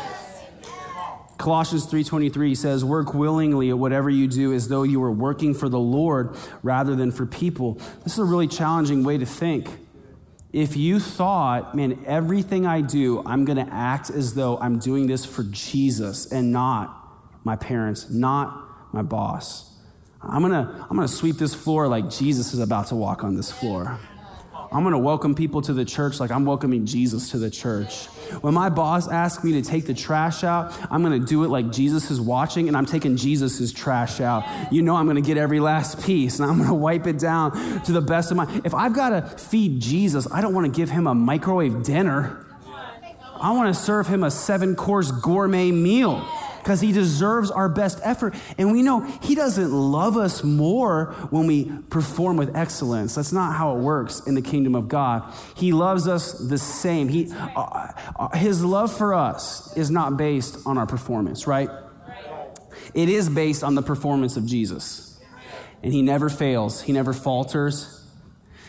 Colossians 1.36 1.84
3:23 1.84 2.54
says, 2.54 2.82
"Work 2.82 3.12
willingly 3.12 3.68
at 3.68 3.78
whatever 3.78 4.08
you 4.08 4.26
do 4.26 4.54
as 4.54 4.68
though 4.68 4.84
you 4.84 5.00
were 5.00 5.12
working 5.12 5.52
for 5.52 5.68
the 5.68 5.78
Lord 5.78 6.34
rather 6.62 6.96
than 6.96 7.10
for 7.10 7.26
people." 7.26 7.78
This 8.04 8.14
is 8.14 8.18
a 8.18 8.24
really 8.24 8.48
challenging 8.48 9.04
way 9.04 9.18
to 9.18 9.26
think. 9.26 9.78
If 10.52 10.78
you 10.78 10.98
thought, 10.98 11.74
"Man, 11.74 11.98
everything 12.06 12.64
I 12.64 12.80
do, 12.80 13.22
I'm 13.26 13.44
going 13.44 13.64
to 13.64 13.70
act 13.72 14.08
as 14.08 14.32
though 14.32 14.56
I'm 14.62 14.78
doing 14.78 15.08
this 15.08 15.26
for 15.26 15.42
Jesus 15.42 16.24
and 16.24 16.50
not 16.50 16.96
my 17.44 17.54
parents, 17.54 18.06
not 18.10 18.94
my 18.94 19.02
boss." 19.02 19.75
I'm 20.22 20.42
gonna, 20.42 20.86
I'm 20.88 20.96
gonna 20.96 21.08
sweep 21.08 21.36
this 21.36 21.54
floor 21.54 21.88
like 21.88 22.10
Jesus 22.10 22.54
is 22.54 22.60
about 22.60 22.88
to 22.88 22.94
walk 22.96 23.24
on 23.24 23.36
this 23.36 23.50
floor. 23.52 23.98
I'm 24.72 24.82
to 24.92 24.98
welcome 24.98 25.34
people 25.34 25.62
to 25.62 25.72
the 25.72 25.84
church 25.84 26.18
like 26.18 26.30
I'm 26.30 26.44
welcoming 26.44 26.86
Jesus 26.86 27.30
to 27.30 27.38
the 27.38 27.50
church. 27.50 28.06
When 28.40 28.52
my 28.52 28.68
boss 28.68 29.08
asks 29.08 29.44
me 29.44 29.52
to 29.52 29.62
take 29.62 29.86
the 29.86 29.94
trash 29.94 30.42
out, 30.42 30.76
I'm 30.90 31.02
to 31.18 31.26
do 31.26 31.44
it 31.44 31.48
like 31.48 31.70
Jesus 31.70 32.10
is 32.10 32.20
watching 32.20 32.66
and 32.66 32.76
I'm 32.76 32.84
taking 32.84 33.16
Jesus' 33.16 33.72
trash 33.72 34.20
out. 34.20 34.44
You 34.72 34.82
know, 34.82 34.96
I'm 34.96 35.06
to 35.14 35.22
get 35.22 35.38
every 35.38 35.60
last 35.60 36.04
piece 36.04 36.40
and 36.40 36.50
I'm 36.50 36.66
to 36.66 36.74
wipe 36.74 37.06
it 37.06 37.18
down 37.18 37.52
to 37.84 37.92
the 37.92 38.00
best 38.00 38.30
of 38.30 38.36
my. 38.36 38.60
If 38.64 38.74
I've 38.74 38.92
got 38.92 39.10
to 39.10 39.22
feed 39.38 39.80
Jesus, 39.80 40.26
I 40.32 40.40
don't 40.40 40.52
want 40.52 40.66
to 40.66 40.76
give 40.76 40.90
him 40.90 41.06
a 41.06 41.14
microwave 41.14 41.84
dinner. 41.84 42.44
I 43.40 43.52
want 43.52 43.72
to 43.74 43.80
serve 43.80 44.08
him 44.08 44.24
a 44.24 44.30
seven 44.30 44.74
course 44.74 45.10
gourmet 45.10 45.70
meal 45.70 46.26
because 46.66 46.80
he 46.80 46.90
deserves 46.90 47.48
our 47.48 47.68
best 47.68 48.00
effort. 48.02 48.34
And 48.58 48.72
we 48.72 48.82
know 48.82 49.02
he 49.22 49.36
doesn't 49.36 49.70
love 49.70 50.16
us 50.16 50.42
more 50.42 51.14
when 51.30 51.46
we 51.46 51.70
perform 51.90 52.36
with 52.36 52.56
excellence. 52.56 53.14
That's 53.14 53.32
not 53.32 53.54
how 53.54 53.76
it 53.76 53.78
works 53.78 54.18
in 54.26 54.34
the 54.34 54.42
kingdom 54.42 54.74
of 54.74 54.88
God. 54.88 55.32
He 55.54 55.70
loves 55.70 56.08
us 56.08 56.32
the 56.32 56.58
same. 56.58 57.06
He, 57.06 57.30
uh, 57.30 57.92
uh, 58.18 58.36
his 58.36 58.64
love 58.64 58.92
for 58.92 59.14
us 59.14 59.76
is 59.76 59.92
not 59.92 60.16
based 60.16 60.58
on 60.66 60.76
our 60.76 60.86
performance, 60.86 61.46
right? 61.46 61.70
It 62.94 63.08
is 63.08 63.28
based 63.28 63.62
on 63.62 63.76
the 63.76 63.82
performance 63.82 64.36
of 64.36 64.44
Jesus. 64.44 65.20
And 65.84 65.92
he 65.92 66.02
never 66.02 66.28
fails, 66.28 66.82
he 66.82 66.92
never 66.92 67.12
falters. 67.12 68.04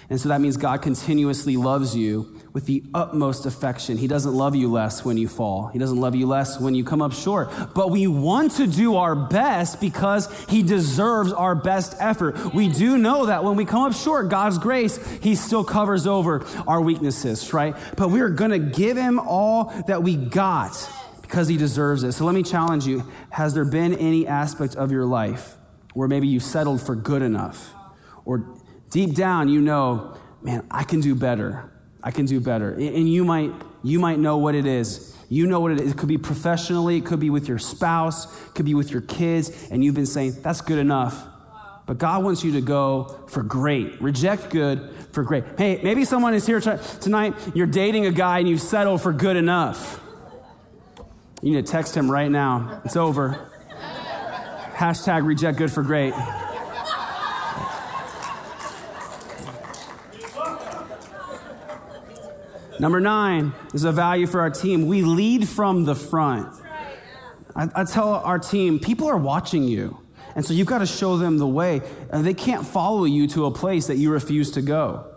And 0.08 0.22
so 0.22 0.30
that 0.30 0.40
means 0.40 0.56
God 0.56 0.84
continuously 0.84 1.58
loves 1.58 1.96
you 1.96 2.37
with 2.58 2.66
the 2.66 2.82
utmost 2.92 3.46
affection. 3.46 3.98
He 3.98 4.08
doesn't 4.08 4.34
love 4.34 4.56
you 4.56 4.68
less 4.68 5.06
when 5.06 5.16
you 5.16 5.28
fall, 5.28 5.68
He 5.68 5.78
doesn't 5.78 6.02
love 6.02 6.16
you 6.16 6.26
less 6.26 6.60
when 6.60 6.74
you 6.74 6.84
come 6.84 7.04
up 7.04 7.14
short. 7.14 7.52
But 7.76 7.92
we 7.92 8.08
want 8.08 8.54
to 8.54 8.66
do 8.66 8.96
our 8.96 9.14
best 9.14 9.80
because 9.80 10.28
He 10.50 10.64
deserves 10.64 11.32
our 11.32 11.54
best 11.54 11.94
effort. 12.00 12.56
We 12.56 12.68
do 12.68 12.98
know 12.98 13.28
that 13.28 13.44
when 13.44 13.58
we 13.58 13.66
come 13.66 13.84
up 13.84 13.94
short, 13.94 14.30
God's 14.30 14.58
grace, 14.58 14.98
He 15.22 15.36
still 15.36 15.64
covers 15.64 16.08
over 16.08 16.48
our 16.68 16.82
weaknesses, 16.82 17.54
right? 17.54 17.76
But 17.96 18.10
we 18.10 18.22
are 18.22 18.30
going 18.30 18.50
to 18.50 18.58
give 18.58 18.98
Him 18.98 19.20
all 19.20 19.66
that 19.86 20.02
we 20.02 20.16
got 20.16 20.74
because 21.22 21.48
He 21.48 21.58
deserves 21.58 22.02
it. 22.02 22.14
So 22.14 22.26
let 22.26 22.34
me 22.34 22.42
challenge 22.42 22.88
you 22.88 23.04
Has 23.30 23.54
there 23.54 23.66
been 23.66 23.94
any 23.94 24.26
aspect 24.26 24.76
of 24.76 24.92
your 24.92 25.06
life 25.06 25.58
where 25.94 26.08
maybe 26.08 26.28
you 26.28 26.40
settled 26.40 26.82
for 26.82 26.96
good 26.96 27.22
enough? 27.22 27.72
Or 28.26 28.58
deep 28.90 29.14
down, 29.14 29.48
you 29.48 29.62
know, 29.62 30.18
man, 30.42 30.66
I 30.72 30.86
can 30.86 31.02
do 31.02 31.14
better. 31.14 31.72
I 32.08 32.12
can 32.12 32.26
do 32.26 32.40
better. 32.40 32.72
And 32.72 33.12
you 33.12 33.26
might, 33.26 33.52
you 33.84 34.00
might 34.00 34.18
know 34.18 34.38
what 34.38 34.56
it 34.56 34.66
is. 34.66 35.14
You 35.28 35.46
know 35.46 35.60
what 35.60 35.74
it 35.74 35.82
is. 35.82 35.92
It 35.92 35.98
could 35.98 36.08
be 36.08 36.18
professionally, 36.18 36.96
it 36.96 37.06
could 37.06 37.20
be 37.20 37.30
with 37.30 37.50
your 37.50 37.60
spouse, 37.60 38.34
it 38.48 38.54
could 38.56 38.66
be 38.66 38.76
with 38.76 38.92
your 38.92 39.02
kids, 39.02 39.68
and 39.70 39.84
you've 39.84 39.96
been 39.96 40.06
saying, 40.06 40.38
that's 40.42 40.62
good 40.62 40.80
enough. 40.80 41.22
But 41.86 41.98
God 41.98 42.24
wants 42.24 42.46
you 42.46 42.54
to 42.54 42.62
go 42.62 43.26
for 43.28 43.44
great. 43.44 44.02
Reject 44.02 44.52
good 44.52 44.90
for 45.12 45.22
great. 45.22 45.44
Hey, 45.58 45.82
maybe 45.84 46.06
someone 46.06 46.34
is 46.34 46.46
here 46.46 46.62
tonight, 46.62 47.34
you're 47.54 47.68
dating 47.68 48.06
a 48.06 48.12
guy 48.12 48.40
and 48.40 48.48
you've 48.48 48.62
settled 48.62 49.02
for 49.02 49.12
good 49.12 49.36
enough. 49.36 50.00
You 51.42 51.56
need 51.56 51.66
to 51.66 51.70
text 51.70 51.94
him 51.94 52.10
right 52.10 52.32
now. 52.32 52.84
It's 52.86 52.96
over. 52.96 53.52
Hashtag 54.76 55.26
reject 55.26 55.58
good 55.58 55.74
for 55.74 55.84
great. 55.84 56.14
Number 62.80 63.00
nine 63.00 63.54
is 63.74 63.84
a 63.84 63.92
value 63.92 64.28
for 64.28 64.42
our 64.42 64.50
team. 64.50 64.88
We 64.88 65.02
lead 65.02 65.48
from 65.48 65.86
the 65.86 65.96
front. 65.96 66.54
I, 67.56 67.70
I 67.76 67.84
tell 67.84 68.14
our 68.14 68.38
team, 68.38 68.80
people 68.80 69.08
are 69.08 69.18
watching 69.18 69.64
you. 69.64 70.00
And 70.36 70.46
so 70.46 70.54
you've 70.54 70.68
got 70.68 70.80
to 70.80 70.86
show 70.86 71.18
them 71.18 71.40
the 71.40 71.48
way. 71.48 71.82
And 72.12 72.26
they 72.26 72.36
can't 72.36 72.66
follow 72.66 73.06
you 73.06 73.28
to 73.30 73.46
a 73.46 73.52
place 73.52 73.88
that 73.88 73.98
you 73.98 74.12
refuse 74.12 74.52
to 74.52 74.62
go. 74.62 75.12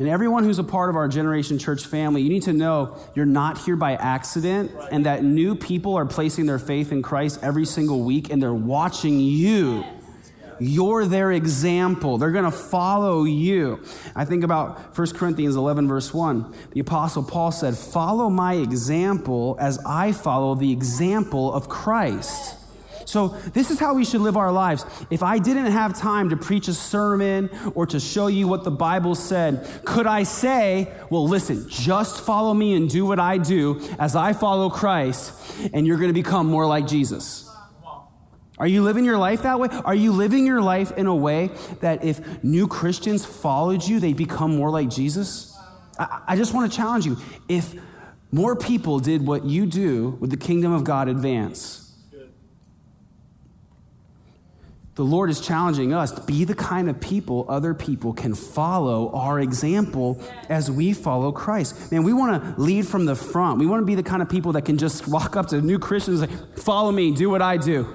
And 0.00 0.08
everyone 0.08 0.44
who's 0.44 0.58
a 0.58 0.64
part 0.64 0.90
of 0.90 0.96
our 0.96 1.08
Generation 1.08 1.58
Church 1.58 1.84
family, 1.84 2.22
you 2.22 2.28
need 2.28 2.44
to 2.44 2.52
know 2.52 2.96
you're 3.14 3.26
not 3.26 3.58
here 3.58 3.74
by 3.74 3.94
accident 3.94 4.70
and 4.92 5.06
that 5.06 5.24
new 5.24 5.56
people 5.56 5.96
are 5.96 6.06
placing 6.06 6.46
their 6.46 6.58
faith 6.58 6.92
in 6.92 7.02
Christ 7.02 7.40
every 7.42 7.64
single 7.64 8.02
week 8.02 8.30
and 8.30 8.40
they're 8.40 8.54
watching 8.54 9.18
you 9.20 9.84
you're 10.60 11.06
their 11.06 11.32
example. 11.32 12.18
They're 12.18 12.30
going 12.30 12.44
to 12.44 12.50
follow 12.50 13.24
you. 13.24 13.80
I 14.14 14.24
think 14.24 14.44
about 14.44 14.96
1 14.96 15.08
Corinthians 15.14 15.56
11, 15.56 15.88
verse 15.88 16.12
1. 16.12 16.54
The 16.72 16.80
Apostle 16.80 17.22
Paul 17.22 17.52
said, 17.52 17.76
Follow 17.76 18.30
my 18.30 18.54
example 18.54 19.56
as 19.60 19.78
I 19.86 20.12
follow 20.12 20.54
the 20.54 20.72
example 20.72 21.52
of 21.52 21.68
Christ. 21.68 22.56
So, 23.08 23.28
this 23.54 23.70
is 23.70 23.78
how 23.78 23.94
we 23.94 24.04
should 24.04 24.20
live 24.20 24.36
our 24.36 24.52
lives. 24.52 24.84
If 25.08 25.22
I 25.22 25.38
didn't 25.38 25.72
have 25.72 25.98
time 25.98 26.28
to 26.28 26.36
preach 26.36 26.68
a 26.68 26.74
sermon 26.74 27.48
or 27.74 27.86
to 27.86 27.98
show 27.98 28.26
you 28.26 28.46
what 28.46 28.64
the 28.64 28.70
Bible 28.70 29.14
said, 29.14 29.66
could 29.86 30.06
I 30.06 30.24
say, 30.24 30.92
well, 31.08 31.26
listen, 31.26 31.66
just 31.70 32.20
follow 32.20 32.52
me 32.52 32.74
and 32.74 32.90
do 32.90 33.06
what 33.06 33.18
I 33.18 33.38
do 33.38 33.80
as 33.98 34.14
I 34.14 34.34
follow 34.34 34.68
Christ, 34.68 35.32
and 35.72 35.86
you're 35.86 35.96
going 35.96 36.10
to 36.10 36.12
become 36.12 36.48
more 36.48 36.66
like 36.66 36.86
Jesus? 36.86 37.47
Are 38.58 38.66
you 38.66 38.82
living 38.82 39.04
your 39.04 39.18
life 39.18 39.42
that 39.42 39.60
way? 39.60 39.68
Are 39.84 39.94
you 39.94 40.12
living 40.12 40.46
your 40.46 40.60
life 40.60 40.90
in 40.96 41.06
a 41.06 41.14
way 41.14 41.50
that 41.80 42.04
if 42.04 42.42
new 42.42 42.66
Christians 42.66 43.24
followed 43.24 43.84
you, 43.84 44.00
they 44.00 44.12
become 44.12 44.56
more 44.56 44.70
like 44.70 44.90
Jesus? 44.90 45.56
I, 45.98 46.22
I 46.28 46.36
just 46.36 46.54
want 46.54 46.70
to 46.70 46.76
challenge 46.76 47.06
you. 47.06 47.16
If 47.48 47.74
more 48.32 48.56
people 48.56 48.98
did 48.98 49.26
what 49.26 49.44
you 49.44 49.64
do, 49.66 50.10
would 50.20 50.30
the 50.30 50.36
kingdom 50.36 50.72
of 50.72 50.84
God 50.84 51.08
advance? 51.08 51.84
The 54.96 55.04
Lord 55.04 55.30
is 55.30 55.40
challenging 55.40 55.94
us 55.94 56.10
to 56.10 56.20
be 56.22 56.42
the 56.42 56.56
kind 56.56 56.90
of 56.90 57.00
people 57.00 57.46
other 57.48 57.72
people 57.72 58.12
can 58.12 58.34
follow 58.34 59.12
our 59.12 59.38
example 59.38 60.20
as 60.48 60.72
we 60.72 60.92
follow 60.92 61.30
Christ. 61.30 61.92
Man, 61.92 62.02
we 62.02 62.12
want 62.12 62.42
to 62.42 62.60
lead 62.60 62.84
from 62.84 63.04
the 63.04 63.14
front. 63.14 63.60
We 63.60 63.66
want 63.66 63.80
to 63.82 63.86
be 63.86 63.94
the 63.94 64.02
kind 64.02 64.22
of 64.22 64.28
people 64.28 64.50
that 64.54 64.62
can 64.62 64.76
just 64.76 65.06
walk 65.06 65.36
up 65.36 65.46
to 65.50 65.60
new 65.62 65.78
Christians 65.78 66.20
and 66.20 66.32
say, 66.32 66.38
Follow 66.56 66.90
me, 66.90 67.12
do 67.12 67.30
what 67.30 67.40
I 67.40 67.58
do. 67.58 67.86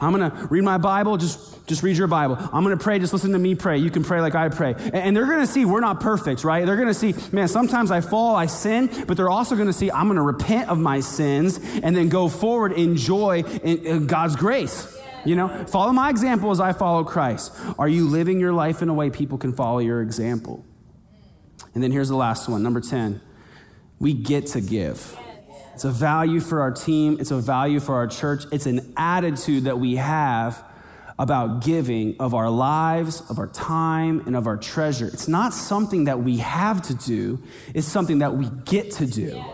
I'm 0.00 0.12
going 0.14 0.30
to 0.30 0.46
read 0.48 0.64
my 0.64 0.78
Bible, 0.78 1.16
just, 1.16 1.66
just 1.66 1.82
read 1.82 1.96
your 1.96 2.06
Bible. 2.06 2.36
I'm 2.38 2.64
going 2.64 2.76
to 2.76 2.82
pray, 2.82 2.98
just 2.98 3.12
listen 3.12 3.32
to 3.32 3.38
me 3.38 3.54
pray. 3.54 3.78
You 3.78 3.90
can 3.90 4.04
pray 4.04 4.20
like 4.20 4.34
I 4.34 4.48
pray. 4.48 4.74
And, 4.74 4.94
and 4.94 5.16
they're 5.16 5.26
going 5.26 5.40
to 5.40 5.46
see 5.46 5.64
we're 5.64 5.80
not 5.80 6.00
perfect, 6.00 6.44
right? 6.44 6.66
They're 6.66 6.76
going 6.76 6.88
to 6.88 6.94
see, 6.94 7.14
man, 7.32 7.48
sometimes 7.48 7.90
I 7.90 8.00
fall, 8.00 8.36
I 8.36 8.46
sin, 8.46 8.90
but 9.06 9.16
they're 9.16 9.30
also 9.30 9.54
going 9.54 9.68
to 9.68 9.72
see 9.72 9.90
I'm 9.90 10.06
going 10.06 10.16
to 10.16 10.22
repent 10.22 10.68
of 10.68 10.78
my 10.78 11.00
sins 11.00 11.58
and 11.82 11.96
then 11.96 12.08
go 12.08 12.28
forward, 12.28 12.72
enjoy 12.72 13.42
in, 13.42 13.86
in 13.86 14.06
God's 14.06 14.36
grace. 14.36 14.90
You 15.24 15.36
know, 15.36 15.64
follow 15.66 15.92
my 15.92 16.10
example 16.10 16.50
as 16.50 16.60
I 16.60 16.72
follow 16.72 17.02
Christ. 17.02 17.52
Are 17.78 17.88
you 17.88 18.08
living 18.08 18.40
your 18.40 18.52
life 18.52 18.82
in 18.82 18.88
a 18.88 18.94
way 18.94 19.08
people 19.10 19.38
can 19.38 19.54
follow 19.54 19.78
your 19.78 20.02
example? 20.02 20.64
And 21.74 21.82
then 21.82 21.90
here's 21.90 22.08
the 22.08 22.16
last 22.16 22.48
one, 22.48 22.62
number 22.62 22.80
10. 22.80 23.20
We 23.98 24.12
get 24.12 24.48
to 24.48 24.60
give. 24.60 25.16
It's 25.74 25.84
a 25.84 25.90
value 25.90 26.40
for 26.40 26.60
our 26.60 26.70
team, 26.70 27.16
it's 27.20 27.30
a 27.30 27.38
value 27.38 27.80
for 27.80 27.96
our 27.96 28.06
church, 28.06 28.44
it's 28.52 28.66
an 28.66 28.94
attitude 28.96 29.64
that 29.64 29.78
we 29.78 29.96
have 29.96 30.64
about 31.18 31.64
giving 31.64 32.16
of 32.18 32.32
our 32.32 32.48
lives, 32.48 33.22
of 33.28 33.38
our 33.38 33.48
time, 33.48 34.22
and 34.26 34.36
of 34.36 34.46
our 34.46 34.56
treasure. 34.56 35.06
It's 35.06 35.28
not 35.28 35.52
something 35.52 36.04
that 36.04 36.20
we 36.20 36.38
have 36.38 36.82
to 36.82 36.94
do, 36.94 37.42
it's 37.74 37.86
something 37.86 38.20
that 38.20 38.36
we 38.36 38.48
get 38.64 38.92
to 38.92 39.06
do. 39.06 39.44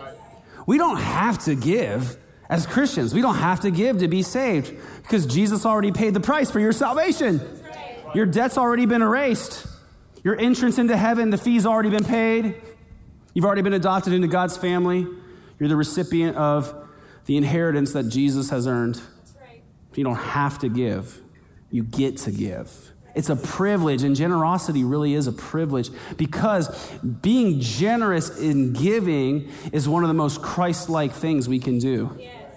We 0.67 0.77
don't 0.77 0.97
have 0.97 1.43
to 1.45 1.55
give 1.55 2.17
as 2.51 2.67
Christians. 2.67 3.13
We 3.13 3.21
don't 3.21 3.35
have 3.35 3.61
to 3.61 3.71
give 3.71 3.99
to 3.99 4.07
be 4.07 4.21
saved 4.21 4.75
because 5.01 5.25
Jesus 5.25 5.65
already 5.65 5.91
paid 5.91 6.13
the 6.13 6.19
price 6.19 6.51
for 6.51 6.59
your 6.59 6.73
salvation. 6.73 7.41
Your 8.13 8.25
debt's 8.25 8.57
already 8.57 8.85
been 8.85 9.01
erased. 9.01 9.65
Your 10.23 10.37
entrance 10.37 10.77
into 10.77 10.97
heaven, 10.97 11.29
the 11.29 11.37
fee's 11.37 11.65
already 11.65 11.89
been 11.89 12.03
paid. 12.03 12.61
You've 13.33 13.45
already 13.45 13.61
been 13.61 13.73
adopted 13.73 14.13
into 14.13 14.27
God's 14.27 14.57
family. 14.57 15.07
You're 15.61 15.69
the 15.69 15.75
recipient 15.75 16.37
of 16.37 16.73
the 17.25 17.37
inheritance 17.37 17.93
that 17.93 18.09
Jesus 18.09 18.49
has 18.49 18.65
earned. 18.65 18.99
Right. 19.39 19.61
You 19.93 20.03
don't 20.03 20.15
have 20.15 20.57
to 20.57 20.69
give, 20.69 21.21
you 21.69 21.83
get 21.83 22.17
to 22.17 22.31
give. 22.31 22.91
It's 23.13 23.29
a 23.29 23.35
privilege, 23.35 24.01
and 24.01 24.15
generosity 24.15 24.83
really 24.83 25.13
is 25.13 25.27
a 25.27 25.31
privilege 25.31 25.91
because 26.17 26.91
being 27.03 27.59
generous 27.59 28.39
in 28.39 28.73
giving 28.73 29.51
is 29.71 29.87
one 29.87 30.03
of 30.03 30.07
the 30.07 30.15
most 30.15 30.41
Christ 30.41 30.89
like 30.89 31.11
things 31.11 31.47
we 31.47 31.59
can 31.59 31.77
do. 31.77 32.17
Yes. 32.17 32.55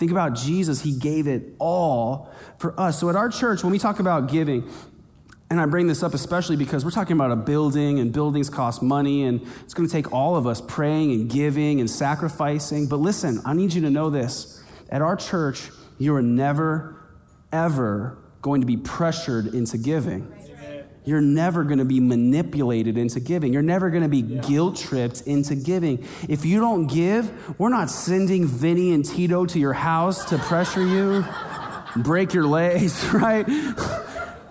Think 0.00 0.10
about 0.10 0.34
Jesus, 0.34 0.82
He 0.82 0.98
gave 0.98 1.28
it 1.28 1.54
all 1.60 2.32
for 2.58 2.78
us. 2.80 2.98
So 2.98 3.08
at 3.10 3.14
our 3.14 3.28
church, 3.28 3.62
when 3.62 3.70
we 3.70 3.78
talk 3.78 4.00
about 4.00 4.28
giving, 4.28 4.68
and 5.50 5.60
I 5.60 5.66
bring 5.66 5.88
this 5.88 6.04
up 6.04 6.14
especially 6.14 6.54
because 6.54 6.84
we're 6.84 6.92
talking 6.92 7.14
about 7.14 7.32
a 7.32 7.36
building, 7.36 7.98
and 7.98 8.12
buildings 8.12 8.48
cost 8.48 8.82
money, 8.82 9.24
and 9.24 9.40
it's 9.62 9.74
going 9.74 9.88
to 9.88 9.92
take 9.92 10.12
all 10.12 10.36
of 10.36 10.46
us 10.46 10.60
praying 10.60 11.10
and 11.10 11.28
giving 11.28 11.80
and 11.80 11.90
sacrificing. 11.90 12.86
But 12.86 13.00
listen, 13.00 13.40
I 13.44 13.52
need 13.52 13.72
you 13.74 13.82
to 13.82 13.90
know 13.90 14.10
this. 14.10 14.62
At 14.88 15.02
our 15.02 15.16
church, 15.16 15.70
you 15.98 16.14
are 16.14 16.22
never, 16.22 16.96
ever 17.52 18.16
going 18.42 18.60
to 18.60 18.66
be 18.66 18.76
pressured 18.76 19.46
into 19.48 19.76
giving. 19.76 20.32
You're 21.04 21.20
never 21.20 21.64
going 21.64 21.78
to 21.78 21.84
be 21.84 21.98
manipulated 21.98 22.98
into 22.98 23.20
giving. 23.20 23.52
You're 23.52 23.62
never 23.62 23.90
going 23.90 24.02
to 24.02 24.08
be 24.08 24.22
guilt 24.22 24.76
tripped 24.76 25.22
into 25.22 25.56
giving. 25.56 26.06
If 26.28 26.44
you 26.44 26.60
don't 26.60 26.86
give, 26.86 27.58
we're 27.58 27.70
not 27.70 27.90
sending 27.90 28.46
Vinny 28.46 28.92
and 28.92 29.04
Tito 29.04 29.46
to 29.46 29.58
your 29.58 29.72
house 29.72 30.26
to 30.26 30.38
pressure 30.38 30.86
you, 30.86 31.24
break 31.96 32.34
your 32.34 32.46
legs, 32.46 33.04
right? 33.12 33.46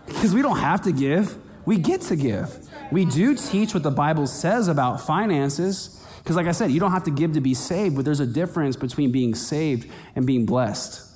Because 0.10 0.34
we 0.34 0.42
don't 0.42 0.60
have 0.60 0.82
to 0.84 0.92
give. 0.92 1.38
We 1.66 1.78
get 1.78 2.02
to 2.02 2.16
give. 2.16 2.68
We 2.92 3.06
do 3.06 3.36
teach 3.36 3.74
what 3.74 3.84
the 3.84 3.92
Bible 3.92 4.28
says 4.28 4.68
about 4.68 5.02
finances. 5.02 5.96
Because, 6.18 6.36
like 6.36 6.48
I 6.48 6.52
said, 6.52 6.72
you 6.72 6.80
don't 6.80 6.92
have 6.92 7.06
to 7.06 7.12
give 7.12 7.34
to 7.34 7.42
be 7.42 7.54
saved, 7.54 7.96
but 7.96 8.06
there's 8.06 8.20
a 8.20 8.26
difference 8.26 8.76
between 8.76 9.12
being 9.12 9.36
saved 9.36 9.90
and 10.16 10.26
being 10.28 10.46
blessed. 10.46 11.09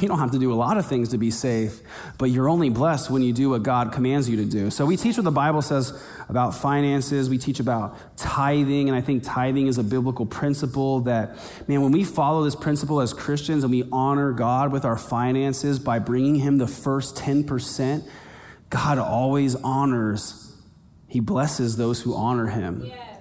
You 0.00 0.06
don't 0.06 0.18
have 0.18 0.30
to 0.32 0.38
do 0.38 0.52
a 0.52 0.54
lot 0.54 0.76
of 0.76 0.86
things 0.86 1.08
to 1.10 1.18
be 1.18 1.30
safe, 1.30 1.80
but 2.18 2.26
you're 2.26 2.48
only 2.48 2.68
blessed 2.68 3.10
when 3.10 3.22
you 3.22 3.32
do 3.32 3.50
what 3.50 3.62
God 3.62 3.90
commands 3.90 4.28
you 4.28 4.36
to 4.36 4.44
do. 4.44 4.70
So 4.70 4.86
we 4.86 4.96
teach 4.96 5.16
what 5.16 5.24
the 5.24 5.30
Bible 5.30 5.62
says 5.62 5.98
about 6.28 6.54
finances. 6.54 7.28
We 7.28 7.38
teach 7.38 7.58
about 7.58 7.96
tithing, 8.16 8.88
and 8.88 8.96
I 8.96 9.00
think 9.00 9.24
tithing 9.24 9.66
is 9.66 9.78
a 9.78 9.82
biblical 9.82 10.26
principle 10.26 11.00
that, 11.00 11.36
man, 11.66 11.82
when 11.82 11.90
we 11.90 12.04
follow 12.04 12.44
this 12.44 12.54
principle 12.54 13.00
as 13.00 13.12
Christians 13.12 13.64
and 13.64 13.72
we 13.72 13.88
honor 13.90 14.32
God 14.32 14.70
with 14.70 14.84
our 14.84 14.98
finances 14.98 15.78
by 15.78 15.98
bringing 15.98 16.36
Him 16.36 16.58
the 16.58 16.68
first 16.68 17.16
10%, 17.16 18.08
God 18.70 18.98
always 18.98 19.56
honors, 19.56 20.54
He 21.08 21.18
blesses 21.18 21.76
those 21.76 22.02
who 22.02 22.14
honor 22.14 22.48
Him. 22.48 22.84
Yes. 22.84 23.16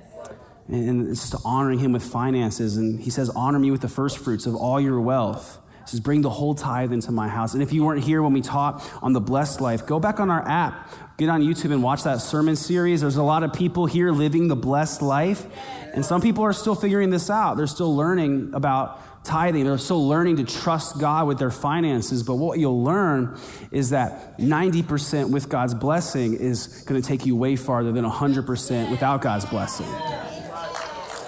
And 0.67 1.09
it's 1.09 1.29
just 1.29 1.45
honoring 1.45 1.79
Him 1.79 1.93
with 1.93 2.03
finances. 2.03 2.75
And 2.75 2.99
He 2.99 3.09
says, 3.09 3.29
Honor 3.29 3.57
me 3.57 3.71
with 3.71 3.81
the 3.81 3.87
first 3.87 4.17
fruits 4.17 4.45
of 4.45 4.53
all 4.53 4.81
your 4.81 4.99
wealth 4.99 5.59
says, 5.89 5.99
Bring 5.99 6.21
the 6.21 6.29
whole 6.29 6.55
tithe 6.55 6.91
into 6.91 7.11
my 7.11 7.27
house. 7.27 7.53
And 7.53 7.63
if 7.63 7.73
you 7.73 7.83
weren't 7.83 8.03
here 8.03 8.21
when 8.21 8.33
we 8.33 8.41
taught 8.41 8.83
on 9.01 9.13
the 9.13 9.21
blessed 9.21 9.61
life, 9.61 9.85
go 9.85 9.99
back 9.99 10.19
on 10.19 10.29
our 10.29 10.47
app, 10.47 10.89
get 11.17 11.29
on 11.29 11.41
YouTube 11.41 11.71
and 11.71 11.81
watch 11.81 12.03
that 12.03 12.21
sermon 12.21 12.55
series. 12.55 13.01
There's 13.01 13.15
a 13.15 13.23
lot 13.23 13.43
of 13.43 13.53
people 13.53 13.85
here 13.85 14.11
living 14.11 14.47
the 14.47 14.55
blessed 14.55 15.01
life. 15.01 15.45
And 15.93 16.05
some 16.05 16.21
people 16.21 16.43
are 16.43 16.53
still 16.53 16.75
figuring 16.75 17.09
this 17.09 17.29
out. 17.29 17.57
They're 17.57 17.67
still 17.67 17.95
learning 17.95 18.51
about 18.53 19.01
tithing. 19.27 19.65
They're 19.65 19.77
still 19.77 20.07
learning 20.07 20.37
to 20.37 20.43
trust 20.45 20.99
God 20.99 21.27
with 21.27 21.37
their 21.37 21.51
finances. 21.51 22.23
But 22.23 22.35
what 22.35 22.59
you'll 22.59 22.83
learn 22.83 23.37
is 23.71 23.89
that 23.89 24.37
90% 24.37 25.31
with 25.31 25.49
God's 25.49 25.73
blessing 25.73 26.33
is 26.33 26.83
going 26.85 27.01
to 27.01 27.07
take 27.07 27.25
you 27.25 27.35
way 27.35 27.55
farther 27.55 27.91
than 27.91 28.05
100% 28.05 28.89
without 28.89 29.21
God's 29.21 29.45
blessing. 29.45 29.87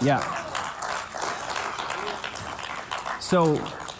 Yeah. 0.01 0.19
So, 3.19 3.55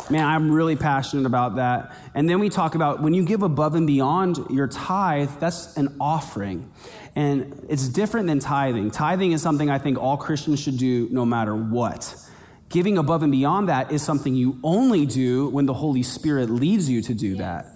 Man, 0.09 0.25
I'm 0.25 0.51
really 0.51 0.75
passionate 0.75 1.27
about 1.27 1.57
that. 1.57 1.95
And 2.15 2.27
then 2.27 2.39
we 2.39 2.49
talk 2.49 2.73
about 2.73 3.01
when 3.01 3.13
you 3.13 3.23
give 3.23 3.43
above 3.43 3.75
and 3.75 3.85
beyond 3.85 4.39
your 4.49 4.67
tithe, 4.67 5.29
that's 5.39 5.77
an 5.77 5.95
offering. 6.01 6.71
And 7.15 7.65
it's 7.69 7.87
different 7.87 8.27
than 8.27 8.39
tithing. 8.39 8.89
Tithing 8.89 9.33
is 9.33 9.41
something 9.41 9.69
I 9.69 9.77
think 9.77 9.99
all 9.99 10.17
Christians 10.17 10.59
should 10.61 10.77
do 10.77 11.07
no 11.11 11.25
matter 11.25 11.55
what. 11.55 12.15
Giving 12.69 12.97
above 12.97 13.21
and 13.21 13.31
beyond 13.31 13.69
that 13.69 13.91
is 13.91 14.01
something 14.01 14.33
you 14.33 14.59
only 14.63 15.05
do 15.05 15.49
when 15.49 15.65
the 15.65 15.73
Holy 15.73 16.03
Spirit 16.03 16.49
leads 16.49 16.89
you 16.89 17.01
to 17.03 17.13
do 17.13 17.35
that. 17.35 17.67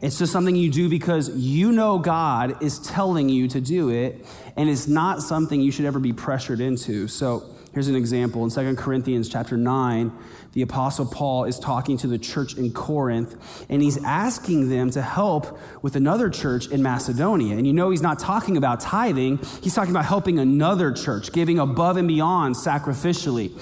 It's 0.00 0.18
just 0.18 0.32
something 0.32 0.56
you 0.56 0.70
do 0.70 0.88
because 0.88 1.28
you 1.36 1.72
know 1.72 1.98
God 1.98 2.62
is 2.62 2.78
telling 2.78 3.28
you 3.28 3.48
to 3.48 3.60
do 3.60 3.90
it, 3.90 4.24
and 4.56 4.68
it's 4.70 4.88
not 4.88 5.20
something 5.20 5.60
you 5.60 5.70
should 5.70 5.84
ever 5.84 5.98
be 5.98 6.12
pressured 6.14 6.60
into. 6.60 7.06
So 7.06 7.54
here's 7.74 7.88
an 7.88 7.96
example 7.96 8.42
in 8.44 8.50
2 8.50 8.76
Corinthians 8.76 9.28
chapter 9.28 9.58
9 9.58 10.10
the 10.52 10.62
Apostle 10.62 11.06
Paul 11.06 11.44
is 11.44 11.58
talking 11.58 11.96
to 11.98 12.06
the 12.06 12.18
church 12.18 12.56
in 12.56 12.72
Corinth, 12.72 13.64
and 13.68 13.82
he's 13.82 14.02
asking 14.04 14.68
them 14.68 14.90
to 14.90 15.02
help 15.02 15.58
with 15.82 15.94
another 15.96 16.28
church 16.28 16.66
in 16.68 16.82
Macedonia. 16.82 17.56
And 17.56 17.66
you 17.66 17.72
know, 17.72 17.90
he's 17.90 18.02
not 18.02 18.18
talking 18.18 18.56
about 18.56 18.80
tithing, 18.80 19.38
he's 19.62 19.74
talking 19.74 19.92
about 19.92 20.06
helping 20.06 20.38
another 20.38 20.92
church, 20.92 21.32
giving 21.32 21.58
above 21.58 21.96
and 21.96 22.08
beyond 22.08 22.56
sacrificially. 22.56 23.52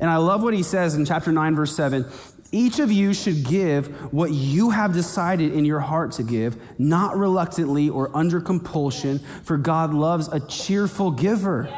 And 0.00 0.10
I 0.10 0.16
love 0.16 0.42
what 0.42 0.54
he 0.54 0.62
says 0.62 0.94
in 0.94 1.04
chapter 1.04 1.30
9, 1.30 1.54
verse 1.54 1.76
7. 1.76 2.06
Each 2.54 2.80
of 2.80 2.92
you 2.92 3.14
should 3.14 3.44
give 3.44 4.12
what 4.12 4.30
you 4.30 4.70
have 4.70 4.92
decided 4.92 5.54
in 5.54 5.64
your 5.64 5.80
heart 5.80 6.12
to 6.12 6.22
give, 6.22 6.56
not 6.78 7.16
reluctantly 7.16 7.88
or 7.88 8.14
under 8.14 8.42
compulsion, 8.42 9.20
for 9.42 9.56
God 9.56 9.94
loves 9.94 10.28
a 10.28 10.38
cheerful 10.38 11.10
giver. 11.10 11.72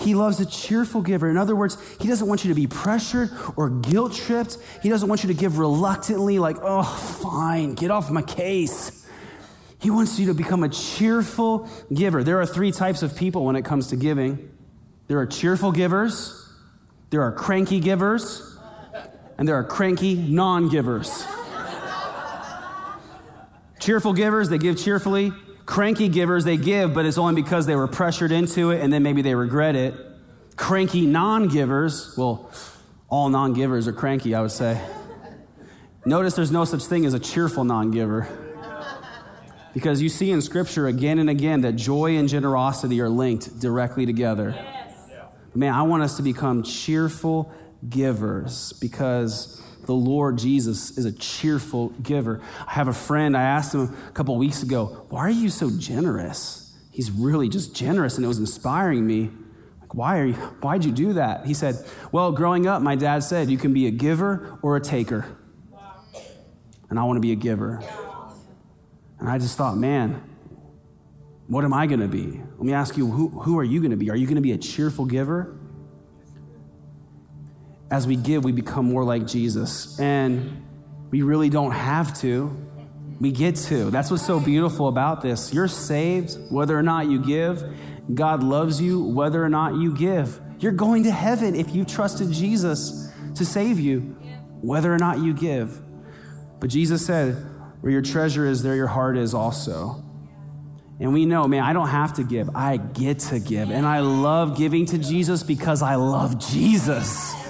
He 0.00 0.14
loves 0.14 0.40
a 0.40 0.46
cheerful 0.46 1.02
giver. 1.02 1.30
In 1.30 1.36
other 1.36 1.54
words, 1.54 1.76
He 2.00 2.08
doesn't 2.08 2.26
want 2.26 2.44
you 2.44 2.48
to 2.48 2.54
be 2.54 2.66
pressured 2.66 3.30
or 3.56 3.70
guilt 3.70 4.14
tripped. 4.14 4.58
He 4.82 4.88
doesn't 4.88 5.08
want 5.08 5.22
you 5.22 5.28
to 5.28 5.34
give 5.34 5.58
reluctantly, 5.58 6.38
like, 6.38 6.56
oh, 6.60 6.82
fine, 6.82 7.74
get 7.74 7.90
off 7.90 8.10
my 8.10 8.22
case. 8.22 9.06
He 9.80 9.90
wants 9.90 10.18
you 10.18 10.26
to 10.26 10.34
become 10.34 10.62
a 10.62 10.68
cheerful 10.68 11.68
giver. 11.92 12.22
There 12.22 12.40
are 12.40 12.46
three 12.46 12.70
types 12.70 13.02
of 13.02 13.16
people 13.16 13.44
when 13.44 13.56
it 13.56 13.64
comes 13.64 13.88
to 13.88 13.96
giving 13.96 14.48
there 15.08 15.18
are 15.18 15.26
cheerful 15.26 15.72
givers, 15.72 16.48
there 17.10 17.20
are 17.22 17.32
cranky 17.32 17.80
givers, 17.80 18.56
and 19.36 19.46
there 19.46 19.56
are 19.56 19.64
cranky 19.64 20.14
non 20.14 20.68
givers. 20.68 21.26
cheerful 23.78 24.14
givers, 24.14 24.48
they 24.48 24.58
give 24.58 24.78
cheerfully. 24.78 25.32
Cranky 25.66 26.08
givers, 26.08 26.44
they 26.44 26.56
give, 26.56 26.92
but 26.92 27.06
it's 27.06 27.18
only 27.18 27.40
because 27.40 27.66
they 27.66 27.76
were 27.76 27.88
pressured 27.88 28.32
into 28.32 28.70
it 28.70 28.80
and 28.80 28.92
then 28.92 29.02
maybe 29.02 29.22
they 29.22 29.34
regret 29.34 29.76
it. 29.76 29.94
Cranky 30.56 31.06
non 31.06 31.48
givers, 31.48 32.14
well, 32.16 32.50
all 33.08 33.28
non 33.28 33.52
givers 33.52 33.86
are 33.88 33.92
cranky, 33.92 34.34
I 34.34 34.40
would 34.40 34.50
say. 34.50 34.80
Notice 36.04 36.34
there's 36.34 36.50
no 36.50 36.64
such 36.64 36.84
thing 36.84 37.06
as 37.06 37.14
a 37.14 37.20
cheerful 37.20 37.64
non 37.64 37.90
giver. 37.90 38.28
Because 39.72 40.02
you 40.02 40.08
see 40.08 40.30
in 40.30 40.42
Scripture 40.42 40.86
again 40.86 41.18
and 41.18 41.30
again 41.30 41.62
that 41.62 41.76
joy 41.76 42.16
and 42.16 42.28
generosity 42.28 43.00
are 43.00 43.08
linked 43.08 43.58
directly 43.58 44.04
together. 44.04 44.54
Man, 45.54 45.72
I 45.72 45.82
want 45.82 46.02
us 46.02 46.16
to 46.16 46.22
become 46.22 46.62
cheerful 46.62 47.52
givers 47.88 48.72
because 48.74 49.62
the 49.86 49.94
Lord 49.94 50.38
Jesus 50.38 50.96
is 50.96 51.04
a 51.04 51.12
cheerful 51.12 51.90
giver. 52.02 52.40
I 52.66 52.72
have 52.72 52.88
a 52.88 52.92
friend, 52.92 53.36
I 53.36 53.42
asked 53.42 53.74
him 53.74 53.94
a 54.08 54.12
couple 54.12 54.36
weeks 54.36 54.62
ago, 54.62 55.06
Why 55.10 55.20
are 55.20 55.30
you 55.30 55.48
so 55.48 55.70
generous? 55.76 56.76
He's 56.90 57.10
really 57.10 57.48
just 57.48 57.74
generous, 57.74 58.16
and 58.16 58.24
it 58.24 58.28
was 58.28 58.38
inspiring 58.38 59.06
me. 59.06 59.30
Like, 59.80 59.94
why 59.94 60.18
are 60.18 60.26
you, 60.26 60.34
why'd 60.34 60.84
you 60.84 60.92
do 60.92 61.14
that? 61.14 61.46
He 61.46 61.54
said, 61.54 61.76
Well, 62.12 62.32
growing 62.32 62.66
up, 62.66 62.82
my 62.82 62.96
dad 62.96 63.22
said, 63.24 63.50
You 63.50 63.58
can 63.58 63.72
be 63.72 63.86
a 63.86 63.90
giver 63.90 64.58
or 64.62 64.76
a 64.76 64.80
taker. 64.80 65.36
And 66.90 66.98
I 66.98 67.04
want 67.04 67.16
to 67.16 67.22
be 67.22 67.32
a 67.32 67.36
giver. 67.36 67.82
And 69.18 69.30
I 69.30 69.38
just 69.38 69.56
thought, 69.56 69.76
man, 69.76 70.22
what 71.46 71.64
am 71.64 71.72
I 71.72 71.86
going 71.86 72.00
to 72.00 72.08
be? 72.08 72.40
Let 72.56 72.60
me 72.60 72.72
ask 72.72 72.96
you, 72.96 73.06
who, 73.06 73.28
who 73.28 73.58
are 73.58 73.64
you 73.64 73.80
going 73.80 73.92
to 73.92 73.96
be? 73.96 74.10
Are 74.10 74.16
you 74.16 74.26
going 74.26 74.36
to 74.36 74.42
be 74.42 74.52
a 74.52 74.58
cheerful 74.58 75.06
giver? 75.06 75.56
As 77.92 78.06
we 78.06 78.16
give, 78.16 78.42
we 78.42 78.52
become 78.52 78.86
more 78.86 79.04
like 79.04 79.26
Jesus. 79.26 80.00
And 80.00 80.64
we 81.10 81.20
really 81.20 81.50
don't 81.50 81.72
have 81.72 82.18
to. 82.20 82.50
We 83.20 83.30
get 83.32 83.54
to. 83.56 83.90
That's 83.90 84.10
what's 84.10 84.24
so 84.26 84.40
beautiful 84.40 84.88
about 84.88 85.20
this. 85.20 85.52
You're 85.52 85.68
saved 85.68 86.38
whether 86.50 86.76
or 86.76 86.82
not 86.82 87.10
you 87.10 87.22
give. 87.22 87.62
God 88.14 88.42
loves 88.42 88.80
you 88.80 89.02
whether 89.02 89.44
or 89.44 89.50
not 89.50 89.74
you 89.74 89.94
give. 89.94 90.40
You're 90.58 90.72
going 90.72 91.02
to 91.04 91.10
heaven 91.10 91.54
if 91.54 91.74
you 91.74 91.84
trusted 91.84 92.32
Jesus 92.32 93.12
to 93.34 93.44
save 93.44 93.78
you, 93.78 94.16
whether 94.62 94.92
or 94.92 94.98
not 94.98 95.18
you 95.18 95.34
give. 95.34 95.78
But 96.60 96.70
Jesus 96.70 97.04
said, 97.04 97.34
Where 97.82 97.92
your 97.92 98.00
treasure 98.00 98.46
is, 98.46 98.62
there 98.62 98.74
your 98.74 98.86
heart 98.86 99.18
is 99.18 99.34
also. 99.34 100.02
And 100.98 101.12
we 101.12 101.26
know, 101.26 101.46
man, 101.46 101.62
I 101.62 101.74
don't 101.74 101.88
have 101.88 102.14
to 102.14 102.24
give. 102.24 102.48
I 102.56 102.78
get 102.78 103.18
to 103.18 103.38
give. 103.38 103.70
And 103.70 103.84
I 103.84 104.00
love 104.00 104.56
giving 104.56 104.86
to 104.86 104.98
Jesus 104.98 105.42
because 105.42 105.82
I 105.82 105.96
love 105.96 106.38
Jesus. 106.38 107.41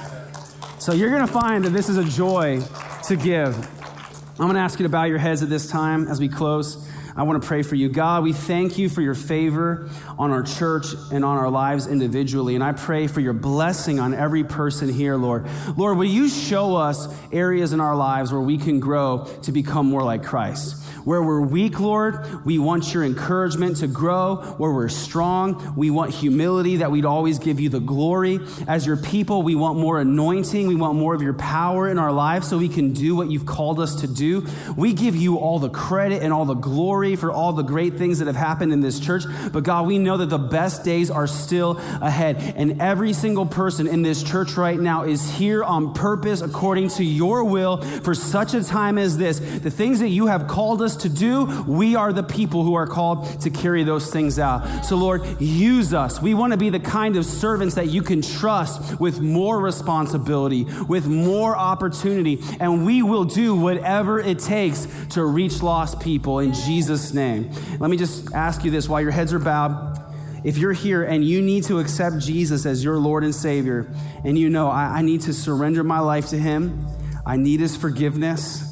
So 0.83 0.93
you're 0.93 1.11
going 1.11 1.25
to 1.25 1.33
find 1.33 1.65
that 1.65 1.71
this 1.71 1.89
is 1.89 1.97
a 1.97 2.03
joy 2.03 2.61
to 3.05 3.15
give. 3.15 3.57
I'm 3.57 4.47
going 4.47 4.55
to 4.55 4.59
ask 4.59 4.81
you 4.81 4.83
to 4.83 4.89
bow 4.89 5.05
your 5.05 5.19
heads 5.19 5.41
at 5.41 5.49
this 5.49 5.71
time 5.71 6.09
as 6.09 6.19
we 6.19 6.29
close. 6.29 6.89
I 7.15 7.23
want 7.23 7.41
to 7.41 7.47
pray 7.47 7.63
for 7.63 7.77
you. 7.77 7.89
God, 7.89 8.25
we 8.25 8.33
thank 8.33 8.79
you 8.79 8.89
for 8.89 9.01
your 9.01 9.15
favor 9.15 9.89
on 10.19 10.33
our 10.33 10.43
church 10.43 10.87
and 11.13 11.25
on 11.25 11.39
our 11.39 11.51
lives 11.51 11.87
individually. 11.87 12.57
And 12.57 12.65
I 12.65 12.73
pray 12.73 13.07
for 13.07 13.21
your 13.21 13.33
blessing 13.33 14.01
on 14.01 14.13
every 14.13 14.43
person 14.43 14.93
here, 14.93 15.15
Lord. 15.15 15.47
Lord, 15.77 15.99
will 15.99 16.05
you 16.05 16.29
show 16.29 16.75
us 16.75 17.07
areas 17.31 17.73
in 17.73 17.79
our 17.79 17.95
lives 17.95 18.33
where 18.33 18.41
we 18.41 18.59
can 18.59 18.81
grow 18.81 19.29
to 19.43 19.53
become 19.53 19.87
more 19.87 20.03
like 20.03 20.25
Christ? 20.25 20.82
Where 21.05 21.23
we're 21.23 21.41
weak, 21.41 21.81
Lord, 21.81 22.45
we 22.45 22.59
want 22.59 22.95
your 22.95 23.05
encouragement 23.05 23.79
to 23.79 23.87
grow. 23.87 24.37
Where 24.59 24.73
we're 24.73 24.89
strong, 24.89 25.75
we 25.77 25.91
want 25.91 26.13
humility 26.13 26.77
that 26.77 26.91
we'd 26.91 27.05
always 27.05 27.39
give 27.39 27.61
you 27.61 27.69
the 27.69 27.81
glory. 27.81 28.41
As 28.69 28.87
your 28.87 28.97
people, 28.97 29.43
we 29.43 29.55
want 29.55 29.79
more 29.79 30.01
anointing. 30.01 30.67
We 30.67 30.75
want 30.75 30.99
more 30.99 31.15
of 31.15 31.23
your 31.23 31.35
power 31.35 31.89
in 31.89 31.99
our 31.99 32.13
lives 32.13 32.49
so 32.49 32.59
we 32.59 32.69
can 32.69 32.93
do 32.93 33.17
what 33.17 33.31
you've 33.31 33.47
called 33.47 33.81
us 33.81 34.01
to 34.03 34.07
do. 34.07 34.47
We 34.77 34.93
give 34.93 35.17
you 35.17 35.37
all 35.37 35.59
the 35.59 35.71
credit 35.71 36.23
and 36.23 36.33
all 36.33 36.45
the 36.45 36.55
glory 36.55 37.17
for 37.17 37.31
all 37.31 37.53
the 37.53 37.63
great 37.63 37.95
things 37.95 38.19
that 38.19 38.27
have 38.27 38.37
happened 38.37 38.73
in 38.73 38.81
this 38.81 39.01
church. 39.01 39.25
But 39.53 39.65
God, 39.65 39.87
we 39.87 39.99
know 39.99 40.17
that 40.19 40.27
the 40.27 40.39
best 40.39 40.85
days 40.85 41.11
are 41.11 41.27
still 41.27 41.79
ahead. 42.01 42.37
And 42.57 42.81
every 42.81 43.13
single 43.13 43.47
person 43.47 43.87
in 43.87 44.03
this 44.03 44.23
church 44.23 44.57
right 44.57 44.79
now 44.79 45.05
is 45.05 45.31
here 45.33 45.65
on 45.65 45.95
purpose 45.95 46.41
according 46.41 46.91
to 46.91 47.05
your 47.05 47.45
will 47.45 47.79
for 47.79 48.15
such 48.15 48.55
a 48.55 48.63
time 48.63 48.99
as 48.99 49.19
this. 49.19 49.39
The 49.39 49.71
things 49.71 50.01
that 50.01 50.09
you 50.09 50.27
have 50.27 50.47
called 50.47 50.83
us 50.83 50.92
us 50.93 51.03
to 51.03 51.09
do, 51.09 51.65
we 51.67 51.97
are 51.97 52.13
the 52.13 52.23
people 52.23 52.65
who 52.65 52.75
are 52.75 52.87
called 52.87 53.41
to 53.41 53.51
carry 53.51 53.85
those 53.85 54.13
things 54.13 54.39
out. 54.39 54.85
So, 54.85 54.97
Lord, 54.97 55.41
use 55.41 55.95
us. 55.95 56.21
We 56.21 56.35
want 56.35 56.53
to 56.53 56.57
be 56.57 56.71
the 56.71 56.81
kind 56.81 57.17
of 57.17 57.25
servants 57.25 57.75
that 57.75 57.89
you 57.89 58.03
can 58.03 58.23
trust 58.23 59.01
with 59.01 59.21
more 59.21 59.61
responsibility, 59.61 60.65
with 60.89 61.07
more 61.07 61.57
opportunity, 61.57 62.39
and 62.61 62.85
we 62.85 63.03
will 63.03 63.25
do 63.25 63.55
whatever 63.55 64.21
it 64.21 64.39
takes 64.39 64.87
to 65.11 65.25
reach 65.25 65.63
lost 65.63 66.01
people 66.01 66.41
in 66.41 66.53
Jesus' 66.53 67.15
name. 67.15 67.51
Let 67.79 67.91
me 67.91 67.97
just 67.97 68.33
ask 68.35 68.65
you 68.65 68.71
this 68.71 68.89
while 68.89 69.01
your 69.01 69.11
heads 69.11 69.33
are 69.33 69.39
bowed. 69.39 69.99
If 70.45 70.59
you're 70.59 70.73
here 70.73 71.05
and 71.05 71.25
you 71.25 71.41
need 71.41 71.65
to 71.65 71.79
accept 71.79 72.19
Jesus 72.19 72.67
as 72.67 72.83
your 72.83 72.99
Lord 72.99 73.23
and 73.23 73.35
Savior, 73.35 73.93
and 74.25 74.37
you 74.37 74.51
know, 74.51 74.69
I, 74.69 74.99
I 74.99 75.03
need 75.03 75.21
to 75.23 75.33
surrender 75.33 75.85
my 75.85 76.01
life 76.01 76.29
to 76.31 76.37
Him, 76.37 76.85
I 77.25 77.37
need 77.37 77.61
His 77.61 77.77
forgiveness, 77.77 78.72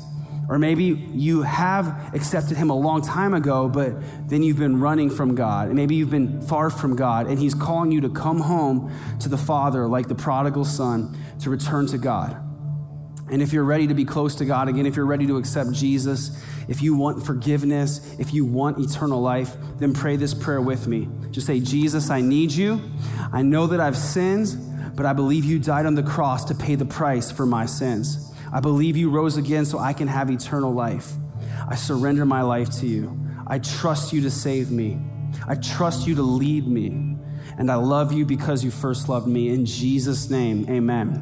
or 0.51 0.59
maybe 0.59 0.85
you 0.85 1.43
have 1.43 2.13
accepted 2.13 2.57
Him 2.57 2.71
a 2.71 2.77
long 2.77 3.03
time 3.03 3.35
ago, 3.35 3.69
but 3.69 3.95
then 4.29 4.43
you've 4.43 4.59
been 4.59 4.81
running 4.81 5.09
from 5.09 5.37
God, 5.37 5.69
and 5.69 5.77
maybe 5.77 5.95
you've 5.95 6.11
been 6.11 6.43
far 6.43 6.71
from 6.71 6.97
God, 6.97 7.29
and 7.29 7.39
He's 7.39 7.55
calling 7.55 7.93
you 7.93 8.01
to 8.01 8.09
come 8.09 8.41
home 8.41 8.93
to 9.21 9.29
the 9.29 9.39
Father 9.39 9.87
like 9.87 10.09
the 10.09 10.17
prodigal 10.17 10.65
son 10.65 11.17
to 11.39 11.51
return 11.51 11.87
to 11.87 11.99
God. 11.99 12.37
And 13.31 13.41
if 13.41 13.53
you're 13.53 13.63
ready 13.63 13.87
to 13.87 13.95
be 13.95 14.05
close 14.05 14.35
to 14.37 14.45
God 14.45 14.69
again, 14.69 14.87
if 14.87 14.97
you're 14.97 15.07
ready 15.07 15.25
to 15.29 15.37
accept 15.37 15.71
Jesus, 15.71 16.37
if 16.67 16.83
you 16.83 16.97
want 16.97 17.25
forgiveness, 17.25 18.17
if 18.19 18.35
you 18.35 18.45
want 18.45 18.81
eternal 18.81 19.23
life, 19.23 19.55
then 19.79 19.95
pray 19.95 20.17
this 20.17 20.35
prayer 20.35 20.61
with 20.61 20.89
me. 20.89 21.09
Just 21.31 21.47
say, 21.47 21.61
Jesus, 21.61 22.11
I 22.11 22.23
need 22.23 22.51
you. 22.51 22.83
I 23.33 23.43
know 23.43 23.69
that 23.69 23.79
I've 23.79 23.97
sinned, 23.97 24.97
but 24.97 25.07
I 25.07 25.13
believe 25.13 25.45
you 25.45 25.61
died 25.61 25.87
on 25.87 25.95
the 25.95 26.03
cross 26.03 26.45
to 26.47 26.57
pay 26.57 26.75
the 26.75 26.85
price 26.85 27.31
for 27.31 27.47
my 27.47 27.67
sins. 27.67 28.30
I 28.53 28.61
believe 28.61 28.97
you 28.97 29.11
rose 29.11 29.37
again 29.37 29.65
so 29.65 29.79
I 29.79 29.93
can 29.93 30.09
have 30.09 30.31
eternal 30.31 30.73
life. 30.73 31.13
I 31.69 31.77
surrender 31.77 32.25
my 32.25 32.43
life 32.43 32.71
to 32.81 32.87
you. 32.87 33.19
I 33.47 33.59
trust 33.59 34.13
you 34.13 34.21
to 34.23 34.31
save 34.31 34.71
me. 34.71 34.99
I 35.47 35.55
trust 35.55 36.07
you 36.07 36.15
to 36.17 36.23
lead 36.23 36.67
me. 36.67 37.17
And 37.59 37.71
I 37.71 37.77
love 37.77 38.13
you 38.13 38.25
because 38.25 38.65
you 38.65 38.71
first 38.71 39.09
loved 39.09 39.27
me. 39.27 39.49
In 39.49 39.67
Jesus' 39.67 40.31
name, 40.31 40.67
amen. 40.69 41.19